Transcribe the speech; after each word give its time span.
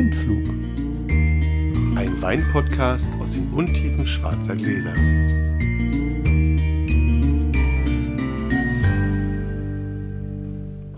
Blindflug. 0.00 0.48
Ein 1.94 2.22
Weinpodcast 2.22 3.10
aus 3.20 3.32
den 3.32 3.52
Untiefen 3.52 4.06
schwarzer 4.06 4.56
Gläser. 4.56 4.94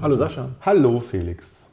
Hallo 0.01 0.17
Sascha. 0.17 0.51
Hallo 0.61 1.01
Felix. 1.01 1.69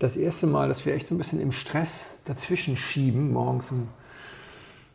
Das 0.00 0.16
erste 0.16 0.48
Mal, 0.48 0.66
dass 0.66 0.84
wir 0.84 0.94
echt 0.94 1.06
so 1.06 1.14
ein 1.14 1.18
bisschen 1.18 1.38
im 1.38 1.52
Stress 1.52 2.18
dazwischen 2.24 2.76
schieben, 2.76 3.32
morgens 3.32 3.70
um 3.70 3.86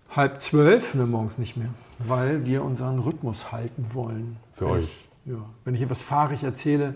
halb 0.09 0.41
zwölf, 0.41 0.95
ne, 0.95 1.05
morgens 1.05 1.37
nicht 1.37 1.55
mehr, 1.55 1.69
weil 1.99 2.45
wir 2.45 2.65
unseren 2.65 2.99
Rhythmus 2.99 3.53
halten 3.53 3.85
wollen. 3.93 4.35
Für 4.51 4.65
Wenn 4.65 4.71
euch. 4.71 4.83
Ich, 4.83 5.31
ja, 5.31 5.45
wenn 5.63 5.75
ich 5.75 5.81
etwas 5.81 6.01
fahrig 6.01 6.43
erzähle, 6.43 6.95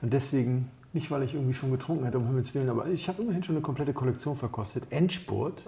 dann 0.00 0.10
deswegen, 0.10 0.68
nicht 0.92 1.10
weil 1.10 1.22
ich 1.22 1.34
irgendwie 1.34 1.54
schon 1.54 1.70
getrunken 1.70 2.04
hätte, 2.04 2.18
um 2.18 2.26
Himmels 2.26 2.54
Willen, 2.54 2.68
aber 2.68 2.86
ich 2.86 3.08
habe 3.08 3.22
immerhin 3.22 3.42
schon 3.42 3.56
eine 3.56 3.62
komplette 3.62 3.92
Kollektion 3.92 4.36
verkostet. 4.36 4.84
Endspurt. 4.90 5.64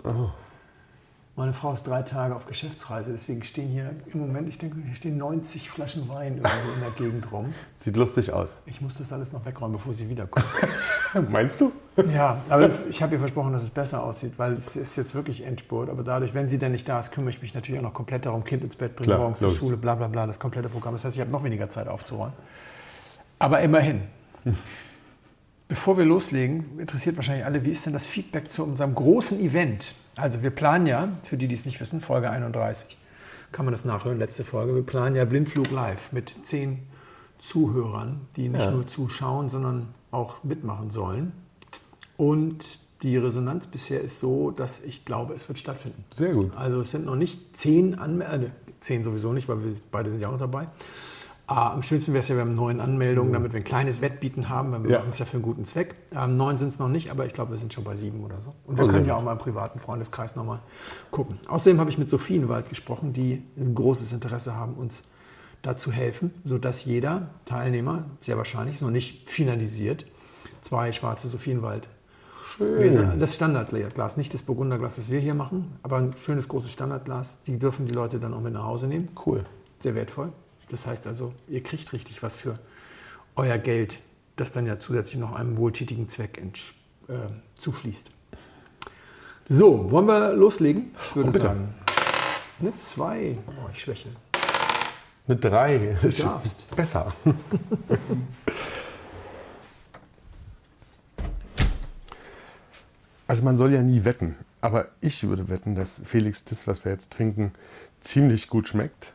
Meine 1.34 1.54
Frau 1.54 1.72
ist 1.72 1.86
drei 1.86 2.02
Tage 2.02 2.36
auf 2.36 2.44
Geschäftsreise, 2.44 3.10
deswegen 3.10 3.42
stehen 3.42 3.70
hier 3.70 3.94
im 4.12 4.20
Moment, 4.20 4.50
ich 4.50 4.58
denke, 4.58 4.76
hier 4.84 4.94
stehen 4.94 5.16
90 5.16 5.70
Flaschen 5.70 6.06
Wein 6.10 6.34
irgendwo 6.34 6.72
in 6.74 6.80
der 6.80 6.90
Gegend 6.90 7.32
rum. 7.32 7.54
Sieht 7.80 7.96
lustig 7.96 8.34
aus. 8.34 8.62
Ich 8.66 8.82
muss 8.82 8.96
das 8.98 9.14
alles 9.14 9.32
noch 9.32 9.42
wegräumen, 9.46 9.72
bevor 9.72 9.94
sie 9.94 10.10
wiederkommt. 10.10 10.44
Meinst 11.30 11.58
du? 11.62 11.72
Ja, 12.12 12.42
aber 12.50 12.62
das, 12.64 12.86
ich 12.86 13.02
habe 13.02 13.14
ihr 13.14 13.18
versprochen, 13.18 13.54
dass 13.54 13.62
es 13.62 13.70
besser 13.70 14.02
aussieht, 14.02 14.34
weil 14.36 14.52
es 14.52 14.76
ist 14.76 14.94
jetzt 14.96 15.14
wirklich 15.14 15.42
Endspurt. 15.46 15.88
Aber 15.88 16.02
dadurch, 16.02 16.34
wenn 16.34 16.50
sie 16.50 16.58
denn 16.58 16.72
nicht 16.72 16.86
da 16.86 17.00
ist, 17.00 17.12
kümmere 17.12 17.30
ich 17.30 17.40
mich 17.40 17.54
natürlich 17.54 17.78
auch 17.78 17.84
noch 17.84 17.94
komplett 17.94 18.26
darum, 18.26 18.44
Kind 18.44 18.62
ins 18.62 18.76
Bett 18.76 18.94
bringen, 18.94 19.06
Klar, 19.06 19.20
morgens 19.20 19.38
zur. 19.38 19.50
Schule, 19.50 19.78
bla 19.78 19.94
bla 19.94 20.08
bla, 20.08 20.26
das 20.26 20.38
komplette 20.38 20.68
Programm. 20.68 20.92
Das 20.92 21.06
heißt, 21.06 21.16
ich 21.16 21.20
habe 21.22 21.30
noch 21.30 21.44
weniger 21.44 21.70
Zeit 21.70 21.88
aufzuräumen. 21.88 22.34
Aber 23.38 23.60
immerhin. 23.60 24.02
Bevor 25.72 25.96
wir 25.96 26.04
loslegen, 26.04 26.78
interessiert 26.78 27.16
wahrscheinlich 27.16 27.46
alle, 27.46 27.64
wie 27.64 27.70
ist 27.70 27.86
denn 27.86 27.94
das 27.94 28.04
Feedback 28.04 28.50
zu 28.50 28.62
unserem 28.62 28.94
großen 28.94 29.40
Event? 29.40 29.94
Also 30.16 30.42
wir 30.42 30.50
planen 30.50 30.86
ja, 30.86 31.08
für 31.22 31.38
die, 31.38 31.48
die 31.48 31.54
es 31.54 31.64
nicht 31.64 31.80
wissen, 31.80 32.02
Folge 32.02 32.28
31, 32.28 32.98
kann 33.52 33.64
man 33.64 33.72
das 33.72 33.86
nachhören, 33.86 34.18
letzte 34.18 34.44
Folge, 34.44 34.74
wir 34.74 34.82
planen 34.82 35.16
ja 35.16 35.24
Blindflug 35.24 35.70
live 35.70 36.12
mit 36.12 36.34
zehn 36.42 36.80
Zuhörern, 37.38 38.20
die 38.36 38.50
nicht 38.50 38.66
Ja. 38.66 38.70
nur 38.70 38.86
zuschauen, 38.86 39.48
sondern 39.48 39.88
auch 40.10 40.44
mitmachen 40.44 40.90
sollen. 40.90 41.32
Und 42.18 42.78
die 43.02 43.16
Resonanz 43.16 43.66
bisher 43.66 44.02
ist 44.02 44.18
so, 44.18 44.50
dass 44.50 44.82
ich 44.82 45.06
glaube, 45.06 45.32
es 45.32 45.48
wird 45.48 45.58
stattfinden. 45.58 46.04
Sehr 46.14 46.34
gut. 46.34 46.54
Also 46.54 46.82
es 46.82 46.90
sind 46.90 47.06
noch 47.06 47.16
nicht 47.16 47.56
zehn 47.56 47.94
Anmeldungen, 47.98 48.48
äh, 48.48 48.72
zehn 48.80 49.04
sowieso 49.04 49.32
nicht, 49.32 49.48
weil 49.48 49.64
wir 49.64 49.72
beide 49.90 50.10
sind 50.10 50.20
ja 50.20 50.28
auch 50.28 50.32
noch 50.32 50.38
dabei. 50.38 50.66
Ah, 51.54 51.74
am 51.74 51.82
schönsten 51.82 52.14
wäre 52.14 52.20
es 52.20 52.28
ja, 52.28 52.34
wir 52.34 52.40
haben 52.42 52.54
neun 52.54 52.80
Anmeldungen, 52.80 53.30
damit 53.32 53.52
wir 53.52 53.60
ein 53.60 53.64
kleines 53.64 54.00
Wettbieten 54.00 54.48
haben, 54.48 54.72
weil 54.72 54.84
wir 54.84 54.90
Ja. 54.90 54.98
machen 55.00 55.10
es 55.10 55.18
ja 55.18 55.26
für 55.26 55.34
einen 55.36 55.42
guten 55.42 55.66
Zweck. 55.66 55.94
Ähm, 56.16 56.36
neun 56.36 56.56
sind 56.56 56.68
es 56.68 56.78
noch 56.78 56.88
nicht, 56.88 57.10
aber 57.10 57.26
ich 57.26 57.34
glaube, 57.34 57.50
wir 57.50 57.58
sind 57.58 57.74
schon 57.74 57.84
bei 57.84 57.94
sieben 57.94 58.24
oder 58.24 58.40
so. 58.40 58.54
Und 58.64 58.78
wir 58.78 58.84
sehr 58.84 58.94
können 58.94 59.06
ja 59.06 59.16
auch 59.16 59.22
mal 59.22 59.32
im 59.32 59.38
privaten 59.38 59.78
Freundeskreis 59.78 60.34
nochmal 60.34 60.60
gucken. 61.10 61.38
Außerdem 61.48 61.78
habe 61.78 61.90
ich 61.90 61.98
mit 61.98 62.08
Sophienwald 62.08 62.70
gesprochen, 62.70 63.12
die 63.12 63.42
ein 63.58 63.74
großes 63.74 64.12
Interesse 64.14 64.56
haben, 64.56 64.74
uns 64.74 65.02
da 65.60 65.76
zu 65.76 65.92
helfen, 65.92 66.32
sodass 66.44 66.86
jeder 66.86 67.28
Teilnehmer, 67.44 68.04
sehr 68.22 68.38
wahrscheinlich, 68.38 68.76
ist 68.76 68.80
noch 68.82 68.90
nicht 68.90 69.28
finalisiert, 69.30 70.06
zwei 70.62 70.90
schwarze 70.92 71.28
Sophienwald 71.28 71.86
Gläser, 72.58 73.14
das 73.18 73.34
Standardglas, 73.34 74.16
nicht 74.16 74.32
das 74.34 74.42
Burgunderglas, 74.42 74.96
das 74.96 75.10
wir 75.10 75.20
hier 75.20 75.34
machen, 75.34 75.72
aber 75.82 75.96
ein 75.98 76.14
schönes 76.22 76.48
großes 76.48 76.70
Standardglas. 76.70 77.36
Die 77.46 77.58
dürfen 77.58 77.86
die 77.86 77.92
Leute 77.92 78.18
dann 78.20 78.32
auch 78.34 78.40
mit 78.40 78.52
nach 78.54 78.64
Hause 78.64 78.86
nehmen. 78.86 79.08
Cool. 79.26 79.44
Sehr 79.78 79.94
wertvoll. 79.94 80.32
Das 80.72 80.86
heißt 80.86 81.06
also, 81.06 81.34
ihr 81.48 81.62
kriegt 81.62 81.92
richtig 81.92 82.22
was 82.22 82.34
für 82.34 82.58
euer 83.36 83.58
Geld, 83.58 84.00
das 84.36 84.52
dann 84.52 84.66
ja 84.66 84.78
zusätzlich 84.78 85.20
noch 85.20 85.32
einem 85.36 85.58
wohltätigen 85.58 86.08
Zweck 86.08 86.42
äh, 87.08 87.12
zufließt. 87.54 88.10
So, 89.50 89.90
wollen 89.90 90.06
wir 90.06 90.32
loslegen? 90.32 90.94
Ich 91.10 91.16
würde 91.16 91.38
Oh, 91.38 91.40
sagen. 91.42 91.74
Eine 92.58 92.72
2. 92.80 93.36
Oh, 93.48 93.68
ich 93.70 93.80
schwäche. 93.80 94.08
Eine 95.28 95.36
3. 95.36 95.98
Du 96.00 96.08
darfst. 96.08 96.74
Besser. 96.74 97.14
Also 103.28 103.44
man 103.44 103.56
soll 103.56 103.72
ja 103.72 103.82
nie 103.82 104.04
wetten, 104.04 104.36
aber 104.60 104.88
ich 105.00 105.22
würde 105.22 105.48
wetten, 105.48 105.74
dass 105.74 106.02
Felix 106.04 106.44
das, 106.44 106.66
was 106.66 106.84
wir 106.84 106.92
jetzt 106.92 107.12
trinken, 107.12 107.52
ziemlich 108.00 108.48
gut 108.48 108.68
schmeckt. 108.68 109.12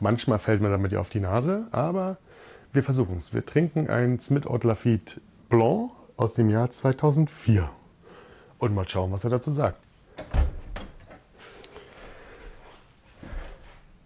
Manchmal 0.00 0.38
fällt 0.38 0.60
mir 0.60 0.70
damit 0.70 0.92
ja 0.92 1.00
auf 1.00 1.08
die 1.08 1.20
Nase, 1.20 1.68
aber 1.70 2.18
wir 2.72 2.82
versuchen 2.82 3.16
es. 3.18 3.32
Wir 3.32 3.44
trinken 3.44 3.88
ein 3.88 4.20
Smith 4.20 4.44
Lafitte 4.62 5.20
Blanc 5.48 5.90
aus 6.16 6.34
dem 6.34 6.50
Jahr 6.50 6.70
2004 6.70 7.70
und 8.58 8.74
mal 8.74 8.86
schauen, 8.88 9.12
was 9.12 9.24
er 9.24 9.30
dazu 9.30 9.52
sagt. 9.52 9.80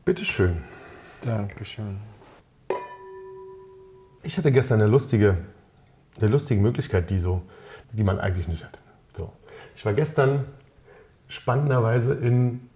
Bitteschön. 0.04 0.62
Dankeschön. 1.20 1.98
Ich 4.22 4.38
hatte 4.38 4.52
gestern 4.52 4.80
eine 4.80 4.90
lustige, 4.90 5.38
eine 6.20 6.28
lustige 6.28 6.60
Möglichkeit, 6.60 7.10
die, 7.10 7.18
so, 7.18 7.42
die 7.92 8.04
man 8.04 8.20
eigentlich 8.20 8.48
nicht 8.48 8.64
hat. 8.64 8.78
So. 9.16 9.32
Ich 9.74 9.84
war 9.84 9.92
gestern 9.92 10.46
spannenderweise 11.26 12.14
in 12.14 12.69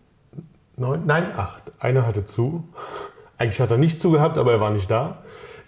neun, 0.77 1.07
nein, 1.07 1.33
acht. 1.37 1.73
Einer 1.79 2.07
hatte 2.07 2.25
zu. 2.25 2.69
Eigentlich 3.39 3.61
hat 3.61 3.71
er 3.71 3.79
nicht 3.79 4.01
zugehabt, 4.01 4.39
aber 4.39 4.53
er 4.53 4.61
war 4.61 4.71
nicht 4.71 4.91
da. 4.91 5.23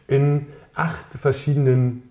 In 0.06 0.46
acht 0.74 1.06
verschiedenen 1.12 2.02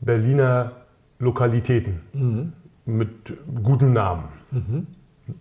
Berliner 0.00 0.72
Lokalitäten 1.18 2.52
mit 2.84 3.34
gutem 3.62 3.92
Namen. 3.92 4.24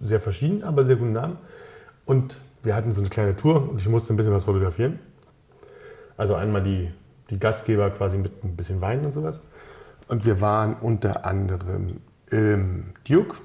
Sehr 0.02 0.20
verschieden, 0.20 0.64
aber 0.64 0.86
sehr 0.86 0.98
guten 0.98 1.14
Namen. 1.14 1.38
Und 2.06 2.40
wir 2.64 2.76
hatten 2.76 2.92
so 2.92 3.00
eine 3.00 3.10
kleine 3.10 3.36
Tour 3.36 3.70
und 3.70 3.80
ich 3.80 3.88
musste 3.88 4.14
ein 4.14 4.18
bisschen 4.18 4.34
was 4.34 4.44
fotografieren. 4.44 5.00
Also 6.18 6.36
einmal 6.36 6.62
die, 6.62 6.92
die 7.30 7.40
Gastgeber 7.40 7.90
quasi 7.92 8.18
mit 8.18 8.44
ein 8.44 8.56
bisschen 8.56 8.82
Wein 8.82 9.06
und 9.06 9.14
sowas. 9.14 9.42
Und 10.10 10.26
wir 10.26 10.42
waren 10.42 10.76
unter 10.76 11.26
anderem 11.26 12.02
im 12.30 12.94
Duke, 13.08 13.38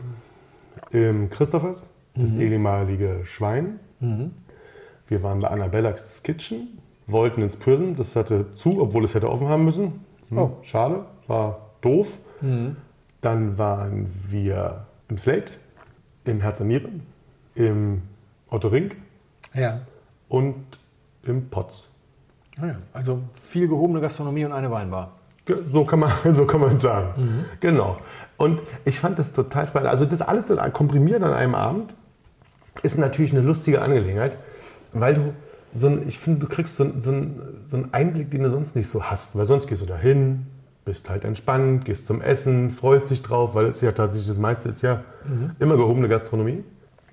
im 0.91 1.30
Christophers, 1.30 1.91
das 2.14 2.32
ehemalige 2.34 3.20
Schwein. 3.25 3.78
Wir 5.08 5.22
waren 5.22 5.41
bei 5.41 5.48
Annabella's 5.48 6.22
Kitchen, 6.22 6.78
wollten 7.06 7.42
ins 7.42 7.56
Prison, 7.56 7.97
das 7.97 8.16
hatte 8.16 8.52
zu, 8.54 8.80
obwohl 8.80 9.04
es 9.04 9.14
hätte 9.14 9.30
offen 9.30 9.48
haben 9.48 9.64
müssen. 9.64 10.04
Hm, 10.28 10.38
Oh. 10.38 10.56
Schade, 10.62 11.04
war 11.26 11.70
doof. 11.80 12.16
Dann 13.20 13.58
waren 13.58 14.10
wir 14.28 14.86
im 15.08 15.19
Slate, 15.19 15.53
im 16.24 16.41
Herz 16.41 16.60
und 16.60 16.69
Nieren, 16.69 17.03
im 17.54 18.03
Otto 18.48 18.69
Rink 18.69 18.97
Ja. 19.54 19.80
und 20.28 20.56
im 21.24 21.48
Potz. 21.48 21.84
Ah 22.60 22.66
ja. 22.66 22.74
Also 22.92 23.20
viel 23.42 23.66
gehobene 23.69 24.00
Gastronomie 24.00 24.44
und 24.44 24.53
eine 24.53 24.70
Weinbar. 24.70 25.12
So 25.66 25.84
kann 25.84 26.00
man, 26.00 26.10
so 26.32 26.47
kann 26.47 26.60
man 26.60 26.78
sagen. 26.78 27.44
Genau. 27.60 27.97
Und 28.36 28.62
ich 28.84 28.98
fand 29.00 29.19
das 29.19 29.32
total 29.32 29.69
spannend. 29.69 29.88
Also 29.91 30.04
das 30.06 30.22
alles 30.22 30.53
komprimiert 30.72 31.22
an 31.22 31.32
einem 31.32 31.54
Abend 31.54 31.94
ist 32.82 32.98
natürlich 32.98 33.32
eine 33.32 33.42
lustige 33.42 33.80
Angelegenheit, 33.82 34.36
weil 34.92 35.14
du 35.14 35.32
so 35.72 35.88
ein, 35.88 36.06
ich 36.06 36.18
finde, 36.18 36.40
du 36.40 36.48
kriegst 36.48 36.76
so, 36.76 36.84
ein- 36.84 37.00
so, 37.00 37.10
ein- 37.10 37.40
so 37.68 37.76
einen 37.76 37.92
Einblick, 37.92 38.30
den 38.30 38.42
du 38.44 38.50
sonst 38.50 38.76
nicht 38.76 38.88
so 38.88 39.02
hast. 39.04 39.36
Weil 39.36 39.46
sonst 39.46 39.66
gehst 39.66 39.82
du 39.82 39.86
dahin, 39.86 40.46
bist 40.84 41.08
halt 41.10 41.24
entspannt, 41.24 41.84
gehst 41.84 42.06
zum 42.06 42.20
Essen, 42.20 42.70
freust 42.70 43.10
dich 43.10 43.22
drauf, 43.22 43.54
weil 43.54 43.66
es 43.66 43.80
ja 43.80 43.90
tatsächlich 43.92 44.28
das 44.28 44.38
meiste 44.38 44.68
ist 44.68 44.82
ja 44.82 45.02
immer 45.58 45.76
gehobene 45.76 46.08
Gastronomie. 46.08 46.62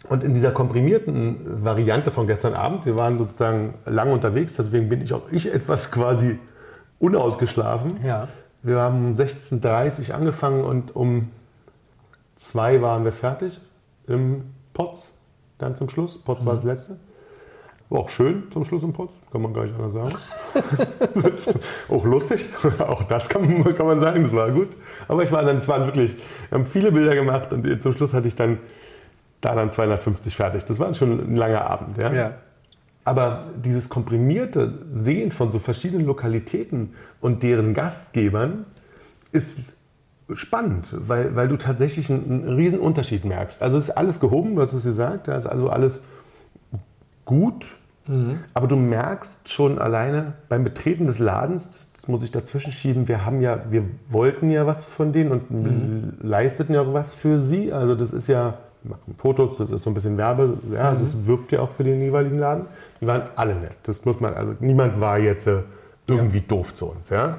Und 0.10 0.24
in 0.24 0.34
dieser 0.34 0.52
komprimierten 0.52 1.64
Variante 1.64 2.12
von 2.12 2.28
gestern 2.28 2.54
Abend, 2.54 2.86
wir 2.86 2.96
waren 2.96 3.18
sozusagen 3.18 3.76
lange 3.86 4.12
unterwegs, 4.12 4.54
deswegen 4.58 4.90
bin 4.90 5.02
ich 5.02 5.14
auch 5.14 5.22
ich 5.32 5.54
etwas 5.54 5.90
quasi 5.92 6.38
unausgeschlafen. 7.00 8.04
Ja. 8.04 8.28
Wir 8.64 8.78
haben 8.78 9.06
um 9.08 9.12
16.30 9.14 10.10
Uhr 10.10 10.16
angefangen 10.16 10.64
und 10.64 10.96
um 10.96 11.28
2 12.36 12.82
waren 12.82 13.04
wir 13.06 13.12
fertig 13.12 13.60
im 14.08 14.44
Potz, 14.74 15.12
dann 15.62 15.76
zum 15.76 15.90
Schluss. 15.90 16.18
Potz 16.22 16.46
war 16.46 16.54
das 16.56 16.64
letzte. 16.64 16.98
War 17.90 18.00
auch 18.00 18.10
schön 18.10 18.44
zum 18.54 18.64
Schluss 18.64 18.84
im 18.84 18.94
Potz, 18.94 19.14
kann 19.32 19.42
man 19.42 19.54
gar 19.54 19.64
nicht 19.66 19.76
anders 19.76 19.94
sagen. 19.94 20.16
auch 21.90 22.06
lustig, 22.06 22.48
auch 22.80 23.04
das 23.04 23.28
kann, 23.28 23.42
man- 23.64 23.76
kann 23.76 23.86
man 23.86 24.00
sagen, 24.00 24.24
das 24.24 24.34
war 24.34 24.50
gut. 24.52 24.70
Aber 25.08 25.24
ich 25.24 25.32
war 25.32 25.44
dann, 25.44 25.58
es 25.58 25.68
waren 25.68 25.86
wirklich, 25.86 26.16
wir 26.50 26.58
haben 26.58 26.66
viele 26.66 26.92
Bilder 26.92 27.16
gemacht 27.16 27.52
und 27.52 27.82
zum 27.82 27.92
Schluss 27.94 28.14
hatte 28.14 28.28
ich 28.30 28.36
dann 28.36 28.60
da 29.42 29.56
dann 29.56 29.72
250 29.72 30.36
fertig. 30.36 30.64
Das 30.66 30.80
war 30.80 30.94
schon 30.94 31.20
ein 31.20 31.36
langer 31.36 31.66
Abend. 31.70 31.98
Ja? 31.98 32.14
Ja. 32.14 32.34
Aber 33.04 33.46
dieses 33.58 33.90
komprimierte 33.90 34.74
Sehen 34.92 35.32
von 35.32 35.50
so 35.52 35.58
verschiedenen 35.60 36.06
Lokalitäten 36.06 36.94
und 37.20 37.42
deren 37.44 37.74
Gastgebern 37.74 38.66
ist 39.32 39.74
spannend, 40.36 40.88
weil, 40.92 41.36
weil 41.36 41.48
du 41.48 41.58
tatsächlich 41.58 42.10
einen, 42.10 42.44
einen 42.46 42.56
riesen 42.56 42.80
Unterschied 42.80 43.26
merkst. 43.26 43.62
Also 43.62 43.78
es 43.78 43.86
ist 43.86 43.92
alles 43.92 44.20
gehoben, 44.20 44.56
du 44.56 44.62
hast 44.62 44.74
es 44.74 44.84
gesagt, 44.84 45.28
da 45.28 45.36
ist 45.36 45.46
also 45.46 45.70
alles 45.70 46.02
gut, 47.26 47.68
Aber 48.54 48.68
du 48.68 48.76
merkst 48.76 49.48
schon 49.50 49.80
alleine 49.80 50.34
beim 50.50 50.64
Betreten 50.64 51.08
des 51.08 51.20
Ladens, 51.20 51.88
das 51.96 52.08
muss 52.08 52.24
ich 52.24 52.32
dazwischen 52.32 52.72
schieben, 52.72 53.08
wir 53.08 53.26
haben 53.26 53.42
ja, 53.42 53.60
wir 53.70 53.84
wollten 54.10 54.50
ja 54.50 54.66
was 54.66 54.84
von 54.84 55.14
denen 55.14 55.32
und 55.32 56.18
leisteten 56.22 56.74
ja 56.74 56.82
auch 56.82 56.94
was 56.94 57.14
für 57.14 57.40
sie. 57.40 57.72
Also 57.72 57.96
das 57.96 58.12
ist 58.12 58.28
ja, 58.28 58.56
wir 58.84 58.92
machen 58.92 59.16
Fotos, 59.18 59.58
das 59.58 59.70
ist 59.70 59.84
so 59.84 59.92
ein 59.92 59.94
bisschen 59.94 60.18
Werbe, 60.18 60.58
ja, 60.74 60.90
also 60.90 61.04
es 61.04 61.28
wirbt 61.28 61.52
ja 61.52 61.60
auch 61.60 61.70
für 61.70 61.84
den 61.84 62.02
jeweiligen 62.02 62.40
Laden. 62.40 62.66
Die 63.00 63.08
waren 63.08 63.24
alle 63.36 63.56
nett. 63.56 63.76
Das 63.84 64.04
muss 64.04 64.20
man, 64.20 64.34
also 64.34 64.56
niemand 64.60 65.00
war 65.00 65.20
jetzt 65.20 65.46
äh, 65.48 65.62
irgendwie 66.08 66.42
doof 66.42 66.74
zu 66.74 66.88
uns, 66.88 67.10
ja. 67.10 67.38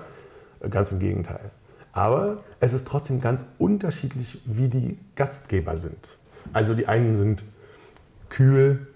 Ganz 0.70 0.92
im 0.92 1.00
Gegenteil. 1.00 1.50
Aber 1.92 2.38
es 2.60 2.72
ist 2.72 2.86
trotzdem 2.86 3.20
ganz 3.20 3.44
unterschiedlich, 3.58 4.40
wie 4.46 4.68
die 4.68 4.98
Gastgeber 5.14 5.76
sind. 5.76 6.08
Also 6.52 6.74
die 6.74 6.88
einen 6.88 7.16
sind 7.16 7.44
kühl, 8.28 8.86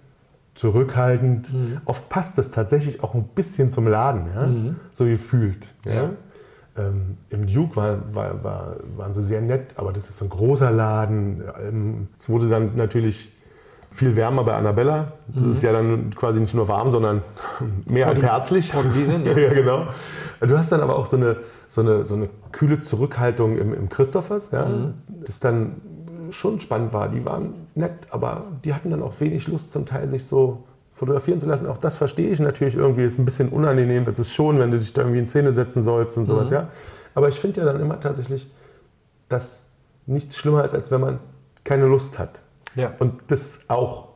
zurückhaltend. 0.55 1.53
Oft 1.85 2.09
passt 2.09 2.39
das 2.39 2.51
tatsächlich 2.51 3.03
auch 3.03 3.15
ein 3.15 3.25
bisschen 3.35 3.71
zum 3.71 3.87
Laden, 3.87 4.27
ja? 4.35 4.75
so 4.93 5.05
gefühlt. 5.05 5.75
Ja? 5.85 5.93
Ja. 5.93 6.11
Ähm, 6.79 7.19
Im 7.31 7.47
Duke 7.47 7.77
war, 7.77 8.15
war, 8.15 8.45
war, 8.45 8.77
waren 8.97 9.15
sie 9.15 9.23
sehr 9.23 9.41
nett, 9.41 9.75
aber 9.77 9.93
das 9.93 10.09
ist 10.09 10.19
so 10.19 10.25
ein 10.25 10.31
großer 10.31 10.71
Laden. 10.71 11.43
Ähm, 11.63 12.09
es 12.19 12.29
wurde 12.29 12.49
dann 12.49 12.77
natürlich 12.77 13.33
viel 13.97 14.15
wärmer 14.15 14.45
bei 14.45 14.55
Annabella. 14.55 15.13
Das 15.29 15.47
ist 15.47 15.63
ja 15.63 15.73
dann 15.73 16.15
quasi 16.15 16.41
nicht 16.41 16.55
nur 16.55 16.69
warm, 16.69 16.91
sondern 16.91 17.23
mehr 17.91 18.09
als 18.09 18.23
herzlich. 18.23 18.73
Portugiesin, 18.73 19.25
ja. 19.27 19.37
ja, 19.37 19.53
genau. 19.53 19.87
Du 20.41 20.57
hast 20.57 20.71
dann 20.71 20.81
aber 20.81 20.97
auch 20.97 21.07
so 21.07 21.17
eine, 21.17 21.37
so 21.69 21.81
eine, 21.81 22.05
so 22.05 22.15
eine 22.15 22.29
kühle 22.53 22.79
Zurückhaltung 22.79 23.57
im, 23.57 23.73
im 23.73 23.89
Christophers, 23.89 24.51
ja? 24.51 24.69
das 25.25 25.41
dann 25.41 25.81
schon 26.31 26.61
spannend 26.61 26.93
war. 26.93 27.09
Die 27.09 27.25
waren 27.25 27.55
nett, 27.75 27.95
aber 28.11 28.45
die 28.65 28.75
hatten 28.75 28.91
dann 28.91 29.03
auch 29.03 29.19
wenig 29.21 29.49
Lust, 29.49 29.73
zum 29.73 29.87
Teil 29.87 30.09
sich 30.09 30.25
so 30.25 30.65
fotografieren 30.93 31.41
zu 31.41 31.47
lassen. 31.47 31.67
Auch 31.67 31.79
das 31.79 31.97
verstehe 31.97 32.29
ich 32.29 32.41
natürlich 32.41 32.75
irgendwie. 32.75 33.05
Ist 33.05 33.19
ein 33.19 33.25
bisschen 33.25 33.49
unangenehm. 33.49 34.05
Es 34.07 34.19
ist 34.19 34.33
schon, 34.33 34.59
wenn 34.59 34.71
du 34.71 34.79
dich 34.79 34.93
da 34.93 35.03
irgendwie 35.03 35.21
in 35.21 35.27
Szene 35.27 35.53
setzen 35.53 35.83
sollst 35.83 36.19
und 36.19 36.27
sowas, 36.27 36.51
ja. 36.51 36.69
Aber 37.15 37.29
ich 37.29 37.39
finde 37.39 37.61
ja 37.61 37.67
dann 37.67 37.81
immer 37.81 37.99
tatsächlich, 37.99 38.51
dass 39.29 39.63
nichts 40.07 40.37
schlimmer 40.37 40.65
ist, 40.65 40.75
als 40.75 40.91
wenn 40.91 41.01
man 41.01 41.19
keine 41.65 41.87
Lust 41.87 42.19
hat. 42.19 42.43
Ja. 42.77 42.93
Und 42.99 43.15
das 43.29 43.61
auch 43.69 44.09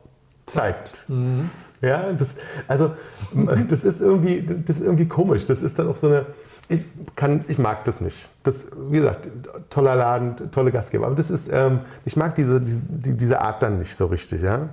zeigt. 0.45 1.05
Ja, 1.81 2.11
das, 2.13 2.35
also 2.67 2.91
das 3.67 3.83
ist 3.83 4.01
irgendwie, 4.01 4.47
das 4.65 4.77
ist 4.79 4.85
irgendwie 4.85 5.07
komisch. 5.07 5.45
Das 5.45 5.61
ist 5.61 5.77
dann 5.79 5.87
auch 5.89 5.95
so 5.95 6.07
eine. 6.07 6.25
Ich, 6.69 6.85
kann, 7.17 7.43
ich 7.49 7.57
mag 7.57 7.83
das 7.85 7.99
nicht. 7.99 8.29
Das, 8.43 8.65
wie 8.89 8.97
gesagt, 8.97 9.27
toller 9.69 9.95
Laden, 9.95 10.51
tolle 10.51 10.71
Gastgeber. 10.71 11.07
Aber 11.07 11.15
das 11.15 11.29
ist, 11.29 11.49
ähm, 11.51 11.81
ich 12.05 12.15
mag 12.15 12.35
diese, 12.35 12.61
diese, 12.61 12.81
die- 12.87 13.17
diese 13.17 13.41
Art 13.41 13.61
dann 13.61 13.79
nicht 13.79 13.93
so 13.95 14.05
richtig, 14.05 14.41
ja. 14.41 14.69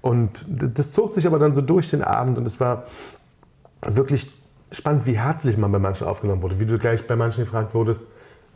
Und 0.00 0.46
das 0.48 0.92
zog 0.92 1.12
sich 1.12 1.26
aber 1.26 1.38
dann 1.38 1.52
so 1.52 1.60
durch 1.60 1.90
den 1.90 2.02
Abend 2.02 2.38
und 2.38 2.46
es 2.46 2.60
war 2.60 2.84
wirklich 3.86 4.30
spannend, 4.72 5.06
wie 5.06 5.18
herzlich 5.18 5.58
man 5.58 5.70
bei 5.72 5.78
manchen 5.78 6.06
aufgenommen 6.06 6.42
wurde. 6.42 6.58
Wie 6.60 6.66
du 6.66 6.78
gleich 6.78 7.06
bei 7.06 7.16
manchen 7.16 7.44
gefragt 7.44 7.74
wurdest, 7.74 8.04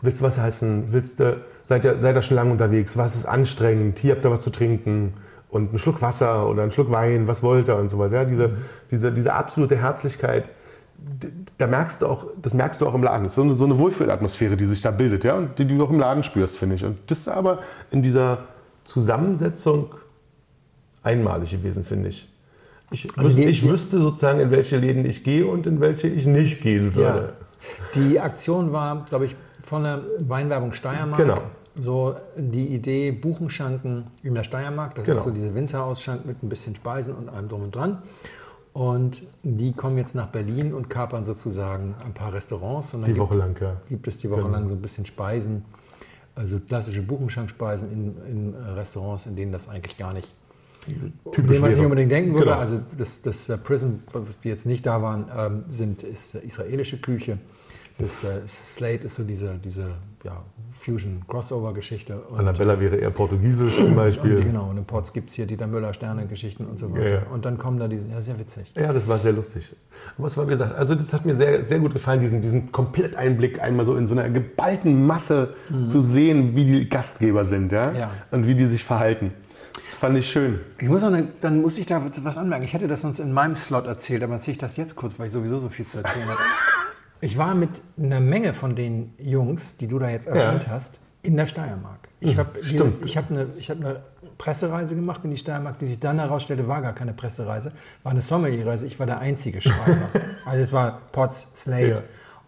willst 0.03 0.21
du 0.21 0.25
was 0.25 0.37
essen? 0.39 0.89
Willst 0.91 1.19
du, 1.21 1.41
seid 1.65 1.85
ihr, 1.85 1.99
seid 2.01 2.15
ihr 2.17 2.23
schon 2.23 2.37
lange 2.37 2.51
unterwegs? 2.53 2.97
Was 2.97 3.15
ist 3.17 3.25
anstrengend? 3.27 3.99
Hier 3.99 4.15
habt 4.15 4.25
ihr 4.25 4.31
was 4.31 4.43
zu 4.43 4.51
trinken? 4.51 5.15
Und 5.49 5.69
einen 5.71 5.79
Schluck 5.79 6.01
Wasser 6.01 6.49
oder 6.49 6.63
einen 6.63 6.73
Schluck 6.73 6.91
Wein, 6.91 7.27
was 7.29 7.43
wollt 7.43 7.69
ihr 7.69 7.77
und 7.77 7.91
sowas. 7.91 8.11
Ja, 8.13 8.25
diese, 8.25 8.53
diese, 8.91 9.13
diese 9.13 9.35
absolute 9.35 9.77
Herzlichkeit, 9.77 10.45
da 11.59 11.67
merkst 11.67 12.01
du 12.01 12.07
auch, 12.07 12.27
das 12.41 12.55
merkst 12.55 12.81
du 12.81 12.87
auch 12.87 12.95
im 12.95 13.03
Laden. 13.03 13.25
Das 13.25 13.33
ist 13.33 13.37
so 13.37 13.43
eine, 13.43 13.53
so 13.55 13.65
eine 13.65 13.77
Wohlfühlatmosphäre, 13.77 14.57
die 14.57 14.65
sich 14.65 14.81
da 14.81 14.91
bildet, 14.91 15.25
ja, 15.25 15.35
und 15.37 15.59
die 15.59 15.67
du 15.67 15.83
auch 15.85 15.91
im 15.91 15.99
Laden 15.99 16.23
spürst, 16.25 16.57
finde 16.57 16.77
ich. 16.77 16.85
Und 16.85 16.99
das 17.09 17.19
ist 17.19 17.29
aber 17.29 17.59
in 17.91 18.01
dieser 18.03 18.45
Zusammensetzung 18.85 19.91
einmalig 21.03 21.51
gewesen, 21.51 21.85
finde 21.85 22.09
ich. 22.11 22.29
Ich, 22.91 23.09
Also 23.17 23.31
wüs- 23.31 23.35
die- 23.37 23.45
ich 23.45 23.61
die- 23.63 23.71
wüsste 23.71 23.99
sozusagen, 23.99 24.41
in 24.41 24.51
welche 24.51 24.77
Läden 24.77 25.05
ich 25.05 25.25
gehe 25.25 25.47
und 25.47 25.67
in 25.67 25.81
welche 25.81 26.09
ich 26.09 26.27
nicht 26.27 26.63
gehen 26.63 26.95
würde. 26.95 27.33
Die 27.95 28.21
Aktion 28.21 28.73
war, 28.73 29.05
glaube 29.09 29.27
ich, 29.27 29.37
von 29.63 29.83
der 29.85 30.03
Weinwerbung 30.21 30.73
Steiermark. 30.73 31.21
Genau. 31.21 31.43
So 31.79 32.17
die 32.37 32.67
Idee 32.67 33.13
Buchenschanken 33.13 34.05
in 34.23 34.35
der 34.35 34.45
Steiermark. 34.45 34.95
Das 34.95 35.05
Genau. 35.07 35.19
ist 35.19 35.25
so 35.25 35.31
diese 35.31 35.55
Winzerausschank 35.55 36.27
mit 36.27 36.43
ein 36.43 36.49
bisschen 36.49 36.75
Speisen 36.77 37.15
und 37.15 37.29
allem 37.31 37.49
drum 37.49 37.63
und 37.63 37.75
dran. 37.75 38.03
Und 38.75 39.23
die 39.43 39.73
kommen 39.73 39.99
jetzt 39.99 40.15
nach 40.15 40.29
Berlin 40.29 40.73
und 40.73 40.89
kapern 40.89 41.25
sozusagen 41.25 41.95
ein 42.05 42.13
paar 42.15 42.33
Restaurants. 42.33 42.91
Die 42.93 42.99
gibt- 43.05 43.19
Woche 43.19 43.35
lang, 43.37 43.55
ja. 43.61 43.77
gibt 43.89 44.07
es 44.09 44.19
die 44.19 44.31
Woche 44.31 44.43
Genau. 44.43 44.53
lang 44.53 44.69
so 44.69 44.75
ein 44.75 44.81
bisschen 44.83 45.05
Speisen, 45.07 45.65
also 46.35 46.59
klassische 46.59 47.03
Buchenschanksspeisen 47.03 47.91
in, 47.93 48.17
in 48.31 48.55
Restaurants, 48.75 49.27
in 49.27 49.37
denen 49.37 49.53
das 49.53 49.69
eigentlich 49.69 49.99
gar 49.99 50.15
nicht, 50.15 50.33
Typisch 51.33 51.53
den 51.57 51.61
man 51.61 51.71
sich 51.73 51.83
unbedingt 51.85 52.11
denken 52.11 52.33
würde. 52.33 52.47
Genau. 52.47 52.59
Also 52.59 52.81
das, 52.99 53.21
das 53.23 53.49
äh, 53.51 53.57
Prison, 53.59 54.03
was 54.13 54.23
wir 54.43 54.51
jetzt 54.53 54.65
nicht 54.67 54.85
da 54.87 55.01
waren, 55.03 55.27
ähm, 55.37 55.65
sind, 55.69 56.03
ist 56.03 56.35
äh, 56.35 56.41
israelische 56.41 56.99
Küche. 56.99 57.39
Das 58.03 58.25
äh, 58.25 58.47
Slate 58.47 59.07
ist 59.07 59.15
so 59.15 59.23
diese, 59.23 59.59
diese 59.65 59.91
ja, 60.25 60.43
Fusion-Crossover-Geschichte. 60.71 62.23
Annabella 62.37 62.79
wäre 62.81 62.97
eher 62.97 63.11
portugiesisch 63.11 63.77
zum 63.77 63.95
Beispiel. 63.95 64.37
Und, 64.37 64.43
genau, 64.43 64.71
und 64.71 64.79
in 64.79 64.85
Ports 64.85 65.13
gibt 65.13 65.31
es 65.31 65.37
hier 65.37 65.47
Dieter 65.47 65.67
Müller-Sterne-Geschichten 65.67 66.67
und 66.67 66.79
so 66.79 66.93
weiter. 66.93 67.09
Ja, 67.09 67.15
ja. 67.17 67.23
Und 67.33 67.45
dann 67.45 67.59
kommen 67.59 67.79
da 67.79 67.89
diese, 67.89 68.07
ja, 68.09 68.21
sehr 68.21 68.39
witzig. 68.39 68.73
Ja, 68.77 68.93
das 68.93 69.07
war 69.07 69.19
sehr 69.19 69.33
lustig. 69.33 69.75
Aber 70.19 70.27
es 70.27 70.37
war, 70.37 70.47
wie 70.47 70.51
gesagt, 70.51 70.75
also 70.75 70.95
das 70.95 71.13
hat 71.13 71.25
mir 71.25 71.35
sehr, 71.35 71.67
sehr 71.67 71.79
gut 71.79 71.93
gefallen, 71.93 72.21
diesen, 72.21 72.41
diesen 72.41 72.73
Kompletteinblick 72.73 73.61
einmal 73.61 73.85
so 73.85 73.97
in 73.97 74.07
so 74.07 74.15
einer 74.15 74.29
geballten 74.29 75.07
Masse 75.07 75.55
zu 75.87 76.01
sehen, 76.01 76.57
wie 76.57 76.65
die 76.65 76.89
Gastgeber 76.89 77.45
sind, 77.45 77.73
ja? 77.73 77.91
Mhm. 77.91 77.97
Ja. 77.97 78.11
Und 78.31 78.47
wie 78.47 78.55
die 78.55 78.67
sich 78.67 78.85
verhalten. 78.85 79.33
Das 79.75 79.95
fand 79.95 80.19
ich 80.19 80.31
schön. 80.31 80.61
Ich 80.81 80.89
muss 80.89 81.03
eine, 81.03 81.29
dann 81.41 81.63
muss 81.63 81.79
ich 81.79 81.87
da 81.87 82.03
was 82.23 82.37
anmerken. 82.37 82.65
Ich 82.65 82.75
hätte 82.75 82.89
das 82.89 83.01
sonst 83.01 83.21
in 83.21 83.33
meinem 83.33 83.55
Slot 83.55 83.87
erzählt, 83.87 84.23
aber 84.23 84.35
erzähle 84.35 84.53
ich 84.53 84.59
das 84.59 84.77
jetzt 84.77 84.97
kurz, 84.97 85.19
weil 85.19 85.27
ich 85.27 85.33
sowieso 85.33 85.59
so 85.61 85.69
viel 85.69 85.87
zu 85.87 85.99
erzählen 85.99 86.29
habe. 86.29 86.39
Ich 87.23 87.39
war 87.39 87.55
mit 87.55 87.71
einer 87.97 88.19
Menge 88.19 88.53
von 88.53 88.75
den 88.75 89.15
Jungs, 89.17 89.77
die 89.77 89.87
du 89.87 90.01
da 90.01 90.11
jetzt 90.11 90.27
erwähnt 90.27 90.67
hast, 90.69 91.01
in 91.23 91.37
der 91.37 91.47
Steiermark. 91.47 92.09
Ich 92.19 92.37
habe 92.37 92.59
ich 92.59 93.17
hab 93.17 93.31
eine, 93.31 93.47
hab 93.61 93.77
eine 93.81 94.03
Pressereise 94.39 94.97
gemacht 94.97 95.21
in 95.23 95.31
die 95.31 95.37
Steiermark, 95.37 95.79
die 95.79 95.87
sich 95.87 96.01
dann 96.01 96.19
herausstellte, 96.19 96.67
war 96.67 96.83
gar 96.83 96.95
keine 96.95 97.13
Pressereise, 97.13 97.71
war 98.03 98.11
eine 98.11 98.23
Sommelierreise. 98.23 98.89
Ich 98.89 98.99
war 98.99 99.07
der 99.07 99.21
einzige 99.21 99.61
Schreiber. 99.61 100.09
also 100.45 100.63
es 100.65 100.73
war 100.73 100.99
Potts, 101.13 101.47
Slate 101.55 101.89
Ja. 101.91 101.97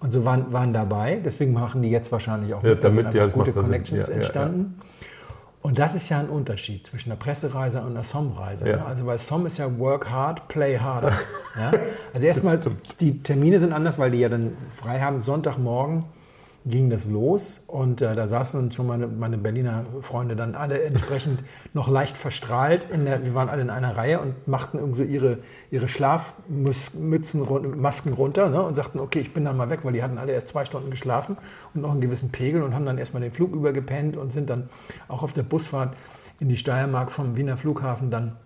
und 0.00 0.10
so 0.10 0.24
waren, 0.24 0.52
waren 0.52 0.72
dabei. 0.72 1.20
Deswegen 1.24 1.52
machen 1.52 1.80
die 1.82 1.90
jetzt 1.90 2.10
wahrscheinlich 2.10 2.52
auch 2.52 2.64
Ja, 2.64 2.70
mit, 2.70 2.82
damit, 2.82 3.14
ja, 3.14 3.24
das 3.24 3.32
gute. 3.32 3.52
Connections 3.52 4.08
Ja, 4.08 4.16
ja, 4.16 4.22
ja. 4.22 4.54
Und 5.64 5.78
das 5.78 5.94
ist 5.94 6.10
ja 6.10 6.20
ein 6.20 6.28
Unterschied 6.28 6.86
zwischen 6.86 7.10
einer 7.10 7.18
Pressereise 7.18 7.80
und 7.80 7.92
einer 7.92 8.04
SOM-Reise. 8.04 8.68
Ja. 8.68 8.76
Ne? 8.76 8.84
Also 8.84 9.06
bei 9.06 9.16
SOM 9.16 9.46
ist 9.46 9.56
ja 9.56 9.78
Work 9.78 10.10
hard, 10.10 10.46
play 10.46 10.78
harder. 10.78 11.14
ja? 11.58 11.72
Also 12.12 12.26
erstmal, 12.26 12.60
die 13.00 13.22
Termine 13.22 13.58
sind 13.58 13.72
anders, 13.72 13.98
weil 13.98 14.10
die 14.10 14.18
ja 14.18 14.28
dann 14.28 14.58
frei 14.76 15.00
haben. 15.00 15.22
Sonntagmorgen 15.22 16.04
ging 16.66 16.88
das 16.88 17.04
los 17.04 17.62
und 17.66 18.00
äh, 18.00 18.14
da 18.14 18.26
saßen 18.26 18.72
schon 18.72 18.86
meine, 18.86 19.06
meine 19.06 19.36
Berliner 19.36 19.84
Freunde 20.00 20.34
dann 20.34 20.54
alle 20.54 20.82
entsprechend 20.82 21.44
noch 21.74 21.88
leicht 21.88 22.16
verstrahlt. 22.16 22.86
Der, 22.90 23.24
wir 23.24 23.34
waren 23.34 23.50
alle 23.50 23.60
in 23.62 23.70
einer 23.70 23.96
Reihe 23.96 24.20
und 24.20 24.48
machten 24.48 24.78
irgendwie 24.78 25.04
ihre, 25.04 25.38
ihre 25.70 25.88
Schlafmützen, 25.88 27.46
Masken 27.80 28.14
runter 28.14 28.48
ne? 28.48 28.62
und 28.62 28.76
sagten, 28.76 28.98
okay, 28.98 29.20
ich 29.20 29.34
bin 29.34 29.44
dann 29.44 29.56
mal 29.56 29.68
weg, 29.68 29.80
weil 29.82 29.92
die 29.92 30.02
hatten 30.02 30.16
alle 30.16 30.32
erst 30.32 30.48
zwei 30.48 30.64
Stunden 30.64 30.90
geschlafen 30.90 31.36
und 31.74 31.82
noch 31.82 31.90
einen 31.90 32.00
gewissen 32.00 32.30
Pegel 32.30 32.62
und 32.62 32.74
haben 32.74 32.86
dann 32.86 32.96
erstmal 32.96 33.22
den 33.22 33.32
Flug 33.32 33.52
übergepennt 33.52 34.16
und 34.16 34.32
sind 34.32 34.48
dann 34.48 34.70
auch 35.08 35.22
auf 35.22 35.34
der 35.34 35.42
Busfahrt 35.42 35.94
in 36.40 36.48
die 36.48 36.56
Steiermark 36.56 37.12
vom 37.12 37.36
Wiener 37.36 37.58
Flughafen 37.58 38.10
dann 38.10 38.36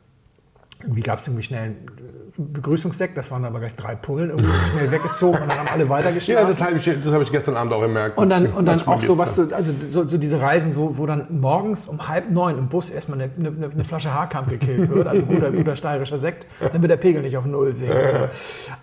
irgendwie 0.83 1.03
gab 1.03 1.19
es 1.19 1.27
irgendwie 1.27 1.43
schnell 1.43 1.63
einen 1.65 2.53
Begrüßungssekt, 2.53 3.17
das 3.19 3.33
waren 3.33 3.45
aber 3.45 3.59
gleich 3.59 3.75
drei 3.75 3.97
Pullen, 3.97 4.31
irgendwie 4.31 4.47
schnell 4.71 4.91
weggezogen 4.93 5.43
und 5.43 5.49
dann 5.49 5.59
haben 5.59 5.69
alle 5.69 5.89
weitergeschlafen. 5.89 6.45
Ja, 6.45 6.49
das 6.49 6.61
habe 6.61 6.77
ich, 6.77 6.85
das 7.03 7.13
hab 7.13 7.21
ich 7.21 7.33
gestern 7.33 7.57
Abend 7.57 7.73
auch 7.73 7.81
gemerkt. 7.81 8.17
Und 8.17 8.31
dann, 8.31 8.47
und 8.53 8.65
dann 8.67 8.81
auch 8.87 9.03
so 9.03 9.19
was, 9.19 9.35
so, 9.35 9.49
also 9.53 9.73
so, 9.91 10.09
so 10.09 10.19
diese 10.19 10.41
Reisen, 10.41 10.77
wo, 10.77 10.97
wo 10.99 11.07
dann 11.07 11.27
morgens 11.31 11.87
um 11.89 12.07
halb 12.07 12.31
neun 12.31 12.57
im 12.57 12.69
Bus 12.69 12.91
erstmal 12.91 13.21
eine, 13.21 13.31
eine, 13.37 13.71
eine 13.73 13.85
Flasche 13.85 14.15
Haarkamp 14.15 14.49
gekillt 14.51 14.89
wird, 14.89 15.09
also 15.09 15.23
guter, 15.23 15.51
guter 15.51 15.75
steirischer 15.75 16.21
Sekt, 16.21 16.47
dann 16.61 16.81
wird 16.81 16.93
der 16.93 16.97
Pegel 16.97 17.23
nicht 17.23 17.37
auf 17.37 17.45
Null 17.45 17.75
sehen. 17.75 17.93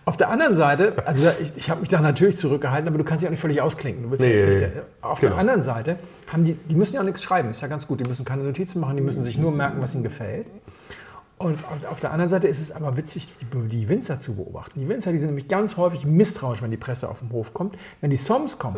Auf 0.03 0.17
der 0.17 0.29
anderen 0.29 0.57
Seite, 0.57 0.93
also 1.05 1.29
ich, 1.41 1.55
ich 1.55 1.69
habe 1.69 1.79
mich 1.79 1.87
da 1.89 2.01
natürlich 2.01 2.37
zurückgehalten, 2.37 2.89
aber 2.89 2.97
du 2.97 3.05
kannst 3.05 3.21
dich 3.21 3.27
auch 3.29 3.31
nicht 3.31 3.39
völlig 3.39 3.61
ausklinken. 3.61 4.03
Du 4.03 4.11
willst 4.11 4.25
ja 4.25 4.31
Nee, 4.31 4.45
nee, 4.45 4.55
nicht, 4.55 4.75
nee. 4.75 4.81
auf 5.01 5.21
Genau. 5.21 5.31
der 5.31 5.39
anderen 5.39 5.63
Seite 5.63 5.95
haben 6.27 6.43
die, 6.43 6.53
die 6.55 6.75
müssen 6.75 6.95
ja 6.95 6.99
auch 6.99 7.05
nichts 7.05 7.23
schreiben, 7.23 7.51
ist 7.51 7.61
ja 7.61 7.69
ganz 7.69 7.87
gut, 7.87 8.01
die 8.01 8.05
müssen 8.09 8.25
keine 8.25 8.43
Notizen 8.43 8.81
machen, 8.81 8.97
die 8.97 9.03
müssen 9.03 9.23
sich 9.23 9.37
nur 9.37 9.51
merken, 9.53 9.77
was 9.81 9.93
ihnen 9.93 10.03
gefällt. 10.03 10.47
Und 11.37 11.59
auf- 11.91 11.99
der 11.99 12.11
anderen 12.11 12.29
Seite 12.29 12.47
ist 12.47 12.61
es 12.61 12.71
aber 12.71 12.95
witzig, 12.95 13.27
die, 13.69 13.89
Winzer 13.89 14.21
zu 14.21 14.35
beobachten. 14.35 14.79
Die 14.79 14.87
Winzer, 14.87 15.11
die 15.11 15.17
sind 15.17 15.27
nämlich 15.27 15.49
ganz 15.49 15.75
häufig 15.75 16.05
misstrauisch, 16.05 16.61
wenn 16.61 16.71
die 16.71 16.77
Presse 16.77 17.09
auf 17.09 17.19
den 17.19 17.29
Hof 17.31 17.53
kommt. 17.53 17.75
Wenn 17.99 18.09
die 18.09 18.15
Soms 18.15 18.57
kommen, 18.57 18.77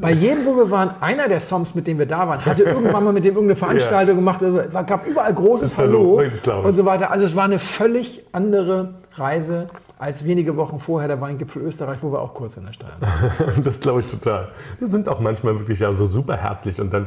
bei 0.00 0.10
jedem, 0.10 0.44
wo 0.44 0.56
wir 0.56 0.68
waren, 0.70 1.00
einer 1.00 1.28
der 1.28 1.40
Soms, 1.40 1.76
mit 1.76 1.86
dem 1.86 1.98
wir 2.00 2.06
da 2.06 2.26
waren, 2.28 2.44
hatte 2.44 2.62
irgendwann 2.64 3.04
mal 3.04 3.12
mit 3.12 3.22
dem 3.24 3.34
irgendeine 3.34 3.54
Veranstaltung 3.56 4.16
gemacht. 4.16 4.42
Es 4.42 4.72
gab 4.72 5.06
überall 5.06 5.32
großes 5.32 5.78
Hallo, 5.78 6.20
Hallo 6.44 6.62
und 6.66 6.74
so 6.74 6.84
weiter. 6.84 7.12
Also 7.12 7.24
es 7.24 7.36
war 7.36 7.44
eine 7.44 7.60
völlig 7.60 8.24
andere 8.32 8.94
Reise 9.14 9.68
als 10.00 10.24
wenige 10.24 10.56
Wochen 10.56 10.80
vorher 10.80 11.06
der 11.06 11.20
Weingipfel 11.20 11.62
Österreich, 11.62 12.02
wo 12.02 12.10
wir 12.10 12.20
auch 12.20 12.34
kurz 12.34 12.56
in 12.56 12.66
der 12.66 12.72
Steiermark 12.72 13.00
waren. 13.38 13.62
Das 13.62 13.78
glaube 13.78 14.00
ich 14.00 14.10
total. 14.10 14.48
Die 14.80 14.86
sind 14.86 15.08
auch 15.08 15.20
manchmal 15.20 15.56
wirklich 15.60 15.78
ja 15.78 15.92
so 15.92 16.06
super 16.06 16.36
herzlich. 16.36 16.80
Und 16.80 16.92
dann 16.92 17.06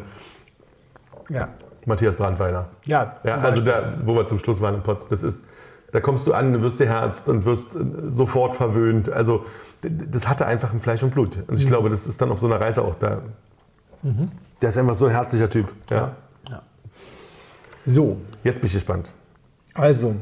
Ja, 1.28 1.50
Matthias 1.86 2.16
Brandweiner. 2.16 2.68
ja, 2.86 3.18
Ja, 3.24 3.38
also 3.38 3.62
da, 3.62 3.94
wo 4.04 4.16
wir 4.16 4.28
zum 4.28 4.40
Schluss 4.40 4.62
waren 4.62 4.76
in 4.76 4.84
Potz, 4.84 5.08
das 5.08 5.24
ist, 5.24 5.44
Da 5.92 6.02
kommst 6.02 6.28
du 6.28 6.34
an, 6.34 6.62
wirst 6.62 6.80
geherzt 6.80 7.30
und 7.30 7.46
wirst 7.46 7.72
sofort 8.12 8.56
verwöhnt. 8.56 9.10
Also 9.10 9.46
das 9.82 10.28
hatte 10.28 10.46
einfach 10.46 10.74
ein 10.74 10.80
Fleisch 10.80 11.04
und 11.04 11.12
Blut. 11.12 11.38
Und 11.48 11.60
ich 11.60 11.68
glaube, 11.68 11.90
das 11.90 12.06
ist 12.08 12.22
dann 12.22 12.32
auf 12.32 12.40
so 12.40 12.48
einer 12.48 12.60
Reise 12.60 12.82
auch 12.82 12.96
da. 12.96 13.22
Der 14.62 14.70
ist 14.70 14.78
einfach 14.78 14.96
so 14.96 15.06
ein 15.06 15.12
herzlicher 15.12 15.50
Typ. 15.50 15.72
Ja. 15.90 16.16
So, 17.86 18.18
Jetzt 18.44 18.62
bin 18.62 18.68
ich 18.68 18.74
gespannt. 18.74 19.10
also, 19.74 20.16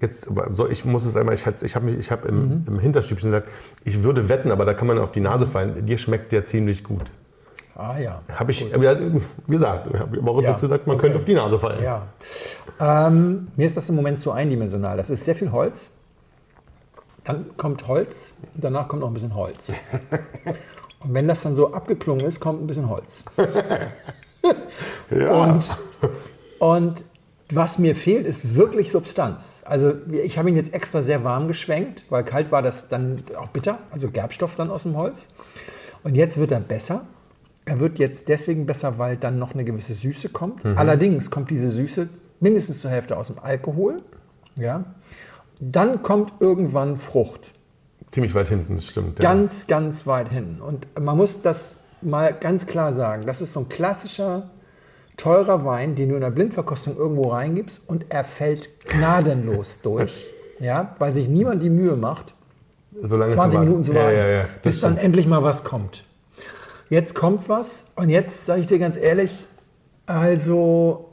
Jetzt, 0.00 0.28
so, 0.50 0.68
ich 0.68 0.84
muss 0.84 1.04
es 1.04 1.14
einmal, 1.16 1.34
ich, 1.34 1.46
ich 1.46 1.76
habe 1.76 1.90
ich 1.92 2.10
hab 2.10 2.24
im, 2.24 2.64
im 2.66 2.78
Hinterstübchen 2.80 3.30
gesagt, 3.30 3.48
ich 3.84 4.02
würde 4.02 4.28
wetten, 4.28 4.50
aber 4.50 4.64
da 4.64 4.74
kann 4.74 4.88
man 4.88 4.98
auf 4.98 5.12
die 5.12 5.20
Nase 5.20 5.46
fallen. 5.46 5.86
Dir 5.86 5.96
schmeckt 5.96 6.32
der 6.32 6.44
ziemlich 6.44 6.82
gut. 6.82 7.04
Ah 7.76 7.98
ja. 7.98 8.22
Habe 8.32 8.50
ich, 8.50 8.64
wie 8.72 9.52
gesagt, 9.52 9.88
ich 9.92 10.00
habe 10.00 10.16
Ja, 10.42 10.52
dazu 10.52 10.66
gesagt, 10.66 10.86
man 10.86 10.96
okay. 10.96 11.02
könnte 11.02 11.18
auf 11.18 11.24
die 11.24 11.34
Nase 11.34 11.58
fallen. 11.58 11.82
Ja. 11.82 12.06
Ähm, 12.80 13.48
mir 13.56 13.66
ist 13.66 13.76
das 13.76 13.88
im 13.88 13.96
Moment 13.96 14.20
zu 14.20 14.32
eindimensional. 14.32 14.96
Das 14.96 15.10
ist 15.10 15.24
sehr 15.24 15.34
viel 15.34 15.52
Holz. 15.52 15.90
Dann 17.24 17.56
kommt 17.56 17.86
Holz, 17.86 18.34
und 18.54 18.64
danach 18.64 18.88
kommt 18.88 19.00
noch 19.02 19.08
ein 19.08 19.14
bisschen 19.14 19.34
Holz. 19.34 19.72
Und 21.04 21.14
wenn 21.14 21.26
das 21.26 21.42
dann 21.42 21.56
so 21.56 21.72
abgeklungen 21.72 22.24
ist, 22.24 22.40
kommt 22.40 22.62
ein 22.62 22.66
bisschen 22.66 22.88
Holz. 22.88 23.24
Ja. 25.10 25.30
Und, 25.30 25.76
und 26.58 27.04
was 27.52 27.78
mir 27.78 27.94
fehlt, 27.94 28.26
ist 28.26 28.56
wirklich 28.56 28.90
Substanz. 28.90 29.62
Also 29.64 29.94
ich 30.10 30.38
habe 30.38 30.50
ihn 30.50 30.56
jetzt 30.56 30.72
extra 30.74 31.02
sehr 31.02 31.22
warm 31.22 31.48
geschwenkt, 31.48 32.06
weil 32.08 32.24
kalt 32.24 32.50
war 32.50 32.62
das 32.62 32.88
dann 32.88 33.22
auch 33.38 33.48
bitter, 33.48 33.78
also 33.90 34.10
Gerbstoff 34.10 34.56
dann 34.56 34.70
aus 34.70 34.82
dem 34.82 34.96
Holz. 34.96 35.28
Und 36.02 36.14
jetzt 36.14 36.38
wird 36.38 36.50
er 36.50 36.60
besser. 36.60 37.04
Er 37.64 37.78
wird 37.80 37.98
jetzt 37.98 38.28
deswegen 38.28 38.66
besser, 38.66 38.98
weil 38.98 39.16
dann 39.16 39.38
noch 39.38 39.54
eine 39.54 39.64
gewisse 39.64 39.94
Süße 39.94 40.30
kommt. 40.30 40.64
Allerdings 40.64 41.30
kommt 41.30 41.50
diese 41.50 41.70
Süße 41.70 42.08
mindestens 42.40 42.80
zur 42.80 42.90
Hälfte 42.90 43.16
aus 43.16 43.28
dem 43.28 43.38
Alkohol. 43.38 44.02
Ja. 44.56 44.84
Dann 45.60 46.02
kommt 46.02 46.32
irgendwann 46.40 46.96
Frucht. 46.96 47.52
Ziemlich 48.10 48.34
weit 48.34 48.48
hinten, 48.48 48.74
das 48.74 48.86
stimmt. 48.86 49.18
ja. 49.20 49.22
Ganz, 49.22 49.66
ganz 49.68 50.06
weit 50.06 50.28
hinten. 50.30 50.60
Und 50.60 50.86
man 51.00 51.16
muss 51.16 51.40
das 51.40 51.76
mal 52.02 52.34
ganz 52.34 52.66
klar 52.66 52.92
sagen. 52.92 53.26
Das 53.26 53.40
ist 53.40 53.52
so 53.52 53.60
ein 53.60 53.68
klassischer, 53.68 54.50
teurer 55.16 55.64
Wein, 55.64 55.94
den 55.94 56.08
du 56.08 56.16
in 56.16 56.20
der 56.20 56.30
Blindverkostung 56.32 56.96
irgendwo 56.96 57.28
reingibst 57.30 57.80
und 57.86 58.06
er 58.08 58.24
fällt 58.24 58.68
gnadenlos 58.88 59.80
durch. 59.82 60.26
Ja, 60.58 60.94
weil 60.98 61.14
sich 61.14 61.28
niemand 61.28 61.62
die 61.62 61.70
Mühe 61.70 61.96
macht, 61.96 62.34
so 63.02 63.16
lange 63.16 63.32
20 63.32 63.54
warten. 63.58 63.68
Minuten 63.68 63.84
zu 63.84 63.94
warten, 63.94 64.16
Ja, 64.16 64.28
ja, 64.28 64.44
bis 64.62 64.80
dann 64.80 64.92
stimmt. 64.92 65.04
endlich 65.06 65.26
mal 65.26 65.42
was 65.42 65.64
kommt. 65.64 66.04
Jetzt 66.92 67.14
kommt 67.14 67.48
was 67.48 67.86
und 67.96 68.10
jetzt 68.10 68.44
sage 68.44 68.60
ich 68.60 68.66
dir 68.66 68.78
ganz 68.78 68.98
ehrlich, 68.98 69.46
also 70.04 71.08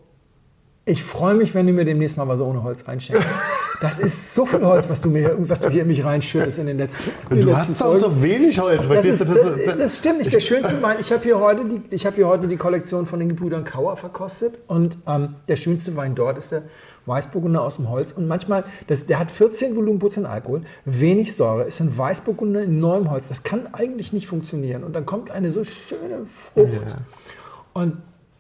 ich 0.84 1.02
freue 1.02 1.36
mich, 1.36 1.56
wenn 1.56 1.68
du 1.68 1.72
mir 1.72 1.86
demnächst 1.86 2.18
mal 2.18 2.28
was 2.28 2.42
ohne 2.42 2.64
Holz 2.64 2.84
einschenkst. 2.84 3.26
Das 3.82 3.98
ist 3.98 4.36
so 4.36 4.46
viel 4.46 4.60
Holz, 4.66 4.90
was 4.90 5.00
du, 5.00 5.10
mir, 5.10 5.38
was 5.40 5.62
du 5.62 5.70
hier 5.70 5.84
in 5.84 5.88
mich 5.88 6.04
reinschüttest 6.04 6.58
in 6.60 6.66
den 6.68 6.78
letzten, 6.78 7.12
in 7.30 7.38
den 7.38 7.42
Du 7.44 7.48
letzten 7.48 7.70
hast 7.70 7.80
doch 7.80 7.98
so 7.98 8.22
wenig 8.22 8.60
Holz. 8.60 8.86
das, 8.86 9.06
ist, 9.06 9.22
das, 9.22 9.78
das 9.78 9.98
stimmt 10.00 10.18
nicht. 10.18 10.34
Der 10.34 10.42
schönste 10.42 10.82
Wein. 10.82 10.98
Ich 11.00 11.14
habe 11.14 11.24
hier, 11.24 11.40
heute 11.40 11.64
die- 11.64 11.96
ich 11.96 12.06
habe 12.06 12.18
hier 12.18 12.28
heute 12.28 12.50
die 12.50 12.58
Kollektion 12.58 13.06
von 13.06 13.20
den 13.20 13.30
Gebrüdern 13.30 13.64
Kauer 13.64 13.96
verkostet. 13.96 14.56
Und 14.68 14.98
ähm, 15.08 15.36
der 15.48 15.56
schönste 15.56 15.96
Wein 15.96 16.14
dort 16.14 16.38
ist 16.38 16.52
der 16.52 16.64
Weißburgunder 17.10 17.62
aus 17.62 17.76
dem 17.76 17.90
Holz. 17.90 18.14
Und 18.14 18.28
manchmal, 18.28 18.64
das, 18.88 19.06
der 19.06 19.20
hat 19.20 19.32
14 19.32 19.76
Volumenprozent 19.76 20.26
Alkohol, 20.26 20.62
wenig 20.86 21.36
Säure, 21.36 21.64
ist 21.64 21.82
ein 21.82 21.98
Weißburgunder 21.98 22.64
in 22.64 22.80
neuem 22.80 23.12
Holz. 23.12 23.28
Das 23.28 23.44
kann 23.44 23.68
eigentlich 23.74 24.14
nicht 24.14 24.28
funktionieren. 24.28 24.86
Und 24.86 24.94
dann 24.94 25.06
kommt 25.06 25.32
eine 25.32 25.52
so 25.52 25.66
schöne 25.66 26.26
Frucht. 26.26 26.96
Und 27.74 27.98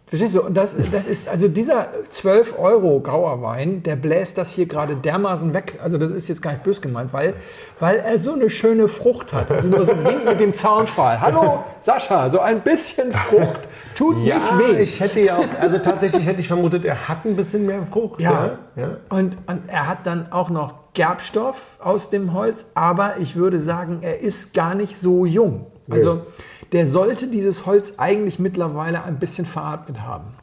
Verstehst 0.09 0.33
du? 0.33 0.41
Und 0.41 0.55
das, 0.55 0.73
das 0.91 1.05
ist, 1.05 1.29
also 1.29 1.47
dieser 1.47 1.89
12 2.09 2.57
Euro 2.57 2.99
grauer 2.99 3.43
Wein, 3.43 3.83
der 3.83 3.95
bläst 3.95 4.39
das 4.39 4.49
hier 4.49 4.65
gerade 4.65 4.95
dermaßen 4.95 5.53
weg. 5.53 5.77
Also 5.83 5.99
das 5.99 6.09
ist 6.09 6.27
jetzt 6.27 6.41
gar 6.41 6.49
nicht 6.49 6.63
bös 6.63 6.81
gemeint, 6.81 7.13
weil, 7.13 7.35
weil 7.79 7.97
er 7.97 8.17
so 8.17 8.33
eine 8.33 8.49
schöne 8.49 8.87
Frucht 8.87 9.33
hat. 9.33 9.51
Also 9.51 9.67
nur 9.67 9.85
so 9.85 9.93
winkt 10.03 10.25
mit 10.25 10.39
dem 10.39 10.55
Zaunpfahl. 10.55 11.21
Hallo 11.21 11.63
Sascha, 11.81 12.27
so 12.31 12.39
ein 12.39 12.61
bisschen 12.61 13.11
Frucht 13.11 13.69
tut 13.93 14.17
Ja, 14.25 14.37
nicht 14.57 14.77
weh. 14.77 14.81
ich 14.81 14.99
hätte 14.99 15.19
ja 15.19 15.37
auch, 15.37 15.61
also 15.61 15.77
tatsächlich 15.77 16.25
hätte 16.25 16.39
ich 16.39 16.47
vermutet, 16.47 16.85
er 16.85 17.07
hat 17.07 17.25
ein 17.25 17.35
bisschen 17.35 17.67
mehr 17.67 17.83
Frucht. 17.83 18.19
Ja. 18.19 18.57
ja. 18.75 18.81
ja. 18.81 18.89
Und, 19.09 19.37
und 19.45 19.61
er 19.67 19.87
hat 19.87 20.07
dann 20.07 20.31
auch 20.31 20.49
noch 20.49 20.73
Gerbstoff 20.93 21.77
aus 21.83 22.09
dem 22.09 22.33
Holz, 22.33 22.65
aber 22.73 23.17
ich 23.19 23.35
würde 23.35 23.59
sagen, 23.59 23.99
er 24.01 24.21
ist 24.21 24.55
gar 24.55 24.73
nicht 24.73 24.99
so 24.99 25.27
jung. 25.27 25.67
Also 25.91 26.25
der 26.71 26.85
sollte 26.85 27.27
dieses 27.27 27.65
Holz 27.65 27.93
eigentlich 27.97 28.39
mittlerweile 28.39 29.03
ein 29.03 29.17
bisschen 29.19 29.45
veratmet 29.45 30.01
haben. 30.01 30.35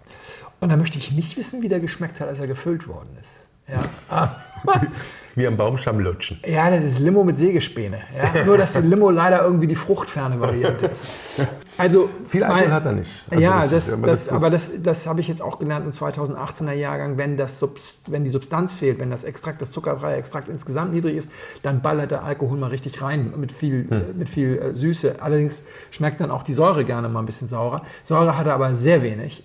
Und 0.60 0.70
da 0.70 0.76
möchte 0.76 0.98
ich 0.98 1.12
nicht 1.12 1.36
wissen, 1.36 1.62
wie 1.62 1.68
der 1.68 1.80
geschmeckt 1.80 2.20
hat, 2.20 2.28
als 2.28 2.40
er 2.40 2.46
gefüllt 2.46 2.88
worden 2.88 3.16
ist. 3.20 3.48
Ja, 3.68 3.84
Das 4.08 4.30
ist 5.24 5.36
wie 5.36 5.46
am 5.46 5.56
Baumstamm 5.56 6.00
lutschen. 6.00 6.40
ja 6.46 6.70
das 6.70 6.82
ist 6.84 6.98
Limo 6.98 7.24
mit 7.24 7.38
Sägespäne. 7.38 8.00
Ja? 8.16 8.44
Nur, 8.46 8.56
dass 8.58 8.72
die 8.74 8.80
Limo 8.80 9.10
leider 9.10 9.42
irgendwie 9.42 9.66
die 9.66 9.76
fruchtferne 9.76 10.40
Variante 10.40 10.86
ist. 10.86 11.04
Also, 11.78 12.08
Viel 12.28 12.42
Alkohol 12.42 12.72
hat 12.72 12.86
er 12.86 12.92
nicht. 12.92 13.10
Also 13.28 13.42
ja, 13.42 13.60
richtig, 13.60 13.70
das, 13.78 13.92
aber 13.92 14.06
das, 14.06 14.24
das 14.24 14.32
aber 14.32 14.50
das, 14.50 14.72
das 14.82 15.06
habe 15.06 15.20
ich 15.20 15.28
jetzt 15.28 15.42
auch 15.42 15.58
gelernt 15.58 15.84
im 15.84 15.92
2018er 15.92 16.72
Jahrgang. 16.72 17.18
Wenn, 17.18 17.36
das 17.36 17.62
wenn 18.06 18.24
die 18.24 18.30
Substanz 18.30 18.72
fehlt, 18.72 18.98
wenn 18.98 19.10
das 19.10 19.24
Extrakt, 19.24 19.60
das 19.60 19.70
zuckerfreie 19.70 20.16
Extrakt 20.16 20.48
insgesamt 20.48 20.94
niedrig 20.94 21.16
ist, 21.16 21.28
dann 21.62 21.82
ballert 21.82 22.12
der 22.12 22.24
Alkohol 22.24 22.56
mal 22.56 22.68
richtig 22.68 23.02
rein 23.02 23.34
mit 23.36 23.52
viel, 23.52 23.90
Hm. 23.90 23.92
äh, 23.92 24.12
mit 24.14 24.30
viel 24.30 24.56
äh, 24.58 24.74
Süße. 24.74 25.16
Allerdings 25.20 25.62
schmeckt 25.90 26.20
dann 26.20 26.30
auch 26.30 26.44
die 26.44 26.54
Säure 26.54 26.84
gerne 26.84 27.10
mal 27.10 27.20
ein 27.20 27.26
bisschen 27.26 27.48
saurer. 27.48 27.82
Säure 28.04 28.38
hat 28.38 28.46
er 28.46 28.54
aber 28.54 28.74
sehr 28.74 29.02
wenig. 29.02 29.44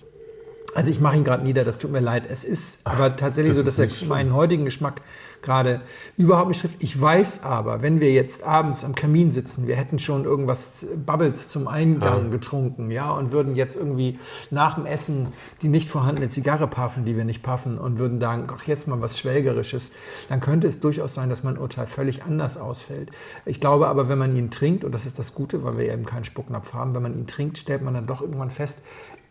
Also 0.74 0.90
ich 0.90 1.00
mache 1.00 1.16
ihn 1.16 1.24
gerade 1.24 1.44
nieder, 1.44 1.64
das 1.64 1.78
tut 1.78 1.90
mir 1.90 2.00
leid. 2.00 2.24
Es 2.28 2.44
ist 2.44 2.80
aber 2.84 3.16
tatsächlich 3.16 3.54
das 3.54 3.58
so, 3.58 3.64
dass 3.64 3.78
er 3.78 3.90
schlimm. 3.90 4.08
meinen 4.08 4.34
heutigen 4.34 4.64
Geschmack 4.64 5.02
gerade 5.42 5.82
überhaupt 6.16 6.48
nicht 6.48 6.60
trifft. 6.60 6.82
Ich 6.82 6.98
weiß 6.98 7.42
aber, 7.42 7.82
wenn 7.82 8.00
wir 8.00 8.12
jetzt 8.12 8.44
abends 8.44 8.84
am 8.84 8.94
Kamin 8.94 9.32
sitzen, 9.32 9.66
wir 9.66 9.76
hätten 9.76 9.98
schon 9.98 10.24
irgendwas 10.24 10.86
Bubbles 11.04 11.48
zum 11.48 11.68
Eingang 11.68 12.30
getrunken, 12.30 12.90
ja, 12.90 13.10
und 13.10 13.32
würden 13.32 13.56
jetzt 13.56 13.76
irgendwie 13.76 14.18
nach 14.50 14.76
dem 14.76 14.86
Essen 14.86 15.28
die 15.60 15.68
nicht 15.68 15.88
vorhandene 15.88 16.28
Zigarre 16.28 16.68
puffen, 16.68 17.04
die 17.04 17.16
wir 17.16 17.24
nicht 17.24 17.42
puffen, 17.42 17.76
und 17.76 17.98
würden 17.98 18.20
sagen, 18.20 18.46
ach, 18.54 18.62
jetzt 18.66 18.86
mal 18.86 19.00
was 19.02 19.18
Schwelgerisches, 19.18 19.90
dann 20.28 20.40
könnte 20.40 20.68
es 20.68 20.80
durchaus 20.80 21.14
sein, 21.14 21.28
dass 21.28 21.42
mein 21.42 21.58
Urteil 21.58 21.86
völlig 21.86 22.22
anders 22.22 22.56
ausfällt. 22.56 23.10
Ich 23.44 23.60
glaube 23.60 23.88
aber, 23.88 24.08
wenn 24.08 24.18
man 24.18 24.36
ihn 24.36 24.50
trinkt, 24.50 24.84
und 24.84 24.92
das 24.92 25.06
ist 25.06 25.18
das 25.18 25.34
Gute, 25.34 25.64
weil 25.64 25.76
wir 25.76 25.92
eben 25.92 26.06
keinen 26.06 26.24
Spucknapf 26.24 26.72
haben, 26.72 26.94
wenn 26.94 27.02
man 27.02 27.18
ihn 27.18 27.26
trinkt, 27.26 27.58
stellt 27.58 27.82
man 27.82 27.94
dann 27.94 28.06
doch 28.06 28.22
irgendwann 28.22 28.50
fest, 28.50 28.78
äh, 28.78 29.21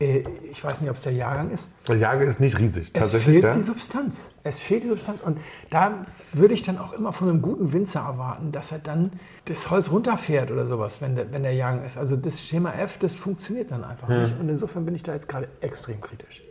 ich 0.51 0.63
weiß 0.63 0.81
nicht, 0.81 0.89
ob 0.89 0.95
es 0.97 1.03
der 1.03 1.13
Jahrgang 1.13 1.51
ist, 1.51 1.69
Der 1.87 1.95
Jager 1.97 2.23
ist 2.25 2.39
nicht 2.39 2.57
riesig, 2.59 2.85
es 2.87 2.93
tatsächlich. 2.93 3.33
fehlt 3.39 3.43
Ja? 3.43 3.53
die 3.53 3.61
Substanz. 3.61 4.31
Es 4.43 4.59
fehlt 4.59 4.83
die 4.83 4.87
Substanz. 4.87 5.21
Und 5.21 5.37
da 5.69 6.05
würde 6.33 6.53
ich 6.53 6.63
dann 6.63 6.77
auch 6.77 6.93
immer 6.93 7.13
von 7.13 7.29
einem 7.29 7.41
guten 7.41 7.71
Winzer 7.73 7.99
erwarten, 8.01 8.51
dass 8.51 8.71
er 8.71 8.79
dann 8.79 9.11
das 9.45 9.69
Holz 9.69 9.91
runterfährt 9.91 10.49
oder 10.51 10.65
sowas, 10.65 11.01
wenn 11.01 11.15
der, 11.15 11.31
wenn 11.31 11.43
der 11.43 11.53
Jagen 11.53 11.83
ist. 11.85 11.97
Also 11.97 12.15
das 12.15 12.41
Schema 12.41 12.73
F, 12.73 12.97
das 12.97 13.15
funktioniert 13.15 13.71
dann 13.71 13.83
einfach 13.83 14.07
nicht. 14.09 14.33
Und 14.39 14.49
insofern 14.49 14.85
bin 14.85 14.95
ich 14.95 15.03
da 15.03 15.13
jetzt 15.13 15.29
gerade 15.29 15.47
extrem 15.61 16.01
kritisch. 16.01 16.41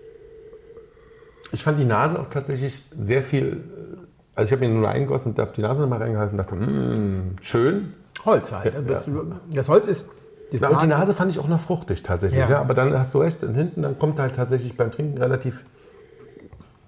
Ich 1.53 1.63
fand 1.65 1.79
die 1.81 1.85
Nase 1.85 2.21
auch 2.21 2.27
tatsächlich 2.29 2.83
sehr 2.97 3.23
viel. 3.23 3.47
äh, 3.47 3.97
Also 4.37 4.47
ich 4.47 4.53
habe 4.53 4.69
mir 4.69 4.75
nur 4.75 4.89
eingegossen 4.89 5.33
und 5.33 5.39
habe 5.39 5.53
die 5.55 5.63
Nase 5.63 5.81
nochmal 5.81 6.01
reingehalten 6.03 6.39
und 6.39 6.39
dachte, 6.39 6.57
mmm, 6.57 7.37
schön. 7.43 7.95
Holz 8.25 8.53
halt. 8.53 8.75
Das, 8.89 9.09
das 9.53 9.69
Holz 9.69 9.87
ist. 9.89 10.07
Ja, 10.53 10.69
und 10.69 10.83
die 10.83 10.87
Nase 10.87 11.15
fand 11.15 11.31
ich 11.31 11.39
auch 11.39 11.49
noch 11.49 11.61
fruchtig 11.61 12.03
tatsächlich. 12.03 12.41
Ja. 12.41 12.51
Ja. 12.51 12.61
aber 12.61 12.75
dann 12.75 12.97
hast 12.99 13.15
du 13.15 13.19
recht, 13.19 13.45
und 13.45 13.55
hinten 13.55 13.83
dann 13.83 13.99
kommt 13.99 14.19
halt 14.19 14.35
tatsächlich 14.35 14.77
beim 14.77 14.91
Trinken 14.91 15.19
relativ. 15.19 15.65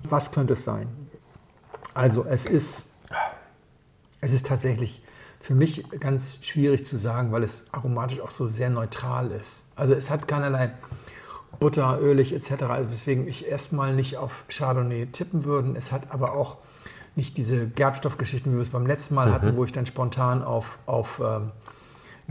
Was 0.03 0.33
könnte 0.33 0.55
es 0.55 0.65
sein? 0.65 0.89
Also 1.95 2.25
es 2.25 2.47
ist, 2.47 2.85
es 4.21 4.33
ist 4.33 4.47
tatsächlich 4.47 5.03
für 5.39 5.55
mich 5.55 5.85
ganz 5.99 6.39
schwierig 6.43 6.87
zu 6.87 6.97
sagen, 6.97 7.33
weil 7.33 7.43
es 7.43 7.65
aromatisch 7.73 8.21
auch 8.21 8.31
so 8.31 8.49
sehr 8.49 8.71
neutral 8.71 9.31
ist. 9.31 9.63
Also 9.77 9.93
es 9.93 10.09
hat 10.09 10.29
keinerlei 10.29 10.73
Butter, 11.59 11.99
ölig 12.01 12.33
etc., 12.33 12.63
also 12.65 12.91
weswegen 12.91 13.29
ich 13.29 13.47
erstmal 13.47 13.95
nicht 13.95 14.17
auf 14.17 14.45
Chardonnay 14.49 15.07
tippen 15.07 15.45
würde. 15.45 15.75
Es 15.77 15.93
hat 15.93 16.11
aber 16.11 16.35
auch 16.35 16.59
nicht 17.15 17.37
diese 17.37 17.67
Gerbstoffgeschichten, 17.67 18.53
wie 18.53 18.57
wir 18.57 18.63
es 18.63 18.71
beim 18.71 18.87
letzten 18.87 19.15
Mal 19.15 19.33
hatten, 19.33 19.57
wo 19.57 19.65
ich 19.65 19.73
dann 19.73 19.85
spontan 19.85 20.43
auf, 20.43 20.79
auf 20.87 21.21
ähm, 21.23 21.51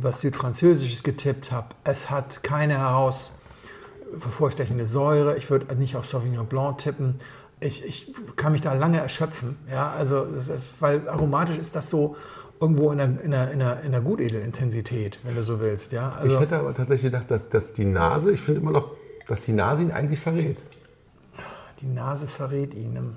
was 0.03 0.21
Südfranzösisches 0.21 1.03
getippt 1.03 1.51
habe. 1.51 1.67
Es 1.83 2.09
hat 2.09 2.43
keine 2.43 2.77
heraus 2.77 3.31
hervorstechende 4.21 4.85
Säure. 4.85 5.37
Ich 5.37 5.49
würde 5.49 5.73
nicht 5.75 5.95
auf 5.95 6.05
Sauvignon 6.05 6.45
Blanc 6.47 6.79
tippen. 6.79 7.15
Ich, 7.59 7.85
ich 7.85 8.13
kann 8.35 8.51
mich 8.51 8.61
da 8.61 8.73
lange 8.73 8.99
erschöpfen. 8.99 9.57
Ja, 9.71 9.91
also 9.91 10.23
ist, 10.23 10.51
weil 10.79 11.07
aromatisch 11.07 11.57
ist 11.57 11.75
das 11.75 11.89
so 11.89 12.15
irgendwo 12.59 12.91
in 12.91 12.97
der, 12.97 13.21
in 13.23 13.31
der, 13.31 13.51
in 13.51 13.59
der, 13.59 13.81
in 13.81 13.91
der 13.91 14.01
Gutedelintensität, 14.01 15.19
wenn 15.23 15.35
du 15.35 15.43
so 15.43 15.59
willst. 15.59 15.91
Ja, 15.91 16.11
also, 16.11 16.35
ich 16.35 16.39
hätte 16.41 16.57
aber 16.57 16.73
tatsächlich 16.73 17.11
gedacht, 17.11 17.29
dass, 17.29 17.49
dass 17.49 17.73
die 17.73 17.85
Nase, 17.85 18.31
ich 18.31 18.41
finde 18.41 18.61
immer 18.61 18.71
noch, 18.71 18.91
dass 19.27 19.41
die 19.41 19.53
Nase 19.53 19.83
ihn 19.83 19.91
eigentlich 19.91 20.19
verrät. 20.19 20.57
die 21.81 21.87
Nase 21.87 22.27
verrät 22.27 22.73
ihn. 22.73 22.95
im- 22.95 23.15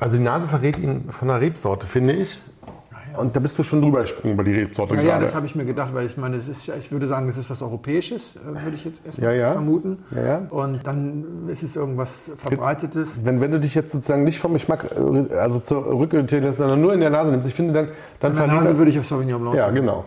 Also 0.00 0.16
die 0.16 0.22
Nase 0.22 0.48
verrät 0.48 0.78
ihn 0.78 1.10
von 1.10 1.28
der 1.28 1.40
Rebsorte, 1.40 1.86
finde 1.86 2.14
ich. 2.14 2.40
Und 3.16 3.34
da 3.36 3.40
bist 3.40 3.58
du 3.58 3.62
schon 3.62 3.82
drüber 3.82 4.00
gesprungen 4.00 4.34
über 4.34 4.44
die 4.44 4.52
Rebsorte 4.54 4.94
Ja, 4.94 5.00
ja, 5.02 5.08
gerade. 5.12 5.24
das 5.24 5.34
habe 5.34 5.46
ich 5.46 5.54
mir 5.54 5.64
gedacht, 5.64 5.94
weil 5.94 6.06
ich 6.06 6.16
meine, 6.16 6.36
das 6.36 6.48
ist, 6.48 6.66
ja- 6.66 6.74
ich 6.76 6.90
würde 6.92 7.06
sagen, 7.06 7.26
das 7.26 7.36
ist 7.36 7.48
was 7.50 7.62
Europäisches, 7.62 8.34
äh, 8.36 8.62
würde 8.64 8.74
ich 8.76 8.84
jetzt 8.84 9.04
erstmal 9.06 9.30
Ja, 9.36 9.46
ja. 9.48 9.52
vermuten. 9.52 9.98
Ja, 10.14 10.22
ja. 10.24 10.42
Und 10.50 10.86
dann 10.86 11.48
ist 11.48 11.62
es 11.62 11.76
irgendwas 11.76 12.30
Verbreitetes. 12.36 13.24
wenn, 13.24 13.40
wenn 13.40 13.50
du 13.52 13.60
dich 13.60 13.74
jetzt 13.74 13.92
sozusagen 13.92 14.24
nicht 14.24 14.38
vom 14.38 14.52
Geschmack 14.54 14.90
äh, 14.92 15.34
also 15.34 15.60
zurückorientieren 15.60 16.44
lässt, 16.44 16.58
sondern 16.58 16.80
nur 16.80 16.94
in 16.94 17.00
der 17.00 17.10
Nase 17.10 17.30
nimmst, 17.30 17.46
ich 17.48 17.54
finde 17.54 17.72
dann, 17.74 17.88
dann 18.20 18.32
In 18.32 18.38
der 18.38 18.46
Nase 18.48 18.78
würde 18.78 18.90
ich 18.90 18.98
auf 18.98 19.06
Sauvignon 19.06 19.40
Blanc 19.40 19.56
Ja, 19.56 19.70
genau. 19.70 20.04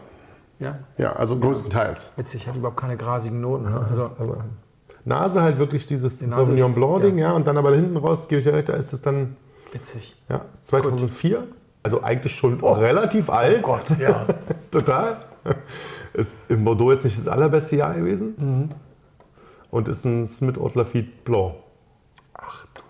Ja, 0.59 0.79
Ja, 0.97 1.13
also 1.13 1.37
größtenteils. 1.37 2.11
witzig, 2.15 2.47
hat 2.47 2.55
überhaupt 2.55 2.77
keine 2.79 2.95
grasigen 2.97 3.41
Noten. 3.41 3.65
ne? 3.65 3.85
Also, 4.17 4.37
Nase 5.03 5.41
halt 5.43 5.59
wirklich 5.59 5.85
dieses 5.85 6.21
Nase 6.21 6.45
Sauvignon 6.45 6.69
ist- 6.71 6.75
Blanc 6.75 7.01
Ding, 7.01 7.17
ja. 7.17 7.33
und 7.33 7.45
dann 7.45 7.57
aber 7.57 7.75
hinten 7.75 7.97
raus, 7.97 8.27
gebe 8.27 8.39
ich 8.39 8.45
dir 8.45 8.53
recht, 8.53 8.69
da 8.69 8.73
ist 8.73 8.93
es 8.93 9.01
dann 9.01 9.35
witzig. 9.73 10.15
ja, 10.29 10.41
2004. 10.61 11.43
Also 11.85 12.01
eigentlich 12.03 12.35
schon 12.35 12.59
relativ 12.63 13.29
alt. 13.29 13.59
Oh 13.63 13.67
Gott, 13.67 13.85
ja. 13.99 14.25
Total. 14.71 15.17
Ist 16.13 16.37
in 16.49 16.63
Bordeaux 16.63 16.91
jetzt 16.91 17.03
nicht 17.03 17.17
das 17.19 17.27
allerbeste 17.27 17.75
Jahr 17.75 17.93
gewesen. 17.93 18.33
Mhm. 18.37 18.69
Und 19.69 19.87
ist 19.87 20.03
ein 20.05 20.27
Smith 20.27 20.57
Haute 20.59 20.79
Lafitte 20.79 21.09
Blanc. 21.23 21.55
Ach 22.33 22.65
du 22.73 22.81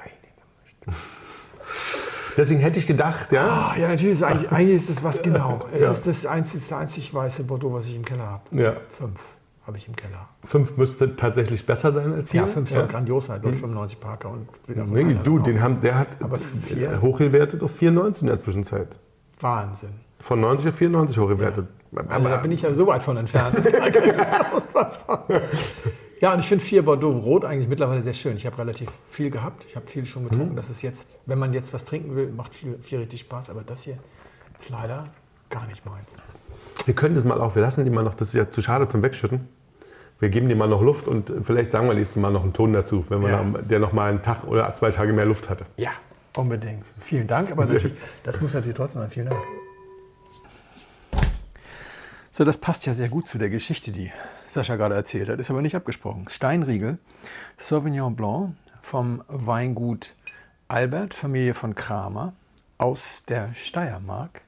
heilige 0.00 0.96
Deswegen 2.38 2.60
hätte 2.60 2.78
ich 2.78 2.86
gedacht, 2.86 3.32
ja. 3.32 3.72
Ah, 3.74 3.76
ja, 3.78 3.88
natürlich 3.88 4.14
ist 4.14 4.22
eigentlich, 4.22 4.50
eigentlich 4.50 4.76
ist 4.76 4.88
das 4.88 5.02
was 5.04 5.20
genau. 5.28 5.60
Es 5.74 5.82
Ja. 5.82 5.90
ist 5.90 6.06
das 6.06 6.24
einzig, 6.24 6.62
das 6.68 6.72
einzig 6.78 7.12
weiße 7.12 7.44
Bordeaux, 7.44 7.72
was 7.74 7.86
ich 7.86 7.96
im 7.96 8.04
Keller 8.04 8.26
habe. 8.30 8.42
ja. 8.52 8.74
Fünf 8.88 9.20
habe 9.68 9.76
ich 9.76 9.86
im 9.86 9.94
Keller. 9.94 10.28
Fünf 10.44 10.76
müsste 10.76 11.14
tatsächlich 11.14 11.64
besser 11.64 11.92
sein 11.92 12.12
als 12.14 12.30
hier. 12.32 12.40
Ja, 12.40 12.46
fünf 12.46 12.70
ist 12.70 12.76
ja. 12.76 12.86
Grandiosheit 12.86 13.44
und 13.44 13.54
95 13.54 14.00
Parker 14.00 14.30
und 14.30 14.48
wieder 14.66 14.86
von 14.86 14.94
Nee, 14.94 15.16
du, 15.22 15.38
den 15.38 15.62
haben, 15.62 15.80
der 15.82 15.98
hat 15.98 16.08
Aber 16.20 16.36
vier? 16.36 17.00
hochgewertet 17.02 17.62
auf 17.62 17.70
94 17.76 18.22
in 18.22 18.28
der 18.28 18.40
Zwischenzeit. 18.40 18.88
Wahnsinn. 19.38 19.90
Von 20.20 20.40
90 20.40 20.68
auf 20.68 20.74
94 20.74 21.18
hochgewertet. 21.18 21.68
Also 22.08 22.28
da 22.28 22.36
bin 22.38 22.50
ich 22.50 22.62
ja 22.62 22.72
so 22.74 22.86
weit 22.86 23.02
von 23.02 23.16
entfernt. 23.16 23.64
Ja. 23.64 25.40
Ja, 26.20 26.32
und 26.34 26.40
ich 26.40 26.48
finde 26.48 26.64
vier 26.64 26.84
Bordeaux 26.84 27.12
Rot 27.12 27.44
eigentlich 27.44 27.68
mittlerweile 27.68 28.02
sehr 28.02 28.12
schön. 28.12 28.36
Ich 28.36 28.44
habe 28.44 28.58
relativ 28.58 28.90
viel 29.08 29.30
gehabt. 29.30 29.64
Ich 29.68 29.76
habe 29.76 29.86
viel 29.86 30.04
schon 30.04 30.24
getrunken. 30.24 30.56
Das 30.56 30.68
ist 30.68 30.82
jetzt, 30.82 31.16
wenn 31.26 31.38
man 31.38 31.52
jetzt 31.52 31.72
was 31.72 31.84
trinken 31.84 32.16
will, 32.16 32.32
macht 32.32 32.56
viel, 32.56 32.76
viel 32.82 32.98
richtig 32.98 33.20
Spaß. 33.20 33.50
Aber 33.50 33.62
das 33.62 33.82
hier 33.82 33.98
ist 34.58 34.68
leider 34.70 35.06
gar 35.48 35.64
nicht 35.68 35.86
meins. 35.86 36.08
Wir 36.86 36.94
können 36.94 37.14
das 37.14 37.22
mal 37.22 37.40
auch, 37.40 37.54
wir 37.54 37.62
lassen 37.62 37.84
die 37.84 37.90
mal 37.90 38.02
noch, 38.02 38.14
das 38.14 38.28
ist 38.28 38.34
ja 38.34 38.50
zu 38.50 38.62
schade 38.62 38.88
zum 38.88 39.02
Wegschütten. 39.02 39.46
Wir 40.20 40.30
geben 40.30 40.48
dem 40.48 40.58
mal 40.58 40.68
noch 40.68 40.82
Luft 40.82 41.06
und 41.06 41.32
vielleicht 41.42 41.70
sagen 41.70 41.86
wir 41.86 41.94
nächstes 41.94 42.20
Mal 42.20 42.30
noch 42.32 42.42
einen 42.42 42.52
Ton 42.52 42.72
dazu, 42.72 43.04
wenn 43.08 43.20
man 43.20 43.30
Ja. 43.30 43.42
noch- 43.44 43.60
der 43.62 43.78
noch 43.78 43.92
mal 43.92 44.10
einen 44.10 44.22
Tag 44.22 44.44
oder 44.44 44.72
zwei 44.74 44.90
Tage 44.90 45.12
mehr 45.12 45.24
Luft 45.26 45.48
hatte. 45.48 45.64
Ja, 45.76 45.92
unbedingt. 46.36 46.84
Vielen 47.00 47.26
Dank, 47.28 47.52
aber 47.52 47.66
natürlich, 47.66 47.96
das 48.24 48.40
muss 48.40 48.52
natürlich 48.54 48.76
trotzdem 48.76 49.02
sein. 49.02 49.10
Vielen 49.10 49.28
Dank. 49.28 49.40
So, 52.32 52.44
das 52.44 52.58
passt 52.58 52.86
ja 52.86 52.94
sehr 52.94 53.08
gut 53.08 53.26
zu 53.28 53.38
der 53.38 53.50
Geschichte, 53.50 53.90
die 53.90 54.12
Sascha 54.48 54.76
gerade 54.76 54.94
erzählt 54.94 55.28
hat. 55.28 55.40
Ist 55.40 55.50
aber 55.50 55.62
nicht 55.62 55.74
abgesprochen. 55.76 56.26
Steinriegel, 56.28 56.98
Sauvignon 57.56 58.14
Blanc 58.16 58.54
vom 58.80 59.22
Weingut 59.28 60.14
Albert, 60.68 61.14
Familie 61.14 61.54
von 61.54 61.74
Kramer, 61.74 62.32
aus 62.76 63.22
der 63.28 63.54
Steiermark. 63.54 64.42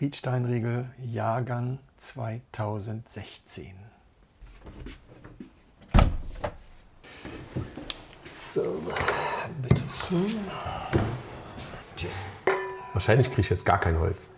Ried 0.00 0.14
Steinriegel, 0.16 0.86
Jahrgang 1.02 1.78
2016. 1.98 3.74
So, 8.30 8.82
bitte 9.60 9.82
schön. 10.08 10.36
Tschüss. 11.96 12.24
Wahrscheinlich 12.92 13.28
kriege 13.28 13.42
ich 13.42 13.50
jetzt 13.50 13.66
gar 13.66 13.78
kein 13.78 13.98
Holz. 13.98 14.28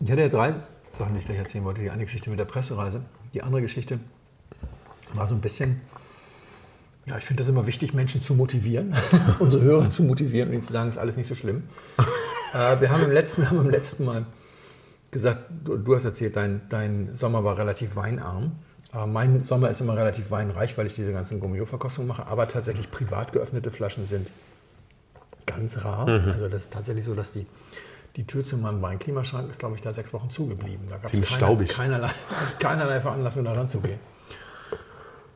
Ich 0.00 0.10
hatte 0.10 0.22
ja 0.22 0.28
drei 0.28 0.54
Sachen, 0.92 1.12
die 1.12 1.20
ich 1.20 1.26
gleich 1.26 1.38
erzählen 1.38 1.64
wollte. 1.64 1.82
Die 1.82 1.90
eine 1.90 2.04
Geschichte 2.04 2.30
mit 2.30 2.38
der 2.38 2.46
Pressereise. 2.46 3.02
Die 3.34 3.42
andere 3.42 3.60
Geschichte 3.62 4.00
war 5.12 5.26
so 5.26 5.34
ein 5.34 5.40
bisschen, 5.40 5.80
ja, 7.06 7.18
ich 7.18 7.24
finde 7.24 7.42
das 7.42 7.48
immer 7.48 7.66
wichtig, 7.66 7.92
Menschen 7.92 8.22
zu 8.22 8.34
motivieren, 8.34 8.94
unsere 9.38 9.62
Hörer 9.62 9.90
zu 9.90 10.02
motivieren 10.02 10.48
und 10.48 10.54
ihnen 10.54 10.62
zu 10.62 10.72
sagen, 10.72 10.88
es 10.88 10.96
ist 10.96 11.00
alles 11.00 11.16
nicht 11.16 11.28
so 11.28 11.34
schlimm. 11.34 11.64
äh, 12.54 12.80
wir 12.80 12.90
haben 12.90 13.04
im 13.04 13.10
letzten, 13.10 13.50
haben 13.50 13.60
im 13.60 13.70
letzten 13.70 14.04
Mal 14.04 14.24
gesagt, 15.10 15.44
du, 15.64 15.76
du 15.76 15.94
hast 15.94 16.04
erzählt, 16.04 16.36
dein, 16.36 16.62
dein 16.68 17.14
Sommer 17.14 17.44
war 17.44 17.58
relativ 17.58 17.96
weinarm. 17.96 18.52
Äh, 18.94 19.06
mein 19.06 19.44
Sommer 19.44 19.70
ist 19.70 19.80
immer 19.80 19.96
relativ 19.96 20.30
weinreich, 20.30 20.76
weil 20.78 20.86
ich 20.86 20.94
diese 20.94 21.12
ganzen 21.12 21.40
Gummio-Verkostungen 21.40 22.08
mache. 22.08 22.26
Aber 22.26 22.48
tatsächlich 22.48 22.90
privat 22.90 23.32
geöffnete 23.32 23.70
Flaschen 23.70 24.06
sind 24.06 24.30
ganz 25.46 25.84
rar. 25.84 26.06
Also 26.06 26.48
das 26.48 26.64
ist 26.64 26.72
tatsächlich 26.72 27.04
so, 27.04 27.14
dass 27.14 27.32
die, 27.32 27.46
die 28.16 28.26
Tür 28.26 28.44
zu 28.44 28.56
meinem 28.56 28.82
Weinklimaschrank 28.82 29.50
ist, 29.50 29.58
glaube 29.58 29.76
ich, 29.76 29.82
da 29.82 29.92
sechs 29.92 30.12
Wochen 30.12 30.30
zugeblieben. 30.30 30.86
Da 30.88 30.98
gab 30.98 31.12
es 31.12 31.20
keine, 31.22 31.64
keinerlei, 31.66 32.10
keinerlei 32.58 33.00
Veranlassung, 33.00 33.44
da 33.44 33.52
ranzugehen. 33.52 33.98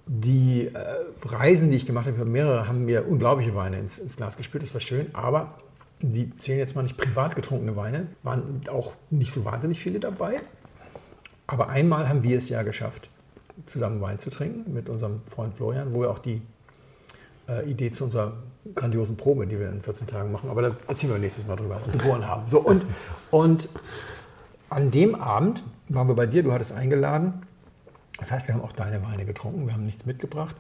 Die 0.06 0.66
äh, 0.66 0.80
Reisen, 1.24 1.70
die 1.70 1.78
ich 1.78 1.86
gemacht 1.86 2.06
habe, 2.06 2.24
mehrere 2.26 2.68
haben 2.68 2.84
mir 2.84 3.08
unglaubliche 3.08 3.54
Weine 3.54 3.80
ins, 3.80 3.98
ins 3.98 4.16
Glas 4.16 4.36
gespült, 4.36 4.62
das 4.62 4.74
war 4.74 4.80
schön, 4.80 5.06
aber 5.14 5.54
die 6.12 6.36
zählen 6.36 6.58
jetzt 6.58 6.74
mal 6.74 6.82
nicht 6.82 6.96
privat 6.96 7.36
getrunkene 7.36 7.76
Weine, 7.76 8.08
waren 8.22 8.62
auch 8.70 8.92
nicht 9.10 9.32
so 9.32 9.44
wahnsinnig 9.44 9.78
viele 9.78 10.00
dabei. 10.00 10.40
Aber 11.46 11.68
einmal 11.68 12.08
haben 12.08 12.22
wir 12.22 12.38
es 12.38 12.48
ja 12.48 12.62
geschafft, 12.62 13.10
zusammen 13.66 14.00
Wein 14.00 14.18
zu 14.18 14.30
trinken 14.30 14.72
mit 14.72 14.88
unserem 14.88 15.22
Freund 15.26 15.54
Florian, 15.54 15.94
wo 15.94 16.02
wir 16.02 16.10
auch 16.10 16.18
die 16.18 16.42
äh, 17.48 17.68
Idee 17.70 17.90
zu 17.90 18.04
unserer 18.04 18.32
grandiosen 18.74 19.16
Probe, 19.16 19.46
die 19.46 19.58
wir 19.58 19.68
in 19.68 19.82
14 19.82 20.06
Tagen 20.06 20.32
machen, 20.32 20.48
aber 20.48 20.62
da 20.62 20.76
erzählen 20.88 21.12
wir 21.12 21.18
nächstes 21.18 21.46
Mal 21.46 21.56
drüber, 21.56 21.80
geboren 21.92 22.26
haben. 22.26 22.48
So, 22.48 22.60
und, 22.60 22.86
und 23.30 23.68
an 24.70 24.90
dem 24.90 25.14
Abend 25.14 25.62
waren 25.88 26.08
wir 26.08 26.14
bei 26.14 26.26
dir, 26.26 26.42
du 26.42 26.52
hattest 26.52 26.72
eingeladen. 26.72 27.42
Das 28.18 28.32
heißt, 28.32 28.48
wir 28.48 28.54
haben 28.54 28.62
auch 28.62 28.72
deine 28.72 29.02
Weine 29.02 29.26
getrunken, 29.26 29.66
wir 29.66 29.74
haben 29.74 29.84
nichts 29.84 30.06
mitgebracht. 30.06 30.56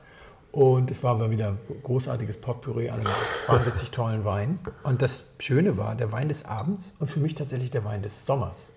Und 0.54 0.88
es 0.92 1.02
war 1.02 1.18
wieder 1.32 1.48
ein 1.48 1.58
großartiges 1.82 2.36
Potpourri 2.36 2.88
an 2.88 3.00
wahnwitzig 3.48 3.90
tollen 3.90 4.24
Wein. 4.24 4.60
Und 4.84 5.02
das 5.02 5.24
Schöne 5.40 5.76
war, 5.76 5.96
der 5.96 6.12
Wein 6.12 6.28
des 6.28 6.44
Abends 6.44 6.94
und 7.00 7.10
für 7.10 7.18
mich 7.18 7.34
tatsächlich 7.34 7.72
der 7.72 7.84
Wein 7.84 8.02
des 8.02 8.24
Sommers 8.24 8.70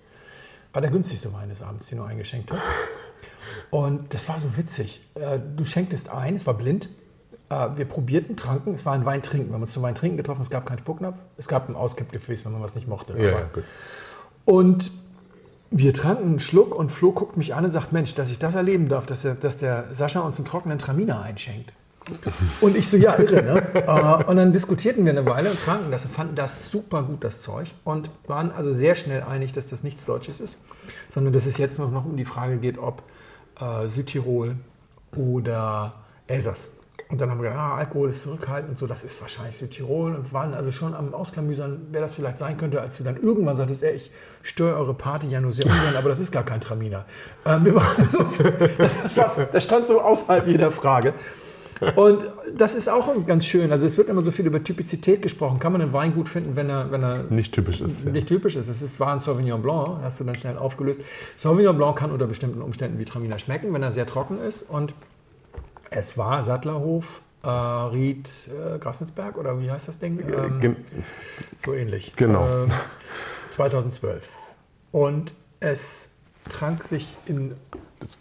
war 0.74 0.82
der 0.82 0.90
günstigste 0.90 1.32
Wein 1.34 1.50
des 1.50 1.62
Abends, 1.62 1.88
den 1.88 2.00
du 2.00 2.04
eingeschenkt 2.04 2.52
hast. 2.52 2.66
Und 3.70 4.12
das 4.13 4.28
war 4.28 4.40
so 4.40 4.58
witzig. 4.58 5.02
Äh, 5.13 5.40
Du 5.56 5.66
schenktest 5.66 6.10
ein, 6.10 6.34
es 6.36 6.48
war 6.48 6.56
blind. 6.56 6.90
Äh, 7.50 7.68
Wir 7.76 7.86
probierten, 7.86 8.36
tranken, 8.36 8.74
es 8.74 8.84
war 8.86 8.94
ein 8.94 9.06
Wein 9.06 9.22
trinken. 9.22 9.50
Wir 9.50 9.54
haben 9.54 9.62
uns 9.62 9.72
zum 9.74 9.84
Wein 9.84 9.94
trinken 9.96 10.18
getroffen, 10.18 10.42
es 10.42 10.50
gab 10.50 10.66
keinen 10.66 10.80
Spucknapf, 10.80 11.20
es 11.38 11.48
gab 11.48 11.70
ein 11.70 11.76
Auskippgefäß, 11.76 12.44
wenn 12.46 12.54
man 12.54 12.62
was 12.63 12.74
nicht 12.74 12.88
mochte. 12.88 13.13
Ja, 13.18 13.30
ja, 13.30 13.42
gut. 13.54 13.63
und 14.46 14.92
wir 15.71 15.93
tranken 15.93 16.25
einen 16.25 16.39
Schluck 16.39 16.75
und 16.75 16.91
Flo 16.91 17.12
guckt 17.12 17.38
mich 17.38 17.53
an 17.53 17.65
und 17.65 17.71
sagt, 17.71 17.91
Mensch, 17.91 18.15
dass 18.15 18.32
ich 18.32 18.39
das 18.39 18.56
erleben 18.56 18.89
darf, 18.89 19.06
dass 19.06 19.23
der, 19.23 19.36
dass 19.36 19.58
der 19.58 19.86
Sascha 19.93 20.21
uns 20.21 20.38
einen 20.38 20.45
trockenen 20.45 20.80
Traminer 20.80 21.21
einschenkt. 21.21 21.73
Und 22.62 22.77
ich 22.77 22.88
so, 22.88 22.95
ja, 22.97 23.17
irre, 23.17 23.43
ne? 23.43 23.84
Äh, 23.86 24.23
und 24.23 24.38
dann 24.38 24.53
diskutierten 24.53 25.03
wir 25.03 25.12
eine 25.12 25.25
Weile 25.25 25.51
und 25.51 25.60
tranken 25.60 25.91
das 25.91 26.06
und 26.06 26.12
fanden 26.12 26.36
das 26.36 26.71
super 26.71 27.03
gut, 27.03 27.23
das 27.23 27.41
Zeug. 27.41 27.67
Und 27.84 28.10
waren 28.27 28.51
also 28.51 28.73
sehr 28.73 28.95
schnell 28.95 29.23
einig, 29.23 29.51
dass 29.51 29.67
das 29.67 29.84
nichts 29.84 30.06
Deutsches 30.06 30.39
ist, 30.39 30.58
sondern 31.10 31.34
dass 31.34 31.45
es 31.45 31.58
jetzt 31.58 31.80
noch, 31.80 31.91
noch 31.91 32.06
um 32.06 32.15
die 32.15 32.25
Frage 32.25 32.58
geht, 32.58 32.77
ob 32.77 33.03
äh, 33.60 33.89
Südtirol 33.89 34.56
oder 35.15 35.95
Elsass. 36.27 36.69
Und 37.10 37.21
dann 37.21 37.29
haben 37.31 37.41
wir 37.41 37.49
gedacht, 37.49 37.60
ah, 37.60 37.75
Alkohol 37.77 38.10
ist 38.10 38.21
zurückhaltend 38.21 38.71
und 38.71 38.77
so, 38.77 38.86
das 38.86 39.03
ist 39.03 39.19
wahrscheinlich 39.21 39.55
Südtirol. 39.55 40.15
Und 40.15 40.33
waren 40.33 40.53
also 40.53 40.71
schon 40.71 40.93
am 40.93 41.13
Ausklamüsern, 41.13 41.88
wer 41.91 42.01
das 42.01 42.13
vielleicht 42.13 42.38
sein 42.38 42.57
könnte, 42.57 42.81
als 42.81 42.97
du 42.97 43.03
dann 43.03 43.15
irgendwann 43.17 43.55
sagtest, 43.55 43.83
ey, 43.83 43.95
ich 43.95 44.12
störe 44.41 44.75
eure 44.75 44.93
Party 44.93 45.27
ja 45.27 45.39
nur 45.39 45.53
sehr 45.53 45.65
ungern, 45.71 45.95
aber 45.95 46.10
das 46.10 46.19
ist 46.19 46.31
gar 46.31 46.43
kein 46.43 46.60
Traminer. 46.60 47.05
Ähm, 47.45 47.65
wir 47.65 47.75
waren 47.75 48.10
so, 48.10 48.19
das, 48.77 49.15
das, 49.15 49.39
das 49.51 49.63
stand 49.63 49.88
so 49.88 50.01
außerhalb 50.01 50.47
jeder 50.47 50.71
Frage. 50.71 51.13
Und 51.95 52.25
das 52.55 52.75
ist 52.75 52.89
auch 52.89 53.07
ganz 53.25 53.45
schön. 53.45 53.71
Also 53.71 53.86
es 53.86 53.97
wird 53.97 54.10
immer 54.10 54.21
so 54.21 54.31
viel 54.31 54.45
über 54.45 54.63
Typizität 54.63 55.21
gesprochen. 55.21 55.60
Kann 55.60 55.71
man 55.71 55.81
einen 55.81 55.93
Wein 55.93 56.13
gut 56.13 56.29
finden, 56.29 56.55
wenn 56.55 56.69
er, 56.69 56.91
wenn 56.91 57.03
er 57.03 57.23
Nicht 57.29 57.53
typisch 57.53 57.81
ist. 57.81 58.03
Ja. 58.03 58.12
nicht 58.12 58.27
typisch 58.27 58.55
ist. 58.55 58.67
Es 58.67 58.81
ist, 58.81 58.99
war 58.99 59.13
ein 59.13 59.19
Sauvignon 59.19 59.62
Blanc, 59.62 59.99
hast 60.01 60.19
du 60.19 60.23
dann 60.23 60.36
schnell 60.36 60.57
aufgelöst. 60.57 61.01
Sauvignon 61.36 61.77
Blanc 61.77 61.97
kann 61.97 62.12
unter 62.12 62.25
bestimmten 62.25 62.62
Umständen 62.62 62.99
wie 62.99 63.05
Traminer 63.05 63.39
schmecken, 63.39 63.73
wenn 63.73 63.83
er 63.83 63.91
sehr 63.91 64.05
trocken 64.05 64.39
ist. 64.41 64.63
Und 64.63 64.93
es 65.89 66.17
war 66.17 66.43
Sattlerhof, 66.43 67.21
äh, 67.43 67.47
Ried, 67.50 68.30
äh, 68.47 68.78
Grasensberg 68.80 69.38
oder 69.38 69.60
wie 69.60 69.69
heißt 69.71 69.88
das 69.88 70.00
Ding? 70.00 70.19
Ähm, 70.19 70.60
Gen- 70.60 70.76
so 71.63 71.73
ähnlich. 71.73 72.13
Genau. 72.15 72.47
Ähm, 72.47 72.71
2012. 73.52 74.30
Und 74.91 75.34
es 75.60 76.10
trank 76.50 76.84
sich 76.84 77.15
in 77.26 77.56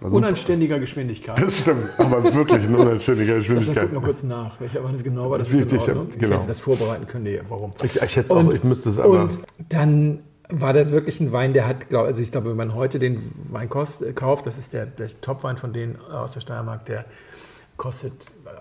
unanständiger 0.01 0.79
Geschwindigkeit. 0.79 1.41
Das 1.41 1.61
stimmt, 1.61 1.89
aber 1.99 2.23
wirklich 2.35 2.65
in 2.65 2.75
unanständiger 2.75 3.37
Ich 3.37 3.47
guck 3.47 3.57
Geschwindigkeit. 3.59 3.93
mal 3.93 4.03
kurz 4.03 4.23
nach, 4.23 4.59
welcher 4.61 4.83
Wann 4.83 4.95
es 4.95 5.05
genau 5.05 5.31
war. 5.31 5.39
Das 5.39 5.49
ist 5.49 5.73
in 5.73 5.79
Ordnung. 5.79 6.09
Ich 6.11 6.19
genau. 6.19 6.37
hätte 6.39 6.49
das 6.49 6.61
vorbereiten 6.61 7.07
können. 7.07 7.25
Nee, 7.25 7.41
warum? 7.49 7.73
Ich, 7.83 8.01
ich 8.01 8.17
hätte 8.17 8.21
es 8.27 8.31
auch, 8.31 8.51
ich 8.53 8.65
müsste 8.65 8.89
es 8.91 8.99
aber. 8.99 9.21
Und 9.23 9.39
dann 9.69 10.21
war 10.49 10.73
das 10.73 10.93
wirklich 10.93 11.21
ein 11.21 11.33
Wein, 11.33 11.53
der 11.53 11.67
hat, 11.67 11.93
also 11.93 12.23
ich 12.23 12.31
glaube, 12.33 12.51
wenn 12.51 12.57
man 12.57 12.75
heute 12.75 12.99
den 12.99 13.33
Wein 13.51 13.69
äh, 13.69 14.13
kauft, 14.13 14.47
das 14.47 14.59
ist 14.59 14.73
der, 14.73 14.87
der 14.87 15.09
Top-Wein 15.21 15.57
von 15.57 15.73
denen 15.73 16.01
aus 16.01 16.33
der 16.33 16.41
Steiermark, 16.41 16.87
der 16.87 17.05
kostet 17.77 18.13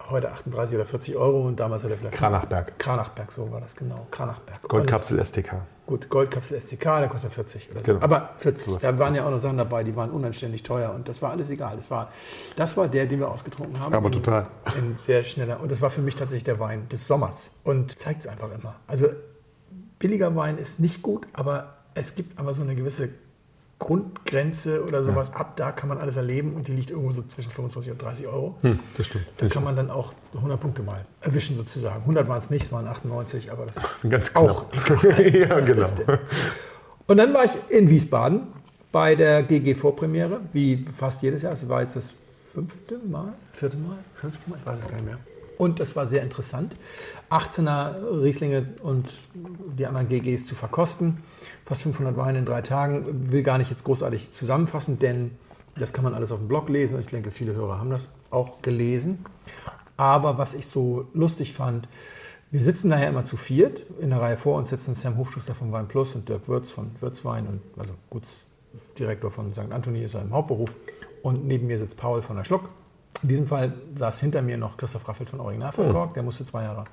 heute 0.10 0.32
38 0.32 0.76
oder 0.76 0.86
40 0.86 1.16
Euro 1.16 1.42
und 1.42 1.60
damals 1.60 1.84
hat 1.84 1.92
er 1.92 1.98
vielleicht. 1.98 2.16
Kranachberg. 2.16 2.78
Kranachberg, 2.80 3.32
so 3.32 3.52
war 3.52 3.62
das 3.62 3.76
genau. 3.76 4.08
Kranachberg. 4.12 4.62
Goldkapsel 4.64 5.24
STK. 5.24 5.54
Und, 5.54 5.62
gut, 5.88 6.10
Goldkapsel 6.10 6.60
STK, 6.60 7.00
der 7.00 7.08
kostet 7.08 7.34
40 7.34 7.72
oder 7.72 7.80
so. 7.80 7.86
Genau. 7.86 8.02
Aber 8.02 8.30
40. 8.38 8.66
Sowas. 8.66 8.82
Da 8.82 8.98
waren 8.98 9.16
ja 9.16 9.26
auch 9.26 9.32
noch 9.32 9.40
Sachen 9.40 9.58
dabei, 9.58 9.84
die 9.84 9.96
waren 9.96 10.12
unanständig 10.12 10.64
teuer 10.64 10.94
und 10.94 11.08
das 11.08 11.22
war 11.22 11.32
alles 11.32 11.50
egal. 11.50 11.78
Das 11.78 11.90
war, 11.90 12.12
das 12.56 12.76
war 12.78 12.88
der, 12.88 13.06
den 13.06 13.20
wir 13.20 13.30
ausgetrunken 13.30 13.80
haben. 13.80 13.94
Aber 13.94 14.08
in, 14.08 14.14
total. 14.14 14.48
In 14.78 14.98
sehr 15.00 15.24
schneller. 15.24 15.60
Und 15.60 15.72
das 15.72 15.82
war 15.82 15.90
für 15.90 16.02
mich 16.02 16.16
tatsächlich 16.16 16.44
der 16.44 16.60
Wein 16.60 16.88
des 16.90 17.08
Sommers. 17.08 17.52
Und 17.64 17.98
zeigt 17.98 18.22
es 18.22 18.28
einfach 18.28 18.50
immer. 18.52 18.76
Also 18.88 19.10
billiger 20.00 20.36
Wein 20.36 20.58
ist 20.58 20.80
nicht 20.80 21.02
gut, 21.02 21.28
aber 21.34 21.76
es 21.94 22.16
gibt 22.16 22.38
aber 22.38 22.54
so 22.54 22.62
eine 22.62 22.76
gewisse 22.76 23.10
Grundgrenze 23.78 24.84
oder 24.84 25.04
sowas. 25.04 25.34
Ab 25.34 25.58
da 25.58 25.72
kann 25.72 25.90
man 25.90 25.98
alles 25.98 26.16
erleben 26.16 26.54
und 26.54 26.68
die 26.68 26.72
liegt 26.72 26.92
irgendwo 26.92 27.12
so 27.12 27.24
zwischen 27.24 27.52
25 27.52 27.92
und 27.92 28.02
30 28.02 28.28
Euro. 28.28 28.56
Hm, 28.62 28.80
das 28.98 29.08
stimmt. 29.08 29.26
Da 29.38 29.48
kann 29.48 29.64
man 29.64 29.76
dann 29.76 29.90
auch 29.90 30.14
100 30.34 30.60
Punkte 30.60 30.82
mal 30.82 31.06
erwischen 31.22 31.58
sozusagen. 31.58 32.02
100 32.02 32.28
waren 32.28 32.38
es 32.38 32.50
nicht, 32.50 32.66
es 32.66 32.72
waren 32.72 32.88
98, 32.88 33.52
aber 33.52 33.66
das 33.66 33.78
ist 33.78 33.84
Ganz 34.10 34.36
auch 34.36 34.70
knapp. 34.72 35.20
ja, 35.34 35.60
genau. 35.60 35.88
Und 37.08 37.18
dann 37.18 37.34
war 37.34 37.44
ich 37.44 37.52
in 37.70 37.90
Wiesbaden 37.90 38.48
bei 38.92 39.14
der 39.16 39.44
GG 39.44 39.76
Vorpremiere, 39.76 40.40
wie 40.54 40.86
fast 40.98 41.22
jedes 41.22 41.42
Jahr. 41.42 41.52
Es 41.52 41.68
war 41.68 41.82
jetzt 41.82 41.98
das 41.98 42.16
fünfte 42.54 42.98
Mal, 43.00 43.34
vierte 43.52 43.76
Mal, 43.76 43.98
fünfte 44.16 44.50
Mal, 44.50 44.58
ich 44.58 44.66
weiß 44.66 44.78
es 44.78 44.88
gar 44.88 44.96
nicht 44.96 45.06
mehr. 45.06 45.18
Und 45.58 45.80
das 45.80 45.96
war 45.96 46.06
sehr 46.06 46.22
interessant. 46.22 46.76
18er 47.30 48.22
Rieslinge 48.24 48.74
und 48.84 49.20
die 49.34 49.86
anderen 49.86 50.10
GGs 50.10 50.46
zu 50.46 50.56
verkosten. 50.56 51.24
Fast 51.66 51.84
500 51.84 52.18
Weine 52.18 52.40
in 52.40 52.46
drei 52.46 52.62
Tagen. 52.62 53.32
Will 53.32 53.44
gar 53.44 53.58
nicht 53.58 53.70
jetzt 53.70 53.84
großartig 53.84 54.32
zusammenfassen, 54.32 55.00
denn 55.00 55.32
das 55.78 55.94
kann 55.94 56.04
man 56.04 56.14
alles 56.14 56.32
auf 56.32 56.40
dem 56.40 56.48
Blog 56.48 56.70
lesen. 56.70 57.00
Ich 57.00 57.08
denke, 57.08 57.32
viele 57.32 57.54
Hörer 57.54 57.80
haben 57.80 57.90
das 57.90 58.08
auch 58.32 58.62
gelesen. 58.62 59.26
Aber 59.98 60.38
was 60.38 60.54
ich 60.54 60.68
so 60.68 61.08
lustig 61.14 61.54
fand, 61.54 61.88
wir 62.52 62.62
sitzen 62.62 62.90
daher 62.90 63.10
immer 63.10 63.26
zu 63.26 63.38
viert. 63.38 63.84
In 64.00 64.12
der 64.12 64.22
Reihe 64.22 64.38
vor 64.38 64.58
uns 64.58 64.70
sitzen 64.70 64.96
Sam 64.96 65.18
Hofschuster 65.18 65.56
von 65.56 65.72
Wein 65.72 65.88
Plus 65.88 66.16
und 66.16 66.30
Dirk 66.30 66.48
Würz 66.48 66.70
von 66.70 66.92
Würzwein 67.02 67.48
und 67.48 67.62
also 67.78 67.94
Gutsdirektor 68.10 69.32
von 69.32 69.54
St. 69.54 69.72
Anthony 69.72 70.04
ist 70.04 70.14
er 70.14 70.22
im 70.22 70.32
Hauptberuf. 70.32 70.70
Und 71.22 71.46
neben 71.46 71.68
mir 71.68 71.78
sitzt 71.78 71.98
Paul 71.98 72.22
von 72.22 72.38
der 72.38 72.44
Schluck. 72.44 72.70
In 73.26 73.30
diesem 73.30 73.48
Fall 73.48 73.74
saß 73.98 74.20
hinter 74.20 74.44
mir 74.44 74.56
noch 74.56 74.78
Christoph 74.78 75.08
Raffelt 75.08 75.32
von 75.32 75.40
Original 75.40 75.72
verkorkt. 75.72 76.16
Der 76.16 76.22
musste 76.22 76.46
zwei 76.46 76.62
Jahre 76.62 76.86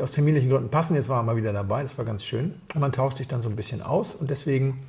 aus 0.00 0.12
terminlichen 0.12 0.48
Gründen 0.48 0.70
passen. 0.70 0.94
Jetzt 0.94 1.08
war 1.08 1.18
er 1.18 1.24
mal 1.24 1.34
wieder 1.34 1.52
dabei. 1.52 1.82
Das 1.82 1.98
war 1.98 2.04
ganz 2.04 2.22
schön. 2.22 2.54
Und 2.72 2.80
man 2.80 2.92
tauscht 2.92 3.16
sich 3.16 3.26
dann 3.26 3.42
so 3.42 3.48
ein 3.48 3.56
bisschen 3.56 3.82
aus. 3.82 4.14
Und 4.14 4.30
deswegen 4.30 4.84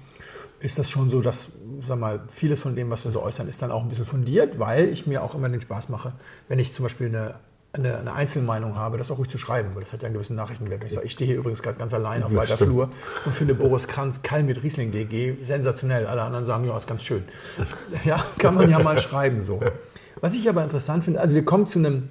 ist 0.59 0.77
das 0.77 0.91
schon 0.91 1.09
so, 1.09 1.21
dass 1.21 1.49
sag 1.87 1.97
mal, 1.97 2.19
vieles 2.29 2.61
von 2.61 2.75
dem, 2.75 2.91
was 2.91 3.03
wir 3.03 3.11
so 3.11 3.19
äußern, 3.23 3.47
ist 3.47 3.63
dann 3.63 3.71
auch 3.71 3.81
ein 3.81 3.89
bisschen 3.89 4.05
fundiert, 4.05 4.59
weil 4.59 4.89
ich 4.89 5.07
mir 5.07 5.23
auch 5.23 5.33
immer 5.33 5.49
den 5.49 5.59
Spaß 5.59 5.89
mache, 5.89 6.11
wenn 6.49 6.59
ich 6.59 6.71
zum 6.71 6.83
Beispiel 6.83 7.07
eine, 7.07 7.33
eine, 7.73 7.97
eine 7.97 8.13
Einzelmeinung 8.13 8.75
habe, 8.75 8.99
das 8.99 9.09
auch 9.09 9.17
ruhig 9.17 9.29
zu 9.29 9.39
schreiben, 9.39 9.69
weil 9.73 9.81
das 9.81 9.91
hat 9.91 10.03
ja 10.03 10.05
einen 10.05 10.13
gewissen 10.13 10.35
Nachrichtenwert. 10.35 10.83
Ich, 10.83 10.93
sage, 10.93 11.07
ich 11.07 11.13
stehe 11.13 11.27
hier 11.27 11.39
übrigens 11.39 11.63
gerade 11.63 11.79
ganz 11.79 11.95
allein 11.95 12.21
auf 12.21 12.31
Ja, 12.31 12.37
weiter 12.37 12.57
stimmt. 12.57 12.69
Flur 12.69 12.89
und 13.25 13.33
finde 13.33 13.55
Boris 13.55 13.87
Kranz 13.87 14.21
Kall 14.21 14.43
mit 14.43 14.61
Riesling 14.61 14.91
DG 14.91 15.41
sensationell. 15.41 16.05
Alle 16.05 16.21
anderen 16.21 16.45
sagen, 16.45 16.65
ja, 16.65 16.77
ist 16.77 16.87
ganz 16.87 17.01
schön. 17.01 17.23
Ja, 18.05 18.23
kann 18.37 18.53
man 18.53 18.69
ja 18.69 18.77
mal 18.77 18.99
schreiben 18.99 19.41
so. 19.41 19.59
Was 20.21 20.35
ich 20.35 20.47
aber 20.47 20.63
interessant 20.63 21.03
finde, 21.03 21.19
also 21.19 21.35
wir 21.35 21.43
kommen 21.43 21.67
zu 21.67 21.79
einem, 21.79 22.09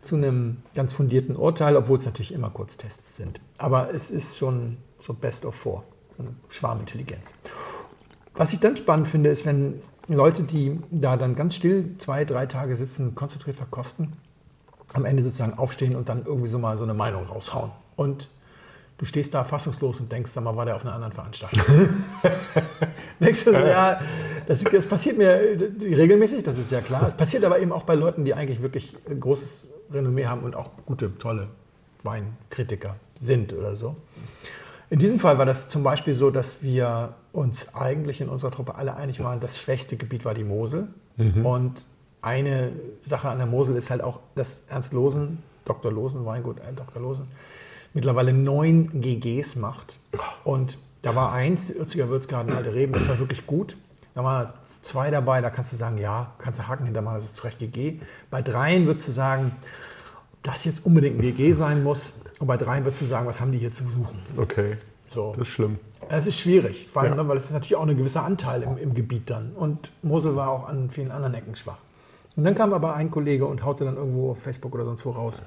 zu 0.00 0.16
einem 0.16 0.62
ganz 0.74 0.92
fundierten 0.92 1.36
Urteil, 1.36 1.76
obwohl 1.76 1.98
es 1.98 2.06
natürlich 2.06 2.32
immer 2.32 2.50
Kurztests 2.50 3.16
sind. 3.16 3.40
Aber 3.58 3.94
es 3.94 4.10
ist 4.10 4.36
schon 4.38 4.78
so 4.98 5.12
Best 5.12 5.44
of 5.44 5.54
Four, 5.54 5.84
so 6.16 6.22
eine 6.22 6.34
Schwarmintelligenz. 6.48 7.34
Was 8.34 8.52
ich 8.52 8.60
dann 8.60 8.76
spannend 8.76 9.08
finde, 9.08 9.30
ist, 9.30 9.44
wenn 9.44 9.82
Leute, 10.08 10.42
die 10.42 10.80
da 10.90 11.16
dann 11.16 11.34
ganz 11.36 11.54
still 11.54 11.94
zwei, 11.98 12.24
drei 12.24 12.46
Tage 12.46 12.76
sitzen, 12.76 13.14
konzentriert 13.14 13.56
verkosten, 13.56 14.14
am 14.94 15.04
Ende 15.04 15.22
sozusagen 15.22 15.54
aufstehen 15.54 15.94
und 15.94 16.08
dann 16.08 16.24
irgendwie 16.24 16.48
so 16.48 16.58
mal 16.58 16.76
so 16.78 16.84
eine 16.84 16.94
Meinung 16.94 17.24
raushauen. 17.24 17.70
Und 17.96 18.28
du 19.00 19.06
stehst 19.06 19.32
da 19.32 19.44
fassungslos 19.44 19.98
und 20.00 20.12
denkst, 20.12 20.30
sag 20.30 20.44
mal, 20.44 20.54
war 20.54 20.66
der 20.66 20.76
auf 20.76 20.84
einer 20.84 20.92
anderen 20.92 21.12
Veranstaltung? 21.12 21.64
denkst 23.20 23.44
du 23.44 23.52
so, 23.52 23.58
ja, 23.58 23.98
das, 24.46 24.62
das 24.62 24.86
passiert 24.86 25.16
mir 25.16 25.30
äh, 25.30 25.94
regelmäßig, 25.94 26.44
das 26.44 26.58
ist 26.58 26.70
ja 26.70 26.82
klar. 26.82 27.08
Es 27.08 27.14
passiert 27.14 27.42
aber 27.44 27.58
eben 27.58 27.72
auch 27.72 27.84
bei 27.84 27.94
Leuten, 27.94 28.26
die 28.26 28.34
eigentlich 28.34 28.60
wirklich 28.60 28.94
großes 29.18 29.66
Renommee 29.90 30.26
haben 30.26 30.42
und 30.42 30.54
auch 30.54 30.68
gute, 30.84 31.16
tolle 31.16 31.48
Weinkritiker 32.02 32.96
sind 33.16 33.54
oder 33.54 33.74
so. 33.74 33.96
In 34.90 34.98
diesem 34.98 35.18
Fall 35.18 35.38
war 35.38 35.46
das 35.46 35.70
zum 35.70 35.82
Beispiel 35.82 36.12
so, 36.12 36.30
dass 36.30 36.62
wir 36.62 37.14
uns 37.32 37.72
eigentlich 37.72 38.20
in 38.20 38.28
unserer 38.28 38.50
Truppe 38.50 38.74
alle 38.74 38.96
einig 38.96 39.22
waren, 39.24 39.40
das 39.40 39.58
schwächste 39.58 39.96
Gebiet 39.96 40.26
war 40.26 40.34
die 40.34 40.44
Mosel. 40.44 40.88
Und 41.44 41.86
eine 42.20 42.72
Sache 43.06 43.28
an 43.28 43.38
der 43.38 43.46
Mosel 43.46 43.76
ist 43.76 43.88
halt 43.90 44.02
auch, 44.02 44.20
dass 44.34 44.62
Ernst 44.68 44.92
Losen, 44.92 45.42
Dr. 45.64 45.90
Losen, 45.90 46.26
Weingut 46.26 46.58
äh, 46.58 46.72
Dr. 46.74 47.00
Losen, 47.00 47.28
mittlerweile 47.94 48.32
neun 48.32 49.00
GGs 49.00 49.56
macht. 49.56 49.98
Und 50.44 50.78
da 51.02 51.14
war 51.14 51.32
eins, 51.32 51.66
dieÜrziger 51.68 52.08
Würzgarten 52.08 52.52
Alte 52.54 52.74
Reben, 52.74 52.92
das 52.92 53.08
war 53.08 53.18
wirklich 53.18 53.46
gut. 53.46 53.76
Da 54.14 54.24
waren 54.24 54.52
zwei 54.82 55.10
dabei, 55.10 55.40
da 55.40 55.50
kannst 55.50 55.72
du 55.72 55.76
sagen, 55.76 55.98
ja, 55.98 56.32
kannst 56.38 56.58
du 56.58 56.68
Haken 56.68 56.84
hintermachen, 56.84 57.16
das 57.18 57.26
ist 57.26 57.36
zu 57.36 57.44
Recht 57.44 57.58
GG. 57.58 58.00
Bei 58.30 58.42
dreien 58.42 58.86
würdest 58.86 59.08
du 59.08 59.12
sagen, 59.12 59.52
das 60.42 60.64
jetzt 60.64 60.84
unbedingt 60.86 61.18
ein 61.18 61.22
GG 61.22 61.52
sein 61.52 61.82
muss. 61.82 62.14
Und 62.38 62.46
bei 62.46 62.56
dreien 62.56 62.84
würdest 62.84 63.02
du 63.02 63.06
sagen, 63.06 63.26
was 63.26 63.40
haben 63.40 63.52
die 63.52 63.58
hier 63.58 63.72
zu 63.72 63.84
suchen? 63.84 64.18
Okay, 64.36 64.78
So. 65.10 65.32
das 65.36 65.48
ist 65.48 65.54
schlimm. 65.54 65.78
Es 66.08 66.26
ist 66.26 66.38
schwierig, 66.40 66.88
vor 66.88 67.02
allem, 67.02 67.12
Ja. 67.16 67.22
ne, 67.22 67.28
weil 67.28 67.36
es 67.36 67.44
ist 67.44 67.52
natürlich 67.52 67.76
auch 67.76 67.86
ein 67.86 67.96
gewisser 67.96 68.24
Anteil 68.24 68.62
im, 68.62 68.78
im 68.78 68.94
Gebiet 68.94 69.28
dann. 69.30 69.52
Und 69.52 69.92
Mosel 70.02 70.34
war 70.34 70.48
auch 70.48 70.68
an 70.68 70.90
vielen 70.90 71.12
anderen 71.12 71.34
Ecken 71.34 71.54
schwach. 71.56 71.76
Und 72.36 72.44
dann 72.44 72.54
kam 72.54 72.72
aber 72.72 72.94
ein 72.94 73.10
Kollege 73.10 73.46
und 73.46 73.64
haute 73.64 73.84
dann 73.84 73.96
irgendwo 73.96 74.30
auf 74.30 74.42
Facebook 74.42 74.74
oder 74.74 74.84
sonst 74.84 75.04
wo 75.04 75.10
raus. 75.10 75.42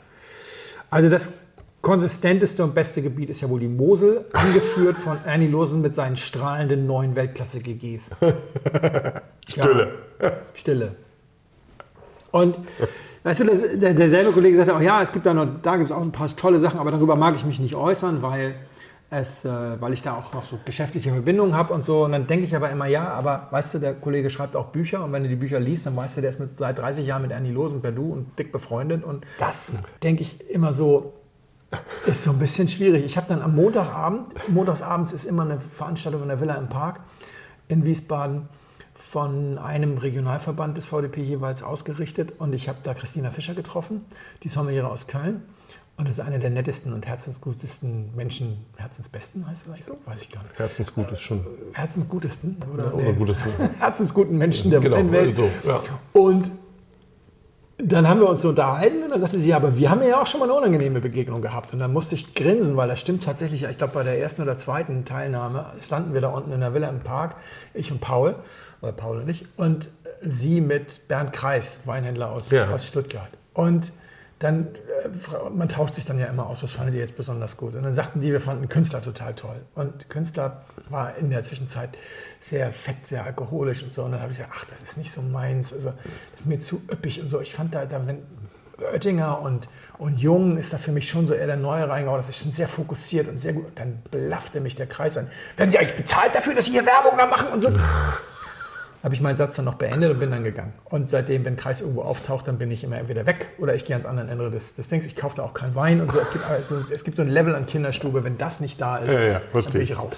Also 0.89 1.09
das 1.09 1.31
konsistenteste 1.83 2.63
und 2.63 2.73
beste 2.73 3.01
Gebiet 3.01 3.29
ist 3.29 3.41
ja 3.41 3.49
wohl 3.49 3.59
die 3.59 3.67
Mosel, 3.67 4.25
angeführt 4.31 4.97
von 4.97 5.17
Ernie 5.25 5.47
Losen 5.47 5.81
mit 5.81 5.93
seinen 5.93 6.15
strahlenden 6.15 6.87
neuen 6.87 7.13
Weltklasse-GGs. 7.13 8.11
Stille. 9.49 9.91
Ja, 10.21 10.31
Stille. 10.53 10.95
Und 12.31 12.57
weißt 13.23 13.41
du, 13.41 13.43
das, 13.43 13.61
der, 13.75 13.93
derselbe 13.93 14.31
Kollege 14.31 14.55
sagte 14.55 14.77
auch, 14.77 14.81
ja, 14.81 15.01
es 15.01 15.11
gibt 15.11 15.25
da 15.25 15.33
noch, 15.33 15.45
da 15.61 15.75
gibt 15.75 15.89
es 15.89 15.91
auch 15.91 16.01
ein 16.01 16.13
paar 16.13 16.33
tolle 16.33 16.57
Sachen, 16.59 16.79
aber 16.79 16.89
darüber 16.89 17.17
mag 17.17 17.35
ich 17.35 17.45
mich 17.45 17.59
nicht 17.59 17.75
äußern, 17.75 18.21
weil 18.21 18.55
es, 19.09 19.43
äh, 19.43 19.49
weil 19.81 19.91
ich 19.91 20.01
da 20.01 20.15
auch 20.15 20.33
noch 20.33 20.45
so 20.45 20.57
geschäftliche 20.63 21.11
Verbindungen 21.11 21.53
habe 21.53 21.73
und 21.73 21.83
so. 21.83 22.05
Und 22.05 22.13
dann 22.13 22.27
denke 22.27 22.45
ich 22.45 22.55
aber 22.55 22.69
immer, 22.69 22.87
ja, 22.87 23.09
aber 23.09 23.49
weißt 23.51 23.73
du, 23.73 23.79
der 23.79 23.93
Kollege 23.93 24.29
schreibt 24.29 24.55
auch 24.55 24.67
Bücher 24.67 25.03
und 25.03 25.11
wenn 25.11 25.23
du 25.23 25.29
die 25.29 25.35
Bücher 25.35 25.59
liest, 25.59 25.85
dann 25.85 25.97
weißt 25.97 26.15
du, 26.15 26.21
der 26.21 26.29
ist 26.29 26.39
mit, 26.39 26.59
seit 26.59 26.79
30 26.79 27.05
Jahren 27.05 27.23
mit 27.23 27.31
Ernie 27.31 27.51
Losen 27.51 27.81
per 27.81 27.91
Du 27.91 28.13
und 28.13 28.39
dick 28.39 28.53
befreundet. 28.53 29.03
Und 29.03 29.25
das 29.37 29.83
denke 30.01 30.21
ich 30.21 30.49
immer 30.49 30.71
so, 30.71 31.11
ist 32.05 32.23
so 32.23 32.31
ein 32.31 32.39
bisschen 32.39 32.67
schwierig. 32.67 33.05
Ich 33.05 33.17
habe 33.17 33.27
dann 33.27 33.41
am 33.41 33.55
Montagabend, 33.55 34.33
montagsabends 34.49 35.11
ist 35.13 35.25
immer 35.25 35.43
eine 35.43 35.59
Veranstaltung 35.59 36.21
in 36.23 36.27
der 36.29 36.39
Villa 36.41 36.55
im 36.55 36.67
Park 36.67 36.99
in 37.67 37.85
Wiesbaden 37.85 38.47
von 38.93 39.57
einem 39.57 39.97
Regionalverband 39.97 40.77
des 40.77 40.85
VDP 40.85 41.21
jeweils 41.21 41.63
ausgerichtet 41.63 42.33
und 42.39 42.53
ich 42.53 42.69
habe 42.69 42.79
da 42.83 42.93
Christina 42.93 43.31
Fischer 43.31 43.53
getroffen, 43.53 44.05
die 44.43 44.47
Sommeliere 44.49 44.87
aus 44.89 45.07
Köln. 45.07 45.41
Und 45.95 46.07
das 46.07 46.17
ist 46.17 46.25
eine 46.25 46.39
der 46.39 46.49
nettesten 46.49 46.91
und 46.91 47.05
herzensgutesten 47.05 48.15
Menschen, 48.15 48.65
herzensbesten 48.77 49.47
heißt 49.47 49.63
das 49.63 49.69
eigentlich 49.71 49.85
so? 49.85 49.97
Weiß 50.05 50.21
ich 50.23 50.31
gar 50.31 50.41
nicht. 50.41 50.57
Herzensgut 50.57 51.11
ist 51.11 51.21
schon. 51.21 51.45
Herzensgutesten 51.73 52.57
oder? 52.73 52.93
Oder 52.95 53.13
gutes 53.13 53.37
Herzensguten 53.79 54.37
Menschen 54.39 54.71
der 54.71 54.79
Genau, 54.79 54.97
Weinwelt. 54.97 55.37
so, 55.37 55.49
ja. 55.67 55.81
Und 56.13 56.49
dann 57.85 58.07
haben 58.07 58.19
wir 58.19 58.29
uns 58.29 58.41
so 58.41 58.49
unterhalten 58.49 59.03
und 59.03 59.09
dann 59.11 59.21
sagte 59.21 59.39
sie, 59.39 59.49
ja, 59.49 59.57
aber 59.57 59.77
wir 59.77 59.89
haben 59.89 60.01
ja 60.03 60.21
auch 60.21 60.27
schon 60.27 60.39
mal 60.39 60.45
eine 60.45 60.53
unangenehme 60.53 61.01
Begegnung 61.01 61.41
gehabt. 61.41 61.73
Und 61.73 61.79
dann 61.79 61.91
musste 61.93 62.15
ich 62.15 62.33
grinsen, 62.33 62.77
weil 62.77 62.87
das 62.87 62.99
stimmt 62.99 63.23
tatsächlich. 63.23 63.63
Ich 63.63 63.77
glaube, 63.77 63.93
bei 63.93 64.03
der 64.03 64.19
ersten 64.19 64.41
oder 64.41 64.57
zweiten 64.57 65.05
Teilnahme 65.05 65.65
standen 65.81 66.13
wir 66.13 66.21
da 66.21 66.29
unten 66.29 66.51
in 66.51 66.59
der 66.61 66.73
Villa 66.73 66.87
im 66.89 67.01
Park, 67.01 67.35
ich 67.73 67.91
und 67.91 67.99
Paul, 68.01 68.35
oder 68.81 68.91
Paul 68.91 69.19
und 69.19 69.29
ich, 69.29 69.45
und 69.57 69.89
sie 70.21 70.61
mit 70.61 71.07
Bernd 71.07 71.33
Kreis, 71.33 71.79
Weinhändler 71.85 72.31
aus, 72.31 72.49
Ja. 72.51 72.69
aus 72.69 72.87
Stuttgart. 72.87 73.29
Und 73.53 73.91
dann, 74.43 74.67
äh, 75.03 75.49
man 75.49 75.69
tauscht 75.69 75.95
sich 75.95 76.05
dann 76.05 76.19
ja 76.19 76.25
immer 76.27 76.47
aus, 76.47 76.63
was 76.63 76.73
fandet 76.73 76.95
ihr 76.95 77.01
jetzt 77.01 77.15
besonders 77.15 77.55
gut? 77.55 77.75
Und 77.75 77.83
dann 77.83 77.93
sagten 77.93 78.19
die, 78.19 78.31
wir 78.31 78.41
fanden 78.41 78.67
Künstler 78.67 79.01
total 79.01 79.33
toll. 79.33 79.55
Und 79.73 80.09
Künstler 80.09 80.63
war 80.89 81.15
in 81.15 81.29
der 81.29 81.43
Zwischenzeit 81.43 81.97
sehr 82.39 82.73
fett, 82.73 83.07
sehr 83.07 83.23
alkoholisch 83.23 83.83
und 83.83 83.93
so. 83.93 84.03
Und 84.03 84.11
dann 84.11 84.21
habe 84.21 84.31
ich 84.31 84.37
gesagt, 84.37 84.53
ach, 84.55 84.65
das 84.65 84.81
ist 84.81 84.97
nicht 84.97 85.13
so 85.13 85.21
meins. 85.21 85.71
Also, 85.71 85.93
das 86.31 86.41
ist 86.41 86.45
mir 86.45 86.59
zu 86.59 86.81
üppig 86.91 87.21
und 87.21 87.29
so. 87.29 87.39
Ich 87.39 87.53
fand 87.53 87.73
da, 87.73 87.85
da 87.85 88.05
wenn 88.05 88.19
Oettinger 88.91 89.39
und, 89.39 89.69
und 89.97 90.19
Jung 90.19 90.57
ist 90.57 90.73
da 90.73 90.77
für 90.77 90.91
mich 90.91 91.07
schon 91.07 91.25
so 91.25 91.33
eher 91.33 91.47
der 91.47 91.55
neue 91.55 91.87
Rheingau. 91.87 92.17
Das 92.17 92.27
ist 92.27 92.39
schon 92.39 92.51
sehr 92.51 92.67
fokussiert 92.67 93.29
und 93.29 93.37
sehr 93.37 93.53
gut. 93.53 93.67
Und 93.67 93.79
dann 93.79 93.99
blaffte 94.11 94.59
mich 94.59 94.75
der 94.75 94.87
Kreis 94.87 95.17
an. 95.17 95.29
Werden 95.55 95.71
Sie 95.71 95.77
eigentlich 95.77 95.95
bezahlt 95.95 96.35
dafür, 96.35 96.53
dass 96.53 96.65
Sie 96.65 96.71
hier 96.71 96.85
Werbung 96.85 97.17
da 97.17 97.27
machen 97.27 97.47
und 97.53 97.61
so? 97.61 97.69
Habe 99.03 99.13
ich 99.13 99.21
meinen 99.21 99.35
Satz 99.35 99.55
dann 99.55 99.65
noch 99.65 99.73
beendet 99.75 100.11
und 100.11 100.19
bin 100.19 100.31
dann 100.31 100.45
gegangen. 100.45 100.73
Und 100.85 101.09
seitdem, 101.09 101.43
wenn 101.43 101.57
Kreis 101.57 101.81
irgendwo 101.81 102.03
auftaucht, 102.03 102.47
dann 102.47 102.57
bin 102.57 102.71
ich 102.71 102.85
immer 102.85 102.97
entweder 102.97 103.25
weg 103.25 103.49
oder 103.57 103.75
ich 103.75 103.83
gehe 103.83 103.95
ans 103.95 104.05
andere 104.07 104.29
Ende 104.31 104.49
des, 104.49 104.75
des 104.75 104.87
Dings. 104.87 105.05
Ich 105.05 105.15
kaufe 105.15 105.35
da 105.35 105.43
auch 105.43 105.53
keinen 105.53 105.75
Wein 105.75 105.99
und 105.99 106.11
so. 106.11 106.19
Es 106.19 106.29
gibt, 106.29 106.49
also, 106.49 106.85
es 106.89 107.03
gibt 107.03 107.17
so 107.17 107.23
ein 107.23 107.27
Level 107.29 107.53
an 107.53 107.65
Kinderstube, 107.65 108.23
wenn 108.23 108.37
das 108.37 108.61
nicht 108.61 108.79
da 108.79 108.97
ist, 108.97 109.13
Ja, 109.13 109.21
ja, 109.21 109.41
dann 109.53 109.71
bin 109.71 109.81
ich. 109.81 109.97
raus. 109.99 110.15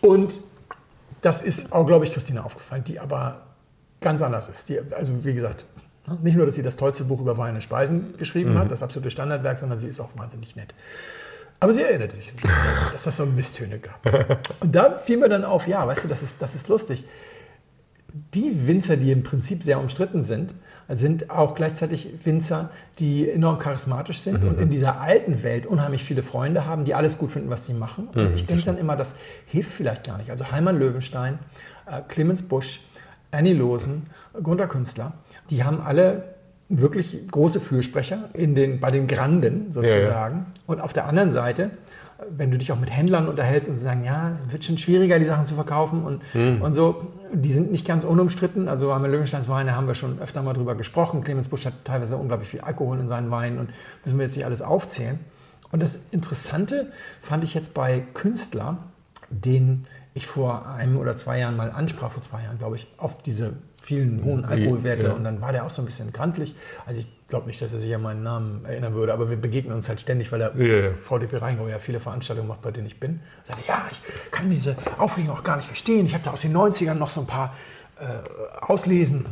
Und 0.00 0.38
das 1.22 1.42
ist 1.42 1.72
auch, 1.72 1.86
glaube 1.86 2.04
ich, 2.04 2.12
Christina 2.12 2.44
aufgefallen, 2.44 2.84
die 2.84 3.00
aber 3.00 3.40
ganz 4.00 4.22
anders 4.22 4.48
ist. 4.48 4.68
Die, 4.68 4.78
also 4.92 5.24
wie 5.24 5.34
gesagt? 5.34 5.64
Nicht 6.22 6.36
nur, 6.36 6.46
dass 6.46 6.54
sie 6.54 6.62
das 6.62 6.76
tollste 6.76 7.04
Buch 7.04 7.20
über 7.20 7.36
Wein 7.38 7.54
und 7.54 7.62
Speisen 7.62 8.14
geschrieben 8.18 8.58
hat, 8.58 8.70
das 8.70 8.82
absolute 8.82 9.10
Standardwerk, 9.10 9.58
sondern 9.58 9.80
sie 9.80 9.88
ist 9.88 9.98
auch 10.00 10.10
wahnsinnig 10.16 10.54
nett. 10.54 10.74
Aber 11.60 11.72
sie 11.72 11.82
erinnerte 11.82 12.14
sich, 12.14 12.32
dass 12.92 13.04
das 13.04 13.16
so 13.16 13.24
Misstöne 13.24 13.78
gab. 13.78 14.40
Und 14.60 14.74
da 14.74 14.98
fiel 14.98 15.16
mir 15.16 15.30
dann 15.30 15.44
auf, 15.44 15.66
ja, 15.66 15.86
weißt 15.86 16.04
du, 16.04 16.08
das 16.08 16.22
ist, 16.22 16.36
das 16.42 16.54
ist 16.54 16.68
lustig. 16.68 17.04
Die 18.32 18.68
Winzer, 18.68 18.96
die 18.96 19.10
im 19.10 19.24
Prinzip 19.24 19.64
sehr 19.64 19.80
umstritten 19.80 20.22
sind, 20.22 20.54
sind 20.88 21.30
auch 21.30 21.56
gleichzeitig 21.56 22.08
Winzer, 22.22 22.70
die 23.00 23.28
enorm 23.28 23.58
charismatisch 23.58 24.20
sind 24.20 24.44
und 24.44 24.60
in 24.60 24.70
dieser 24.70 25.00
alten 25.00 25.42
Welt 25.42 25.66
unheimlich 25.66 26.04
viele 26.04 26.22
Freunde 26.22 26.64
haben, 26.64 26.84
die 26.84 26.94
alles 26.94 27.18
gut 27.18 27.32
finden, 27.32 27.50
was 27.50 27.66
sie 27.66 27.74
machen. 27.74 28.08
Und 28.14 28.36
ich 28.36 28.46
denke 28.46 28.64
dann 28.64 28.78
immer, 28.78 28.94
das 28.94 29.16
hilft 29.46 29.72
vielleicht 29.72 30.06
gar 30.06 30.18
nicht. 30.18 30.30
Also 30.30 30.52
Heimann 30.52 30.78
Löwenstein, 30.78 31.40
äh, 31.86 32.02
Clemens 32.06 32.42
Busch, 32.42 32.82
Annie 33.32 33.54
Losen, 33.54 34.06
Gunter 34.40 34.68
Künstler, 34.68 35.14
die 35.50 35.64
haben 35.64 35.80
alle 35.80 36.34
wirklich 36.68 37.26
große 37.30 37.60
Fürsprecher 37.60 38.30
in 38.32 38.54
den, 38.54 38.78
bei 38.78 38.90
den 38.90 39.06
Granden 39.06 39.72
sozusagen. 39.72 40.46
Und 40.66 40.80
auf 40.80 40.92
der 40.92 41.06
anderen 41.06 41.32
Seite, 41.32 41.70
wenn 42.30 42.50
du 42.50 42.58
dich 42.58 42.72
auch 42.72 42.78
mit 42.78 42.90
Händlern 42.90 43.28
unterhältst 43.28 43.68
und 43.68 43.76
sie 43.76 43.84
sagen, 43.84 44.04
ja, 44.04 44.32
es 44.46 44.52
wird 44.52 44.64
schon 44.64 44.78
schwieriger, 44.78 45.18
die 45.18 45.24
Sachen 45.24 45.46
zu 45.46 45.54
verkaufen 45.54 46.04
und, 46.04 46.22
und 46.60 46.74
so, 46.74 47.02
die 47.32 47.52
sind 47.52 47.72
nicht 47.72 47.86
ganz 47.86 48.04
unumstritten. 48.04 48.68
Also 48.68 48.92
haben 48.94 49.02
wir 49.02 49.10
Löwensteins 49.10 49.48
Weine, 49.48 49.76
haben 49.76 49.86
wir 49.86 49.94
schon 49.94 50.20
öfter 50.20 50.42
mal 50.42 50.52
drüber 50.52 50.74
gesprochen. 50.74 51.22
Clemens 51.22 51.48
Busch 51.48 51.66
hat 51.66 51.74
teilweise 51.84 52.16
unglaublich 52.16 52.48
viel 52.48 52.60
Alkohol 52.60 52.98
in 52.98 53.08
seinen 53.08 53.30
Weinen 53.30 53.58
und 53.58 53.70
müssen 54.04 54.18
wir 54.18 54.26
jetzt 54.26 54.36
nicht 54.36 54.44
alles 54.44 54.62
aufzählen. 54.62 55.18
Und 55.72 55.82
das 55.82 55.98
Interessante 56.10 56.92
fand 57.20 57.42
ich 57.44 57.54
jetzt 57.54 57.74
bei 57.74 58.02
Künstler, 58.14 58.78
den 59.30 59.86
ich 60.14 60.26
vor 60.26 60.66
einem 60.68 60.96
oder 60.96 61.16
zwei 61.16 61.40
Jahren 61.40 61.56
mal 61.56 61.70
ansprach, 61.72 62.12
vor 62.12 62.22
zwei 62.22 62.42
Jahren, 62.42 62.58
glaube 62.58 62.76
ich, 62.76 62.86
auf 62.98 63.22
diese 63.22 63.54
vielen 63.82 64.24
hohen 64.24 64.44
Alkoholwerte 64.44 65.08
Ja. 65.08 65.12
und 65.12 65.24
dann 65.24 65.40
war 65.40 65.52
der 65.52 65.64
auch 65.66 65.70
so 65.70 65.82
ein 65.82 65.84
bisschen 65.86 66.12
grantlich. 66.12 66.54
Also 66.86 67.00
ich 67.00 67.08
glaube 67.28 67.48
nicht, 67.48 67.60
dass 67.60 67.72
er 67.72 67.80
sich 67.80 67.92
an 67.94 68.00
meinen 68.02 68.22
Namen 68.22 68.64
erinnern 68.64 68.94
würde, 68.94 69.12
aber 69.12 69.28
wir 69.28 69.36
begegnen 69.36 69.74
uns 69.74 69.88
halt 69.88 70.00
ständig, 70.00 70.30
weil 70.32 70.40
er 70.40 70.56
ja. 70.56 70.90
VDP 70.92 71.38
Rheingau 71.38 71.66
ja 71.66 71.78
viele 71.80 71.98
Veranstaltungen 72.00 72.48
macht, 72.48 72.62
bei 72.62 72.70
denen 72.70 72.86
ich 72.86 72.98
bin. 73.00 73.20
Er 73.42 73.56
sagte, 73.56 73.68
ja, 73.68 73.86
ich 73.90 74.00
kann 74.30 74.48
diese 74.48 74.76
Aufregung 74.98 75.30
auch 75.36 75.42
gar 75.42 75.56
nicht 75.56 75.66
verstehen. 75.66 76.06
Ich 76.06 76.14
habe 76.14 76.24
da 76.24 76.30
aus 76.30 76.42
den 76.42 76.56
90ern 76.56 76.94
noch 76.94 77.10
so 77.10 77.20
ein 77.22 77.26
paar 77.26 77.52
äh, 77.98 78.60
Auslesen 78.62 79.26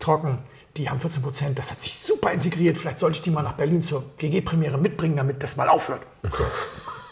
trocken. 0.00 0.38
Die 0.76 0.88
haben 0.90 0.98
14 1.00 1.22
Prozent, 1.22 1.58
das 1.58 1.70
hat 1.70 1.80
sich 1.80 1.94
super 1.98 2.32
integriert. 2.32 2.76
Vielleicht 2.76 2.98
sollte 2.98 3.16
ich 3.16 3.22
die 3.22 3.30
mal 3.30 3.42
nach 3.42 3.52
Berlin 3.54 3.82
zur 3.82 4.04
GG-Premiere 4.18 4.78
mitbringen, 4.78 5.16
damit 5.16 5.42
das 5.42 5.56
mal 5.56 5.68
aufhört. 5.68 6.00
So. 6.24 6.44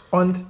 Und 0.09 0.43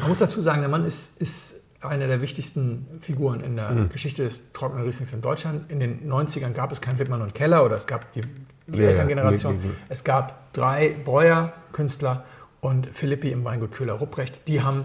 man 0.00 0.08
muss 0.08 0.18
dazu 0.18 0.40
sagen, 0.40 0.60
der 0.60 0.68
Mann 0.68 0.84
ist, 0.86 1.20
ist 1.20 1.54
einer 1.80 2.06
der 2.06 2.20
wichtigsten 2.20 2.86
Figuren 3.00 3.40
in 3.40 3.56
der 3.56 3.70
Mhm. 3.70 3.88
Geschichte 3.90 4.22
des 4.24 4.42
trockenen 4.52 4.84
Rieslings 4.84 5.12
in 5.12 5.20
Deutschland. 5.20 5.70
In 5.70 5.80
den 5.80 6.08
90ern 6.08 6.52
gab 6.52 6.70
es 6.70 6.80
kein 6.80 6.98
Wittmann 6.98 7.22
und 7.22 7.34
Keller 7.34 7.64
oder 7.64 7.76
es 7.76 7.86
gab 7.86 8.12
die, 8.12 8.22
die 8.68 8.78
Ja, 8.78 8.84
ja. 8.84 8.90
Elterngeneration. 8.90 9.56
Nee, 9.60 9.66
nee. 9.68 9.74
Es 9.88 10.04
gab 10.04 10.52
drei 10.52 10.90
Breuer, 11.04 11.52
Künstler 11.72 12.24
und 12.60 12.86
Philippi 12.94 13.32
im 13.32 13.44
Weingut 13.44 13.72
Köhler 13.72 13.94
Rupprecht. 13.94 14.46
Die 14.46 14.62
haben 14.62 14.84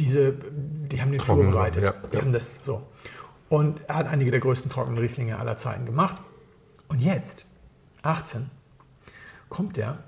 diese, 0.00 0.32
die 0.32 1.00
haben 1.00 1.12
den 1.12 1.20
Flur 1.20 1.36
Trocken, 1.36 1.52
bereitet. 1.52 1.84
ja, 1.84 1.92
Die 2.10 2.16
ja. 2.16 2.22
haben 2.22 2.32
das 2.32 2.50
so. 2.66 2.82
Und 3.48 3.80
er 3.86 3.96
hat 3.96 4.06
einige 4.08 4.30
der 4.32 4.40
größten 4.40 4.70
trockenen 4.70 4.98
Rieslinge 4.98 5.38
aller 5.38 5.56
Zeiten 5.56 5.86
gemacht. 5.86 6.16
Und 6.88 7.00
jetzt, 7.00 7.44
18, 8.02 8.50
kommt 9.48 9.78
er 9.78 9.98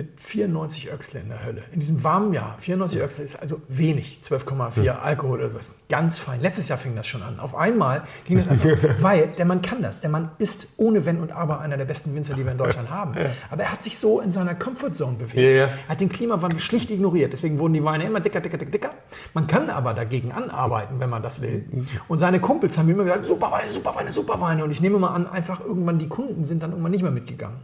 mit 0.00 0.18
94 0.18 0.90
Öxle 0.90 1.20
in 1.20 1.28
der 1.28 1.44
Hölle. 1.44 1.62
In 1.72 1.80
diesem 1.80 2.02
warmen 2.02 2.32
Jahr. 2.32 2.56
94 2.58 3.02
Öxle 3.02 3.24
ist 3.24 3.38
also 3.38 3.60
wenig. 3.68 4.20
12,4 4.24 4.88
Alkohol 4.92 5.40
oder 5.40 5.50
sowas. 5.50 5.70
Ganz 5.90 6.16
fein. 6.16 6.40
Letztes 6.40 6.68
Jahr 6.68 6.78
fing 6.78 6.96
das 6.96 7.06
schon 7.06 7.22
an. 7.22 7.38
Auf 7.38 7.54
einmal 7.54 8.04
ging 8.24 8.38
das 8.38 8.48
also, 8.48 8.64
weil 9.00 9.28
der 9.28 9.44
Mann 9.44 9.60
kann 9.60 9.82
das. 9.82 10.00
Der 10.00 10.08
Mann 10.08 10.30
ist 10.38 10.68
ohne 10.78 11.04
Wenn 11.04 11.18
und 11.20 11.32
Aber 11.32 11.60
einer 11.60 11.76
der 11.76 11.84
besten 11.84 12.14
Winzer, 12.14 12.32
die 12.32 12.44
wir 12.44 12.52
in 12.52 12.56
Deutschland 12.56 12.88
haben. 12.88 13.14
Aber 13.50 13.62
er 13.62 13.72
hat 13.72 13.82
sich 13.82 13.98
so 13.98 14.20
in 14.20 14.32
seiner 14.32 14.54
Comfortzone 14.54 15.18
bewegt. 15.18 15.34
Ja, 15.34 15.50
ja. 15.50 15.66
Er 15.66 15.88
hat 15.88 16.00
den 16.00 16.08
Klimawandel 16.08 16.60
schlicht 16.60 16.90
ignoriert. 16.90 17.34
Deswegen 17.34 17.58
wurden 17.58 17.74
die 17.74 17.84
Weine 17.84 18.04
immer 18.04 18.20
dicker, 18.20 18.40
dicker, 18.40 18.56
dicker, 18.56 18.70
dicker. 18.70 18.90
Man 19.34 19.46
kann 19.46 19.68
aber 19.68 19.92
dagegen 19.92 20.32
anarbeiten, 20.32 20.98
wenn 20.98 21.10
man 21.10 21.22
das 21.22 21.42
will. 21.42 21.66
Und 22.08 22.20
seine 22.20 22.40
Kumpels 22.40 22.78
haben 22.78 22.88
immer 22.88 23.04
gesagt, 23.04 23.26
super 23.26 23.50
Weine, 23.50 23.68
super 23.68 23.94
Weine, 23.94 24.12
super 24.12 24.40
Weine. 24.40 24.64
Und 24.64 24.70
ich 24.70 24.80
nehme 24.80 24.98
mal 24.98 25.08
an, 25.08 25.26
einfach 25.26 25.60
irgendwann 25.60 25.98
die 25.98 26.08
Kunden 26.08 26.46
sind 26.46 26.62
dann 26.62 26.70
irgendwann 26.70 26.92
nicht 26.92 27.02
mehr 27.02 27.12
mitgegangen. 27.12 27.58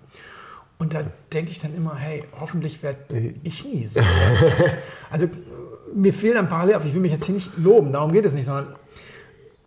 Und 0.78 0.94
da 0.94 1.04
denke 1.32 1.50
ich 1.50 1.58
dann 1.58 1.74
immer, 1.74 1.96
hey, 1.96 2.24
hoffentlich 2.38 2.82
werde 2.82 3.34
ich 3.42 3.64
nie 3.64 3.86
so. 3.86 4.00
Also 5.10 5.28
mir 5.94 6.12
fehlt 6.12 6.36
ein 6.36 6.48
Parallel 6.48 6.74
auf, 6.76 6.84
ich 6.84 6.92
will 6.92 7.00
mich 7.00 7.12
jetzt 7.12 7.26
hier 7.26 7.34
nicht 7.34 7.56
loben, 7.56 7.92
darum 7.92 8.12
geht 8.12 8.24
es 8.24 8.32
nicht, 8.32 8.44
sondern 8.44 8.74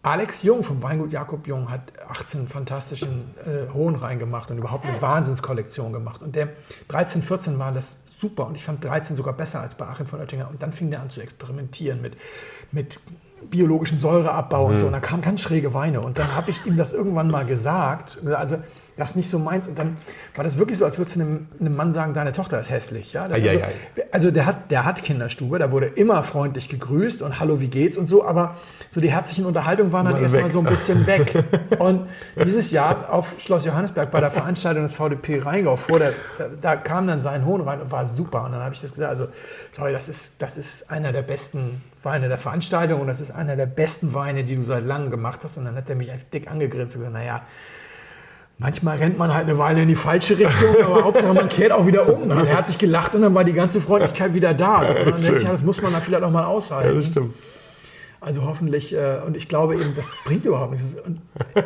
Alex 0.01 0.43
Jung 0.43 0.63
vom 0.63 0.81
Weingut 0.81 1.11
Jakob 1.11 1.45
Jung 1.45 1.69
hat 1.69 1.91
18 2.07 2.47
fantastischen 2.47 3.35
äh, 3.45 3.71
Hohen 3.73 3.95
reingemacht 3.95 4.49
und 4.49 4.57
überhaupt 4.57 4.85
eine 4.85 5.01
Wahnsinnskollektion 5.01 5.91
gemacht. 5.91 6.21
Und 6.21 6.35
der 6.35 6.49
13, 6.87 7.21
14 7.21 7.59
war 7.59 7.73
das 7.73 7.95
super 8.07 8.47
und 8.47 8.55
ich 8.55 8.63
fand 8.63 8.83
13 8.83 9.17
sogar 9.17 9.33
besser 9.33 9.59
als 9.59 9.75
bei 9.75 9.85
Achim 9.85 10.05
von 10.05 10.21
Oettinger. 10.21 10.49
Und 10.49 10.61
dann 10.61 10.71
fing 10.71 10.89
der 10.89 11.01
an 11.01 11.09
zu 11.09 11.19
experimentieren 11.19 12.01
mit, 12.01 12.15
mit 12.71 12.99
biologischem 13.49 13.99
Säureabbau 13.99 14.67
und 14.67 14.77
so. 14.77 14.85
Und 14.85 14.93
da 14.93 15.01
kamen 15.01 15.21
ganz 15.21 15.41
schräge 15.41 15.73
Weine. 15.73 15.99
Und 15.99 16.17
dann 16.17 16.33
habe 16.33 16.49
ich 16.51 16.65
ihm 16.65 16.77
das 16.77 16.93
irgendwann 16.93 17.29
mal 17.29 17.45
gesagt. 17.45 18.19
Also 18.25 18.57
das 18.99 19.11
ist 19.11 19.15
nicht 19.15 19.29
so 19.29 19.39
meins. 19.39 19.67
Und 19.67 19.79
dann 19.79 19.97
war 20.35 20.43
das 20.43 20.57
wirklich 20.57 20.77
so, 20.77 20.85
als 20.85 20.97
würdest 20.97 21.15
du 21.15 21.21
einem, 21.21 21.47
einem 21.59 21.75
Mann 21.75 21.93
sagen, 21.93 22.13
deine 22.13 22.31
Tochter 22.31 22.59
ist 22.59 22.69
hässlich. 22.69 23.13
Ja? 23.13 23.27
Das 23.27 23.37
ist 23.37 23.43
Eieiei. 23.43 23.63
also, 23.63 23.73
also 24.11 24.31
der 24.31 24.45
hat, 24.45 24.71
der 24.71 24.85
hat 24.85 25.01
Kinderstube, 25.01 25.59
da 25.59 25.71
wurde 25.71 25.87
immer 25.87 26.23
freundlich 26.23 26.69
gegrüßt 26.69 27.21
und 27.21 27.39
hallo, 27.39 27.61
wie 27.61 27.67
geht's 27.67 27.97
und 27.97 28.07
so, 28.07 28.25
aber 28.25 28.55
so 28.89 29.01
die 29.01 29.11
herzlichen 29.11 29.45
Unterhaltungen 29.45 29.91
waren 29.91 30.05
dann 30.05 30.13
Mal 30.15 30.21
erstmal 30.23 30.45
weg. 30.45 30.51
so 30.51 30.59
ein 30.59 30.65
bisschen 30.65 31.07
weg. 31.07 31.43
Und 31.79 32.07
dieses 32.43 32.71
Jahr 32.71 33.13
auf 33.13 33.35
Schloss 33.39 33.63
Johannesberg 33.65 34.09
bei 34.09 34.19
der 34.19 34.31
Veranstaltung 34.31 34.83
des 34.83 34.93
VDP 34.93 35.39
Rheingau 35.39 35.75
vor 35.75 35.99
der, 35.99 36.13
da 36.61 36.75
kam 36.75 37.07
dann 37.07 37.21
sein 37.21 37.45
Hohn 37.45 37.61
rein 37.61 37.81
und 37.81 37.91
war 37.91 38.07
super. 38.07 38.45
Und 38.45 38.53
dann 38.53 38.61
habe 38.61 38.73
ich 38.73 38.81
das 38.81 38.91
gesagt, 38.91 39.09
also 39.09 39.27
sorry, 39.71 39.93
das 39.93 40.09
ist, 40.09 40.33
das 40.39 40.57
ist 40.57 40.89
einer 40.89 41.11
der 41.11 41.21
besten 41.21 41.83
Weine 42.01 42.29
der 42.29 42.37
Veranstaltung 42.37 43.01
und 43.01 43.07
das 43.07 43.19
ist 43.19 43.31
einer 43.31 43.55
der 43.55 43.67
besten 43.67 44.13
Weine, 44.13 44.43
die 44.43 44.55
du 44.55 44.63
seit 44.63 44.85
langem 44.85 45.11
gemacht 45.11 45.41
hast. 45.43 45.57
Und 45.57 45.65
dann 45.65 45.75
hat 45.75 45.89
er 45.89 45.95
mich 45.95 46.11
einfach 46.11 46.27
dick 46.33 46.49
angegrinst 46.49 46.95
und 46.95 47.01
gesagt, 47.01 47.13
naja, 47.13 47.41
Manchmal 48.61 48.97
rennt 48.97 49.17
man 49.17 49.33
halt 49.33 49.47
eine 49.47 49.57
Weile 49.57 49.81
in 49.81 49.87
die 49.87 49.95
falsche 49.95 50.37
Richtung, 50.37 50.75
aber 50.85 51.03
Hauptsache 51.05 51.33
man 51.33 51.47
kehrt 51.49 51.71
auch 51.71 51.87
wieder 51.87 52.07
um. 52.13 52.23
Und 52.23 52.31
er 52.47 52.57
hat 52.57 52.67
sich 52.67 52.77
gelacht 52.77 53.15
und 53.15 53.21
dann 53.21 53.33
war 53.33 53.43
die 53.45 53.53
ganze 53.53 53.79
Freundlichkeit 53.79 54.33
wieder 54.33 54.53
da. 54.53 54.79
Also, 54.79 54.93
dann 54.93 55.21
denke 55.21 55.37
ich, 55.37 55.43
ja, 55.43 55.51
das 55.51 55.63
muss 55.63 55.81
man 55.81 55.93
dann 55.93 56.01
vielleicht 56.01 56.23
auch 56.23 56.31
mal 56.31 56.41
Ja, 56.41 56.47
aushalten. 56.47 56.95
das 56.95 57.05
stimmt. 57.07 57.33
Also 58.21 58.43
hoffentlich, 58.43 58.93
äh, 58.93 59.19
und 59.25 59.37
ich 59.37 59.47
glaube 59.47 59.75
eben, 59.75 59.95
das 59.95 60.09
bringt 60.25 60.43
überhaupt 60.43 60.73
nichts. 60.73 60.87
Und, 61.05 61.21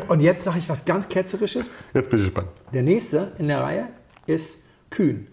und 0.08 0.20
jetzt 0.20 0.44
sage 0.44 0.60
ich 0.60 0.70
was 0.70 0.86
ganz 0.86 1.10
Ketzerisches. 1.10 1.72
Jetzt 1.96 2.12
bin 2.12 2.20
ich 2.20 2.26
gespannt. 2.26 2.50
Der 2.76 2.84
nächste 2.84 3.32
in 3.40 3.48
der 3.48 3.62
Reihe 3.62 3.88
ist 4.28 4.60
Kühn. 4.92 5.28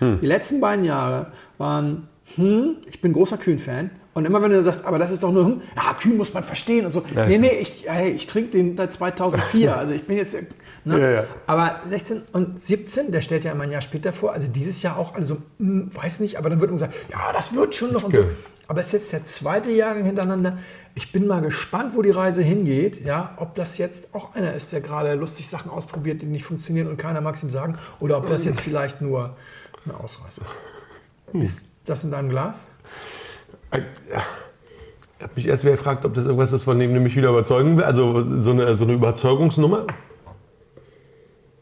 Die 0.00 0.26
letzten 0.26 0.60
beiden 0.60 0.84
Jahre 0.84 1.32
waren, 1.58 2.08
hm, 2.36 2.76
ich 2.88 3.00
bin 3.00 3.12
großer 3.12 3.36
Kühn-Fan. 3.38 3.90
Und 4.14 4.26
immer 4.26 4.42
wenn 4.42 4.50
du 4.50 4.62
sagst, 4.62 4.84
aber 4.84 4.98
das 4.98 5.10
ist 5.10 5.22
doch 5.22 5.32
nur, 5.32 5.46
hm, 5.46 5.62
ja, 5.74 5.94
Kühn 5.94 6.16
muss 6.16 6.34
man 6.34 6.42
verstehen 6.42 6.84
und 6.84 6.92
so. 6.92 7.02
Ja, 7.14 7.26
nee, 7.26 7.34
ja. 7.34 7.40
nee, 7.40 7.58
ich, 7.60 7.84
hey, 7.86 8.10
ich 8.10 8.26
trinke 8.26 8.50
den 8.50 8.76
seit 8.76 8.92
2004. 8.92 9.76
Also 9.82 9.94
ich 9.94 10.06
bin 10.06 10.18
jetzt, 10.18 10.34
äh, 10.34 10.44
ne? 10.84 11.00
Ja, 11.00 11.10
ja. 11.10 11.24
Aber 11.46 11.80
16 11.86 12.22
und 12.32 12.62
17, 12.62 13.10
der 13.10 13.22
stellt 13.22 13.44
ja 13.44 13.52
immer 13.52 13.64
ein 13.64 13.70
Jahr 13.70 13.80
später 13.80 14.12
vor, 14.12 14.32
also 14.32 14.48
dieses 14.48 14.82
Jahr 14.82 14.98
auch, 14.98 15.14
also 15.14 15.38
hm, 15.58 15.90
weiß 15.94 16.20
nicht, 16.20 16.36
aber 16.36 16.50
dann 16.50 16.60
wird 16.60 16.70
immer 16.70 16.78
gesagt, 16.78 16.94
ja, 17.10 17.32
das 17.32 17.54
wird 17.54 17.74
schon 17.74 17.92
noch 17.92 18.04
und 18.04 18.14
so. 18.14 18.24
Aber 18.68 18.80
es 18.80 18.88
ist 18.88 18.92
jetzt 18.92 19.12
der 19.12 19.24
zweite 19.24 19.70
Jahrgang 19.70 20.04
hintereinander. 20.04 20.58
Ich 20.94 21.10
bin 21.10 21.26
mal 21.26 21.40
gespannt, 21.40 21.96
wo 21.96 22.02
die 22.02 22.10
Reise 22.10 22.42
hingeht. 22.42 23.04
Ja, 23.04 23.34
ob 23.38 23.54
das 23.54 23.78
jetzt 23.78 24.08
auch 24.14 24.34
einer 24.34 24.52
ist, 24.52 24.72
der 24.72 24.82
gerade 24.82 25.14
lustig 25.14 25.48
Sachen 25.48 25.70
ausprobiert, 25.70 26.20
die 26.20 26.26
nicht 26.26 26.44
funktionieren 26.44 26.88
und 26.88 26.98
keiner 26.98 27.22
mag 27.22 27.36
es 27.36 27.42
ihm 27.42 27.50
sagen. 27.50 27.76
Oder 27.98 28.18
ob 28.18 28.28
das 28.28 28.44
jetzt 28.44 28.60
vielleicht 28.60 29.00
nur 29.00 29.36
eine 29.84 29.98
Ausreißer. 29.98 30.42
Ist 31.32 31.64
das 31.86 32.04
in 32.04 32.10
deinem 32.10 32.28
Glas? 32.28 32.66
Ich 33.72 35.22
habe 35.24 35.32
mich 35.36 35.46
erst 35.46 35.64
wieder 35.64 35.76
gefragt, 35.76 36.04
ob 36.04 36.14
das 36.14 36.24
irgendwas 36.24 36.52
ist, 36.52 36.64
von 36.64 36.78
dem 36.78 36.92
du 36.94 37.00
mich 37.00 37.14
wieder 37.16 37.30
überzeugen 37.30 37.76
will. 37.76 37.84
Also 37.84 38.40
so 38.42 38.50
eine, 38.50 38.74
so 38.74 38.84
eine 38.84 38.94
Überzeugungsnummer. 38.94 39.86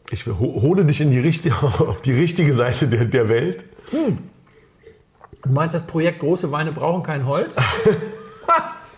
Ich 0.09 0.25
ho- 0.27 0.61
hole 0.61 0.83
dich 0.83 0.99
in 0.99 1.11
die 1.11 1.19
richtige, 1.19 1.55
auf 1.63 2.01
die 2.01 2.13
richtige 2.13 2.53
Seite 2.53 2.87
der, 2.87 3.05
der 3.05 3.29
Welt. 3.29 3.63
Du 3.91 5.51
meinst, 5.51 5.73
das 5.75 5.83
Projekt 5.83 6.19
Große 6.19 6.51
Weine 6.51 6.71
brauchen 6.71 7.03
kein 7.03 7.25
Holz? 7.25 7.55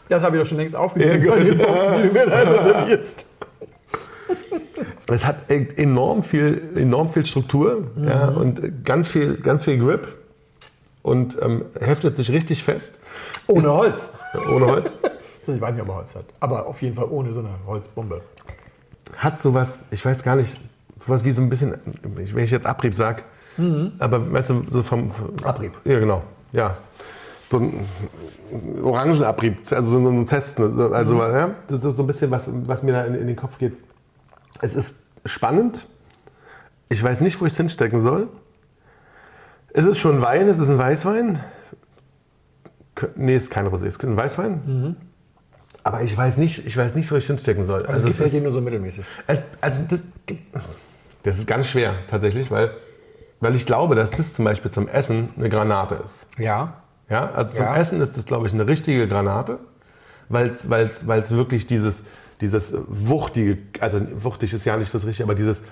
Das 0.10 0.22
habe 0.22 0.36
ich 0.36 0.44
doch 0.44 0.50
schon 0.50 0.58
längst 0.58 0.76
aufgegeben, 0.76 1.26
Ja, 1.26 1.36
den. 1.38 1.58
Punkten, 1.58 2.04
die 2.04 2.08
du 2.10 2.14
mir. 2.14 3.00
Es 5.10 5.26
hat 5.26 5.50
e- 5.50 5.66
enorm 5.78 6.24
viel, 6.24 6.62
enorm 6.76 7.10
viel 7.10 7.26
Struktur 7.26 7.88
ja, 8.06 8.28
und 8.28 8.84
ganz 8.84 9.08
viel, 9.08 9.38
ganz 9.38 9.64
viel 9.64 9.80
Grip 9.80 10.08
und 11.04 11.38
ähm, 11.42 11.66
heftet 11.80 12.18
sich 12.18 12.32
richtig 12.32 12.64
fest. 12.64 12.94
Ohne 13.48 13.72
Holz. 13.72 14.10
Ohne 14.52 14.66
Holz. 14.66 14.92
Ich 15.46 15.60
weiß 15.60 15.74
nicht, 15.74 15.82
ob 15.82 15.90
er 15.90 15.96
Holz 15.96 16.16
hat. 16.16 16.24
Aber 16.40 16.68
auf 16.68 16.82
jeden 16.82 16.96
Fall 16.96 17.08
ohne 17.10 17.34
so 17.34 17.42
eine 17.42 17.50
Holzbombe. 17.68 18.22
Hat 19.18 19.42
sowas, 19.42 19.78
ich 19.92 20.06
weiß 20.06 20.24
gar 20.24 20.38
nicht, 20.38 20.58
sowas 21.06 21.26
wie 21.26 21.34
so 21.34 21.42
ein 21.42 21.50
bisschen, 21.50 21.78
wenn 22.02 22.46
ich 22.46 22.52
jetzt 22.52 22.66
Abrieb 22.66 22.96
sage, 22.96 23.24
aber 24.00 24.32
weißt 24.32 24.52
du, 24.52 24.64
so 24.70 24.82
vom. 24.84 25.12
Abrieb. 25.44 25.74
Ja, 25.84 26.00
genau. 26.00 26.24
Ja. 26.54 26.78
So 27.52 27.60
ein 27.60 27.88
Orangenabrieb, 28.82 29.58
also 29.72 30.00
so 30.00 30.10
ein 30.10 30.26
Zesten. 30.28 30.64
Also, 30.94 31.18
ja, 31.18 31.52
das 31.68 31.84
ist 31.84 31.98
so 31.98 32.04
ein 32.04 32.08
bisschen, 32.08 32.32
was, 32.32 32.50
was 32.66 32.82
mir 32.82 32.94
da 32.94 33.04
in, 33.04 33.16
in 33.16 33.28
den 33.28 33.36
Kopf 33.36 33.58
geht. 33.58 33.74
Es 34.62 34.76
ist 34.76 35.04
spannend. 35.26 35.86
Ich 36.88 37.04
weiß 37.04 37.22
nicht, 37.22 37.40
wo 37.42 37.46
ich 37.46 37.52
es 37.52 37.58
hinstecken 37.58 38.00
soll. 38.00 38.30
Es 39.74 39.86
ist 39.86 39.98
schon 39.98 40.22
Wein, 40.22 40.48
es 40.48 40.60
ist 40.60 40.70
ein 40.70 40.78
Weißwein. 40.78 41.44
Nee, 43.16 43.36
es 43.36 43.44
ist 43.44 43.50
kein 43.50 43.68
Rosé, 43.68 43.88
es 43.88 43.96
ist 43.96 44.04
ein 44.04 44.16
Weißwein. 44.16 44.96
Aber 45.84 46.04
ich 46.04 46.16
weiß 46.16 46.38
nicht, 46.38 46.66
ich 46.66 46.78
weiß 46.78 46.96
nicht, 46.96 47.12
wo 47.12 47.16
ich 47.16 47.26
hinstecken 47.26 47.66
soll. 47.66 47.86
Also, 47.86 48.02
es 48.02 48.06
gefällt 48.06 48.34
dir 48.34 48.42
nur 48.42 48.52
so 48.52 48.62
mittelmäßig. 48.62 49.04
es, 49.28 49.42
also 49.60 49.82
das, 49.90 50.02
das 51.24 51.38
ist 51.40 51.48
ganz 51.48 51.68
schwer 51.68 51.96
tatsächlich, 52.08 52.52
weil, 52.52 52.72
weil 53.40 53.56
ich 53.56 53.66
glaube, 53.66 53.96
dass 53.96 54.12
das 54.12 54.34
zum 54.34 54.46
Beispiel 54.46 54.72
zum 54.72 54.88
Essen 54.88 55.30
eine 55.38 55.50
Granate 55.50 55.96
ist. 56.06 56.28
Ja. 56.38 56.76
Ja, 57.10 57.32
also 57.32 57.52
zum 57.52 57.66
Ja. 57.66 57.76
Essen 57.76 58.00
ist 58.00 58.16
das, 58.16 58.26
glaube 58.26 58.48
ich, 58.48 58.54
eine 58.54 58.68
richtige 58.68 59.08
Granate, 59.08 59.60
weil 60.30 60.52
es 60.52 61.32
wirklich 61.32 61.68
dieses, 61.68 62.04
dieses 62.42 62.74
wuchtige, 62.88 63.58
also 63.80 64.00
wuchtig 64.24 64.54
ist 64.54 64.66
ja 64.66 64.78
nicht 64.78 64.94
das 64.94 65.06
Richtige, 65.06 65.26
aber 65.26 65.36
dieses, 65.36 65.64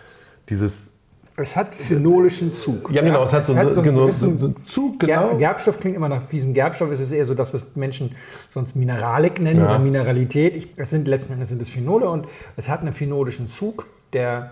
dieses 0.50 0.92
Es 1.38 1.56
hat 1.56 1.74
phenolischen 1.74 2.54
Zug. 2.54 2.92
ja 2.92 3.02
genau, 3.02 3.24
es 3.24 3.32
hat 3.34 3.46
so, 3.46 3.54
so, 3.54 3.60
einen 3.60 3.70
so, 3.70 3.76
so, 3.76 3.82
gewissen 3.82 4.38
so 4.38 4.46
einen 4.48 4.66
Zug, 4.66 5.00
genau. 5.00 5.36
Gerbstoff 5.38 5.80
klingt 5.80 5.96
immer 5.96 6.10
nach 6.10 6.28
diesem 6.28 6.54
Gerbstoff. 6.54 6.92
Es 6.92 7.00
ist 7.00 7.12
eher 7.12 7.26
so 7.26 7.34
das, 7.34 7.54
was 7.54 7.76
Menschen 7.76 8.16
sonst 8.50 8.76
Mineralik 8.76 9.40
nennen 9.40 9.62
Ja. 9.62 9.66
oder 9.66 9.80
Mineralität. 9.80 10.58
Ich, 10.58 10.68
es 10.76 10.90
sind 10.90 11.08
letzten 11.08 11.34
Endes 11.34 11.50
sind 11.50 11.62
es 11.62 11.70
Phenole 11.70 12.10
und 12.10 12.28
es 12.58 12.68
hat 12.68 12.82
einen 12.82 12.92
phenolischen 12.92 13.48
Zug, 13.50 13.88
der 14.14 14.52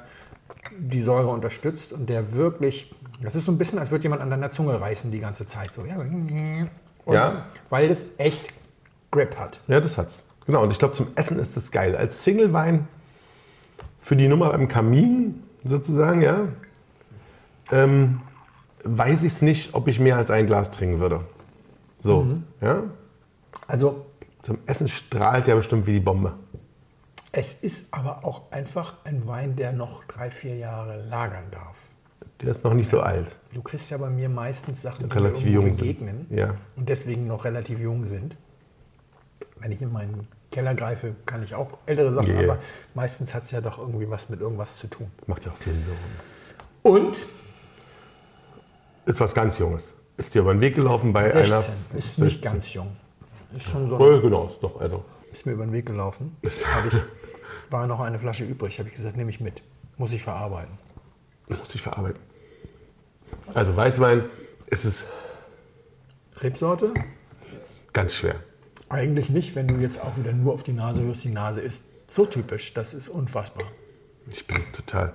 die 0.78 1.02
Säure 1.02 1.28
unterstützt 1.28 1.92
und 1.94 2.10
der 2.10 2.34
wirklich, 2.34 2.94
das 3.22 3.36
ist 3.36 3.46
so 3.46 3.52
ein 3.52 3.58
bisschen, 3.58 3.78
als 3.80 3.92
würde 3.92 4.04
jemand 4.04 4.22
an 4.22 4.30
deiner 4.30 4.50
Zunge 4.52 4.80
reißen 4.80 5.12
die 5.12 5.20
ganze 5.20 5.46
Zeit. 5.46 5.74
So, 5.74 5.86
ja, 5.86 5.98
so, 7.06 7.14
Ja. 7.14 7.46
Weil 7.70 7.90
das 7.90 8.06
echt 8.18 8.54
Grip 9.12 9.38
hat. 9.38 9.60
Ja, 9.68 9.82
das 9.82 9.98
hat's. 9.98 10.24
Genau, 10.46 10.64
und 10.64 10.72
ich 10.72 10.80
glaube, 10.80 10.94
zum 10.94 11.08
Essen 11.16 11.40
ist 11.40 11.58
das 11.58 11.72
geil. 11.72 11.96
Als 11.96 12.24
Single-Wein 12.24 12.88
für 14.00 14.16
die 14.16 14.28
Nummer 14.28 14.54
im 14.54 14.68
Kamin 14.68 15.44
sozusagen, 15.66 16.22
ja, 16.22 16.48
ähm, 17.72 18.22
weiß 18.84 19.24
ich 19.24 19.34
es 19.34 19.42
nicht, 19.42 19.74
ob 19.74 19.88
ich 19.88 20.00
mehr 20.00 20.18
als 20.18 20.32
ein 20.32 20.48
Glas 20.48 20.72
trinken 20.72 21.00
würde. 21.00 21.20
So, 22.02 22.26
ja. 22.62 22.84
Also 23.68 24.06
Zum 24.42 24.58
Essen 24.66 24.88
strahlt 24.88 25.48
der 25.48 25.56
bestimmt 25.56 25.86
wie 25.86 25.94
die 25.94 26.00
Bombe. 26.00 26.34
es 27.32 27.54
ist 27.54 27.94
aber 27.94 28.24
auch 28.26 28.52
einfach 28.52 28.96
ein 29.04 29.28
Wein, 29.28 29.56
der 29.58 29.74
noch 29.74 30.04
drei, 30.06 30.32
vier 30.32 30.56
Jahre 30.56 31.04
lagern 31.06 31.44
darf. 31.52 31.90
Der 32.42 32.50
ist 32.52 32.64
noch 32.64 32.74
nicht 32.74 32.90
so 32.90 33.02
alt. 33.02 33.36
Du 33.54 33.62
kriegst 33.62 33.90
ja 33.92 33.98
bei 33.98 34.10
mir 34.10 34.30
meistens 34.30 34.82
Sachen, 34.82 35.10
die 35.10 35.14
Relativ 35.14 35.46
jung 35.46 35.66
sind. 35.66 35.78
begegnen 35.78 36.26
Ja. 36.30 36.56
und 36.78 36.88
deswegen 36.88 37.28
noch 37.28 37.44
relativ 37.44 37.80
jung 37.80 38.06
sind. 38.06 38.38
Wenn 39.60 39.74
ich 39.74 39.82
in 39.82 39.92
meinen 39.92 40.26
Keller 40.52 40.74
greife, 40.74 41.16
kann 41.26 41.44
ich 41.44 41.54
auch 41.54 41.78
ältere 41.86 42.14
Sachen, 42.14 42.30
Yeah. 42.32 42.44
aber 42.54 42.60
meistens 42.96 43.34
hat 43.34 43.44
es 43.44 43.52
ja 43.52 43.60
doch 43.60 43.78
irgendwie 43.78 44.10
was 44.10 44.30
mit 44.30 44.40
irgendwas 44.40 44.78
zu 44.78 44.88
tun. 44.88 45.12
Das 45.18 45.28
macht 45.28 45.46
ja 45.46 45.52
auch 45.52 45.58
Sinn 45.58 45.84
so. 45.86 46.90
Und 46.90 47.18
Ist 49.06 49.20
was 49.20 49.34
ganz 49.34 49.58
Junges. 49.58 49.94
Ist 50.18 50.36
dir 50.36 50.42
über 50.42 50.54
den 50.54 50.62
Weg 50.62 50.76
gelaufen 50.76 51.14
bei 51.14 51.30
16 51.30 51.54
einer. 51.54 51.66
ist 51.98 52.20
nicht 52.20 52.42
ganz 52.42 52.74
jung. 52.74 52.96
Ist 53.56 53.70
schon 53.70 53.88
so, 53.88 53.98
Oh, 53.98 54.22
genau, 54.22 54.48
ist 54.48 54.62
doch. 54.62 54.80
Also, 54.82 55.06
ist 55.32 55.46
mir 55.46 55.54
über 55.54 55.66
den 55.66 55.72
Weg 55.72 55.86
gelaufen. 55.86 56.36
Ich, 56.42 56.62
war 57.70 57.88
noch 57.88 58.00
eine 58.02 58.20
Flasche 58.20 58.44
übrig, 58.44 58.78
habe 58.80 58.90
ich 58.90 58.96
gesagt, 58.96 59.16
nehme 59.16 59.30
ich 59.30 59.40
mit. 59.40 59.62
Muss 59.98 60.12
ich 60.12 60.22
verarbeiten. 60.22 60.78
muss 61.48 61.74
ich 61.74 61.82
verarbeiten. 61.82 62.20
Also, 63.54 63.76
Weißwein 63.76 64.26
ist 64.68 64.86
es 64.86 65.04
Rebsorte? 66.42 66.94
ganz 67.94 68.14
schwer. 68.14 68.36
Eigentlich 68.90 69.30
nicht, 69.30 69.56
wenn 69.56 69.68
du 69.68 69.76
jetzt 69.76 70.02
auch 70.02 70.18
wieder 70.18 70.34
nur 70.34 70.54
auf 70.54 70.64
die 70.64 70.74
Nase 70.74 71.04
hörst. 71.04 71.24
Die 71.24 71.30
Nase 71.30 71.62
ist 71.62 71.84
so 72.08 72.26
typisch, 72.26 72.74
das 72.74 72.94
ist 72.94 73.08
unfassbar. 73.10 73.68
Ich 74.32 74.46
bin 74.46 74.58
total. 74.74 75.14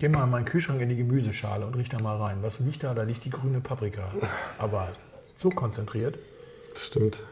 Geh 0.00 0.08
mal 0.08 0.24
in 0.24 0.30
meinen 0.30 0.46
Kühlschrank 0.46 0.80
in 0.80 0.88
die 0.88 0.96
Gemüseschale 0.96 1.66
und 1.66 1.76
riech 1.76 1.90
da 1.90 1.98
mal 2.00 2.16
rein. 2.16 2.38
Was 2.40 2.58
liegt 2.58 2.84
da? 2.84 2.94
Da 2.94 3.02
liegt 3.02 3.22
die 3.26 3.30
grüne 3.30 3.60
Paprika. 3.60 4.10
Aber 4.56 4.88
so 5.36 5.50
konzentriert. 5.50 6.18
Das 6.72 6.86
stimmt. 6.86 7.22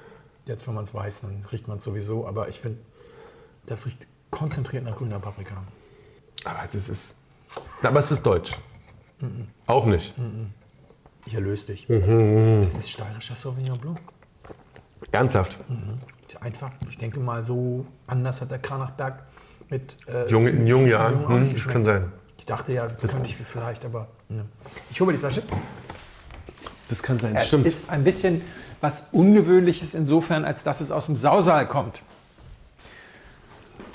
Jetzt, 0.45 0.67
wenn 0.69 0.75
man 0.75 0.85
es 0.85 0.93
weiß, 0.93 1.23
dann 1.23 1.47
riecht 1.51 1.67
man 1.67 1.79
es 1.79 1.85
sowieso. 1.85 2.27
Aber 2.27 2.51
ich 2.51 2.61
finde, 2.61 2.79
das 3.65 3.87
riecht 3.87 4.07
konzentriert 4.31 4.85
nach 4.85 4.97
grüner 4.97 5.19
Paprika. 5.19 5.65
Aber 6.45 6.69
das 6.71 6.91
ist. 6.91 7.15
Aber 7.83 8.01
es 8.01 8.11
ist 8.11 8.23
deutsch. 8.27 8.53
Auch 9.67 9.87
nicht. 9.87 10.13
Ich 11.25 11.35
erlöse 11.35 11.69
dich. 11.69 11.89
Es 11.89 12.75
ist 12.75 12.91
steirischer 12.91 13.35
Sauvignon 13.35 13.79
Blanc. 13.79 13.99
Ernsthaft. 15.11 15.59
Ist 16.27 16.43
einfach, 16.43 16.73
ich 16.91 16.99
denke 16.99 17.19
mal, 17.19 17.43
so 17.43 17.87
anders 18.07 18.43
hat 18.43 18.51
der 18.51 18.59
Kranachberg 18.59 19.23
mit. 19.71 19.97
Äh, 20.07 20.29
Junge, 20.29 20.51
in 20.51 20.67
jungen 20.67 20.89
Jahren. 20.89 21.23
Jungen 21.23 21.49
Hm, 21.49 21.55
das 21.55 21.67
kann 21.67 21.83
sein. 21.83 22.13
Ich 22.39 22.47
dachte 22.47 22.73
ja, 22.73 22.87
das 22.87 23.11
könnte 23.11 23.27
ich 23.27 23.37
vielleicht, 23.37 23.85
aber. 23.85 24.09
Ne. 24.29 24.45
Ich 24.91 25.01
hole 25.01 25.09
mal 25.09 25.13
die 25.13 25.19
Flasche. 25.19 25.43
Das 26.89 27.03
kann 27.03 27.19
sein. 27.19 27.37
Es 27.37 27.53
ist 27.53 27.91
ein 27.91 28.05
bisschen 28.05 28.41
was 28.81 29.03
Ungewöhnliches 29.13 29.93
insofern, 29.95 30.45
als 30.45 30.63
dass 30.63 30.81
es 30.81 30.91
aus 30.91 31.07
dem 31.07 31.17
Sausaal 31.17 31.67
kommt. 31.69 32.01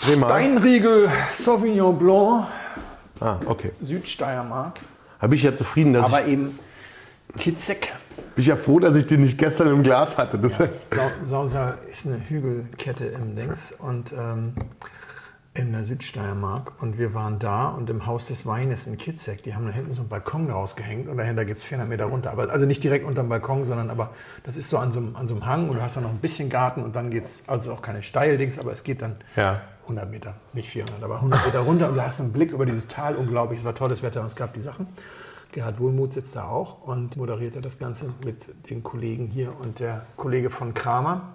Dreh 0.02 0.16
mal. 0.16 0.30
Weinriegel 0.30 1.10
Sauvignon 1.40 1.98
Blanc, 1.98 2.48
Ah, 3.20 3.38
okay. 3.46 3.72
Südsteiermark, 3.82 4.80
Habe 5.20 5.36
ich 5.36 5.44
ja 5.44 5.56
zufrieden, 5.56 5.94
dass 5.94 6.06
aber 6.06 6.22
ich. 6.26 6.34
eben 6.34 6.60
Kitzek. 7.40 7.94
Bin 8.36 8.42
ich 8.42 8.48
ja 8.48 8.58
froh, 8.58 8.80
dass 8.80 8.96
ich 8.98 9.06
den 9.06 9.22
nicht 9.22 9.38
gestern 9.38 9.68
im 9.70 9.82
Glas 9.82 10.18
hatte. 10.18 10.38
Das 10.38 10.52
Sau 10.58 11.12
Sausal 11.22 11.78
ist 11.92 12.06
eine 12.06 12.18
Hügelkette 12.28 13.06
im 13.06 13.36
Dings 13.36 13.74
und 13.80 14.12
ähm, 14.12 14.54
in 15.56 15.72
der 15.72 15.84
Südsteiermark. 15.86 16.82
Und 16.82 16.98
wir 16.98 17.14
waren 17.14 17.38
da 17.40 17.70
und 17.70 17.90
im 17.90 18.06
Haus 18.06 18.26
des 18.28 18.46
Weines 18.46 18.88
in 18.88 18.98
Kitzek, 18.98 19.44
die 19.44 19.54
haben 19.54 19.66
da 19.68 19.72
hinten 19.72 19.94
so 19.94 20.02
einen 20.02 20.10
Balkon 20.10 20.50
rausgehängt 20.50 21.08
und 21.08 21.18
dahinter 21.18 21.46
geht 21.46 21.58
es 21.58 21.64
400 21.64 21.88
Meter 21.90 22.06
runter. 22.06 22.32
Aber, 22.32 22.50
also 22.52 22.66
nicht 22.66 22.84
direkt 22.84 23.06
unterm 23.06 23.30
Balkon, 23.30 23.66
sondern 23.66 23.90
aber 23.92 24.10
das 24.44 24.58
ist 24.58 24.70
so 24.70 24.78
an 24.80 24.92
so, 24.92 25.00
einem- 25.00 25.16
an 25.16 25.28
so 25.28 25.36
einem 25.36 25.46
Hang 25.46 25.70
und 25.70 25.76
du 25.76 25.82
hast 25.82 25.96
da 25.96 26.02
noch 26.02 26.10
ein 26.10 26.18
bisschen 26.20 26.50
Garten 26.50 26.84
und 26.84 26.96
dann 26.96 27.12
geht 27.12 27.26
es, 27.26 27.44
also 27.48 27.72
auch 27.72 27.82
keine 27.84 28.02
Steildings, 28.02 28.58
aber 28.58 28.72
es 28.74 28.84
geht 28.84 29.02
dann 29.04 29.18
Ja. 29.36 29.62
100 29.88 30.10
Meter, 30.10 30.36
nicht 30.54 30.70
400, 30.70 31.04
aber 31.04 31.20
100 31.22 31.46
Meter 31.46 31.60
runter 31.60 31.90
und 31.90 31.96
du 31.96 32.02
hast 32.02 32.20
einen 32.22 32.32
Blick 32.32 32.52
über 32.52 32.66
dieses 32.66 32.88
Tal, 32.88 33.16
unglaublich, 33.16 33.60
es 33.60 33.66
war 33.66 33.76
tolles 33.76 34.02
Wetter 34.02 34.22
und 34.22 34.28
es 34.28 34.36
gab 34.36 34.54
die 34.54 34.62
Sachen. 34.62 34.88
Gerhard 35.52 35.80
Wohlmuth 35.80 36.14
sitzt 36.14 36.36
da 36.36 36.46
auch 36.48 36.82
und 36.82 37.16
moderierte 37.16 37.62
das 37.62 37.78
Ganze 37.78 38.06
mit 38.26 38.48
den 38.72 38.82
Kollegen 38.82 39.28
hier 39.28 39.54
und 39.60 39.80
der 39.82 40.08
Kollege 40.18 40.50
von 40.50 40.74
Kramer 40.74 41.34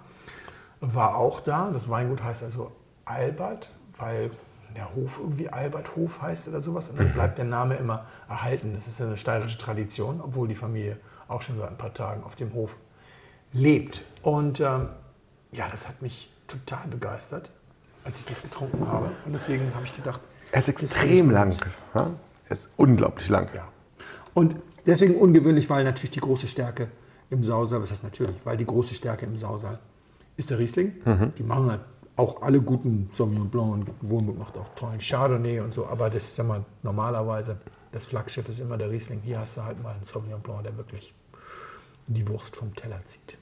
war 0.81 1.15
auch 1.15 1.39
da. 1.39 1.69
Das 1.71 1.87
Weingut 1.89 2.21
heißt 2.23 2.43
also 2.43 2.71
Albert, 3.05 3.69
weil 3.99 4.31
der 4.75 4.93
Hof 4.95 5.19
irgendwie 5.19 5.49
Alberthof 5.49 6.21
heißt 6.21 6.47
oder 6.47 6.61
sowas 6.61 6.89
und 6.89 6.99
dann 6.99 7.13
bleibt 7.13 7.37
der 7.37 7.45
Name 7.45 7.75
immer 7.75 8.05
erhalten. 8.27 8.73
Das 8.73 8.87
ist 8.87 8.99
ja 8.99 9.07
eine 9.07 9.17
steirische 9.17 9.57
Tradition, 9.57 10.21
obwohl 10.21 10.47
die 10.47 10.55
Familie 10.55 10.97
auch 11.27 11.41
schon 11.41 11.57
seit 11.57 11.69
ein 11.69 11.77
paar 11.77 11.93
Tagen 11.93 12.23
auf 12.23 12.35
dem 12.35 12.53
Hof 12.53 12.77
lebt. 13.51 14.01
Und 14.21 14.59
ähm, 14.59 14.89
ja, 15.51 15.67
das 15.69 15.87
hat 15.87 16.01
mich 16.01 16.31
total 16.47 16.87
begeistert, 16.87 17.49
als 18.03 18.17
ich 18.17 18.25
das 18.25 18.41
getrunken 18.41 18.87
habe. 18.87 19.11
Und 19.25 19.33
deswegen 19.33 19.73
habe 19.73 19.85
ich 19.85 19.95
gedacht, 19.95 20.21
Er 20.51 20.59
ist 20.59 20.69
extrem 20.69 21.31
lang. 21.31 21.55
Ja? 21.93 22.11
Er 22.45 22.51
ist 22.51 22.69
unglaublich 22.77 23.29
lang. 23.29 23.49
Ja. 23.55 23.67
Und 24.33 24.55
deswegen 24.85 25.15
ungewöhnlich, 25.15 25.69
weil 25.69 25.83
natürlich 25.83 26.11
die 26.11 26.19
große 26.19 26.47
Stärke 26.47 26.89
im 27.29 27.43
Sausal, 27.43 27.81
was 27.81 27.91
heißt 27.91 28.03
natürlich, 28.03 28.35
weil 28.43 28.57
die 28.57 28.65
große 28.65 28.93
Stärke 28.95 29.25
im 29.25 29.37
Sausal 29.37 29.79
ist 30.37 30.49
der 30.49 30.59
Riesling. 30.59 30.93
Die 31.37 31.43
machen 31.43 31.69
halt 31.69 31.81
auch 32.19 32.41
alle 32.41 32.61
guten 32.61 33.09
Sauvignon 33.15 33.49
Blanc 33.49 33.71
und 33.71 33.89
Wohnmut 34.01 34.37
macht 34.37 34.57
auch 34.57 34.67
tollen 34.75 34.99
Chardonnay 34.99 35.61
und 35.61 35.73
so, 35.73 35.87
aber 35.87 36.09
das 36.09 36.25
ist 36.25 36.37
ja 36.37 36.43
mal 36.43 36.65
normalerweise, 36.83 37.57
das 37.91 38.05
Flaggschiff 38.05 38.49
ist 38.49 38.59
immer 38.59 38.77
der 38.77 38.91
Riesling. 38.91 39.21
Hier 39.23 39.39
hast 39.39 39.57
du 39.57 39.63
halt 39.63 39.81
mal 39.81 39.93
einen 39.93 40.03
Sauvignon 40.03 40.41
Blanc, 40.41 40.63
der 40.63 40.75
wirklich 40.75 41.13
die 42.07 42.27
Wurst 42.27 42.55
vom 42.55 42.75
Teller 42.75 42.99
zieht. 43.05 43.37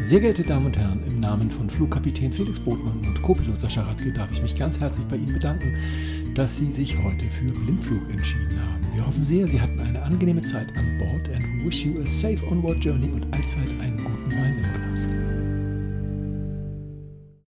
Sehr 0.00 0.20
geehrte 0.20 0.42
Damen 0.42 0.66
und 0.66 0.76
Herren, 0.76 1.02
im 1.06 1.20
Namen 1.20 1.50
von 1.50 1.70
Flugkapitän 1.70 2.32
Felix 2.32 2.60
Botmann 2.60 3.00
und 3.06 3.22
Co-Pilot 3.22 3.60
Sascha 3.60 3.82
Radke 3.82 4.12
darf 4.12 4.30
ich 4.30 4.42
mich 4.42 4.54
ganz 4.54 4.78
herzlich 4.78 5.06
bei 5.06 5.16
Ihnen 5.16 5.32
bedanken, 5.32 5.74
dass 6.34 6.58
Sie 6.58 6.70
sich 6.70 7.02
heute 7.02 7.24
für 7.24 7.50
Blindflug 7.50 8.10
entschieden 8.10 8.60
haben. 8.62 8.94
Wir 8.94 9.06
hoffen 9.06 9.24
sehr, 9.24 9.46
Sie 9.48 9.60
hatten 9.60 9.80
eine 9.80 10.02
angenehme 10.02 10.42
Zeit 10.42 10.68
an 10.76 10.98
Bord 10.98 11.34
and 11.34 11.42
we 11.44 11.66
wish 11.66 11.84
you 11.84 12.00
a 12.00 12.06
safe 12.06 12.46
onward 12.50 12.84
journey 12.84 13.10
und 13.10 13.24
allzeit 13.32 13.70
einen 13.80 13.96
guten 13.96 14.32
Wein 14.32 15.35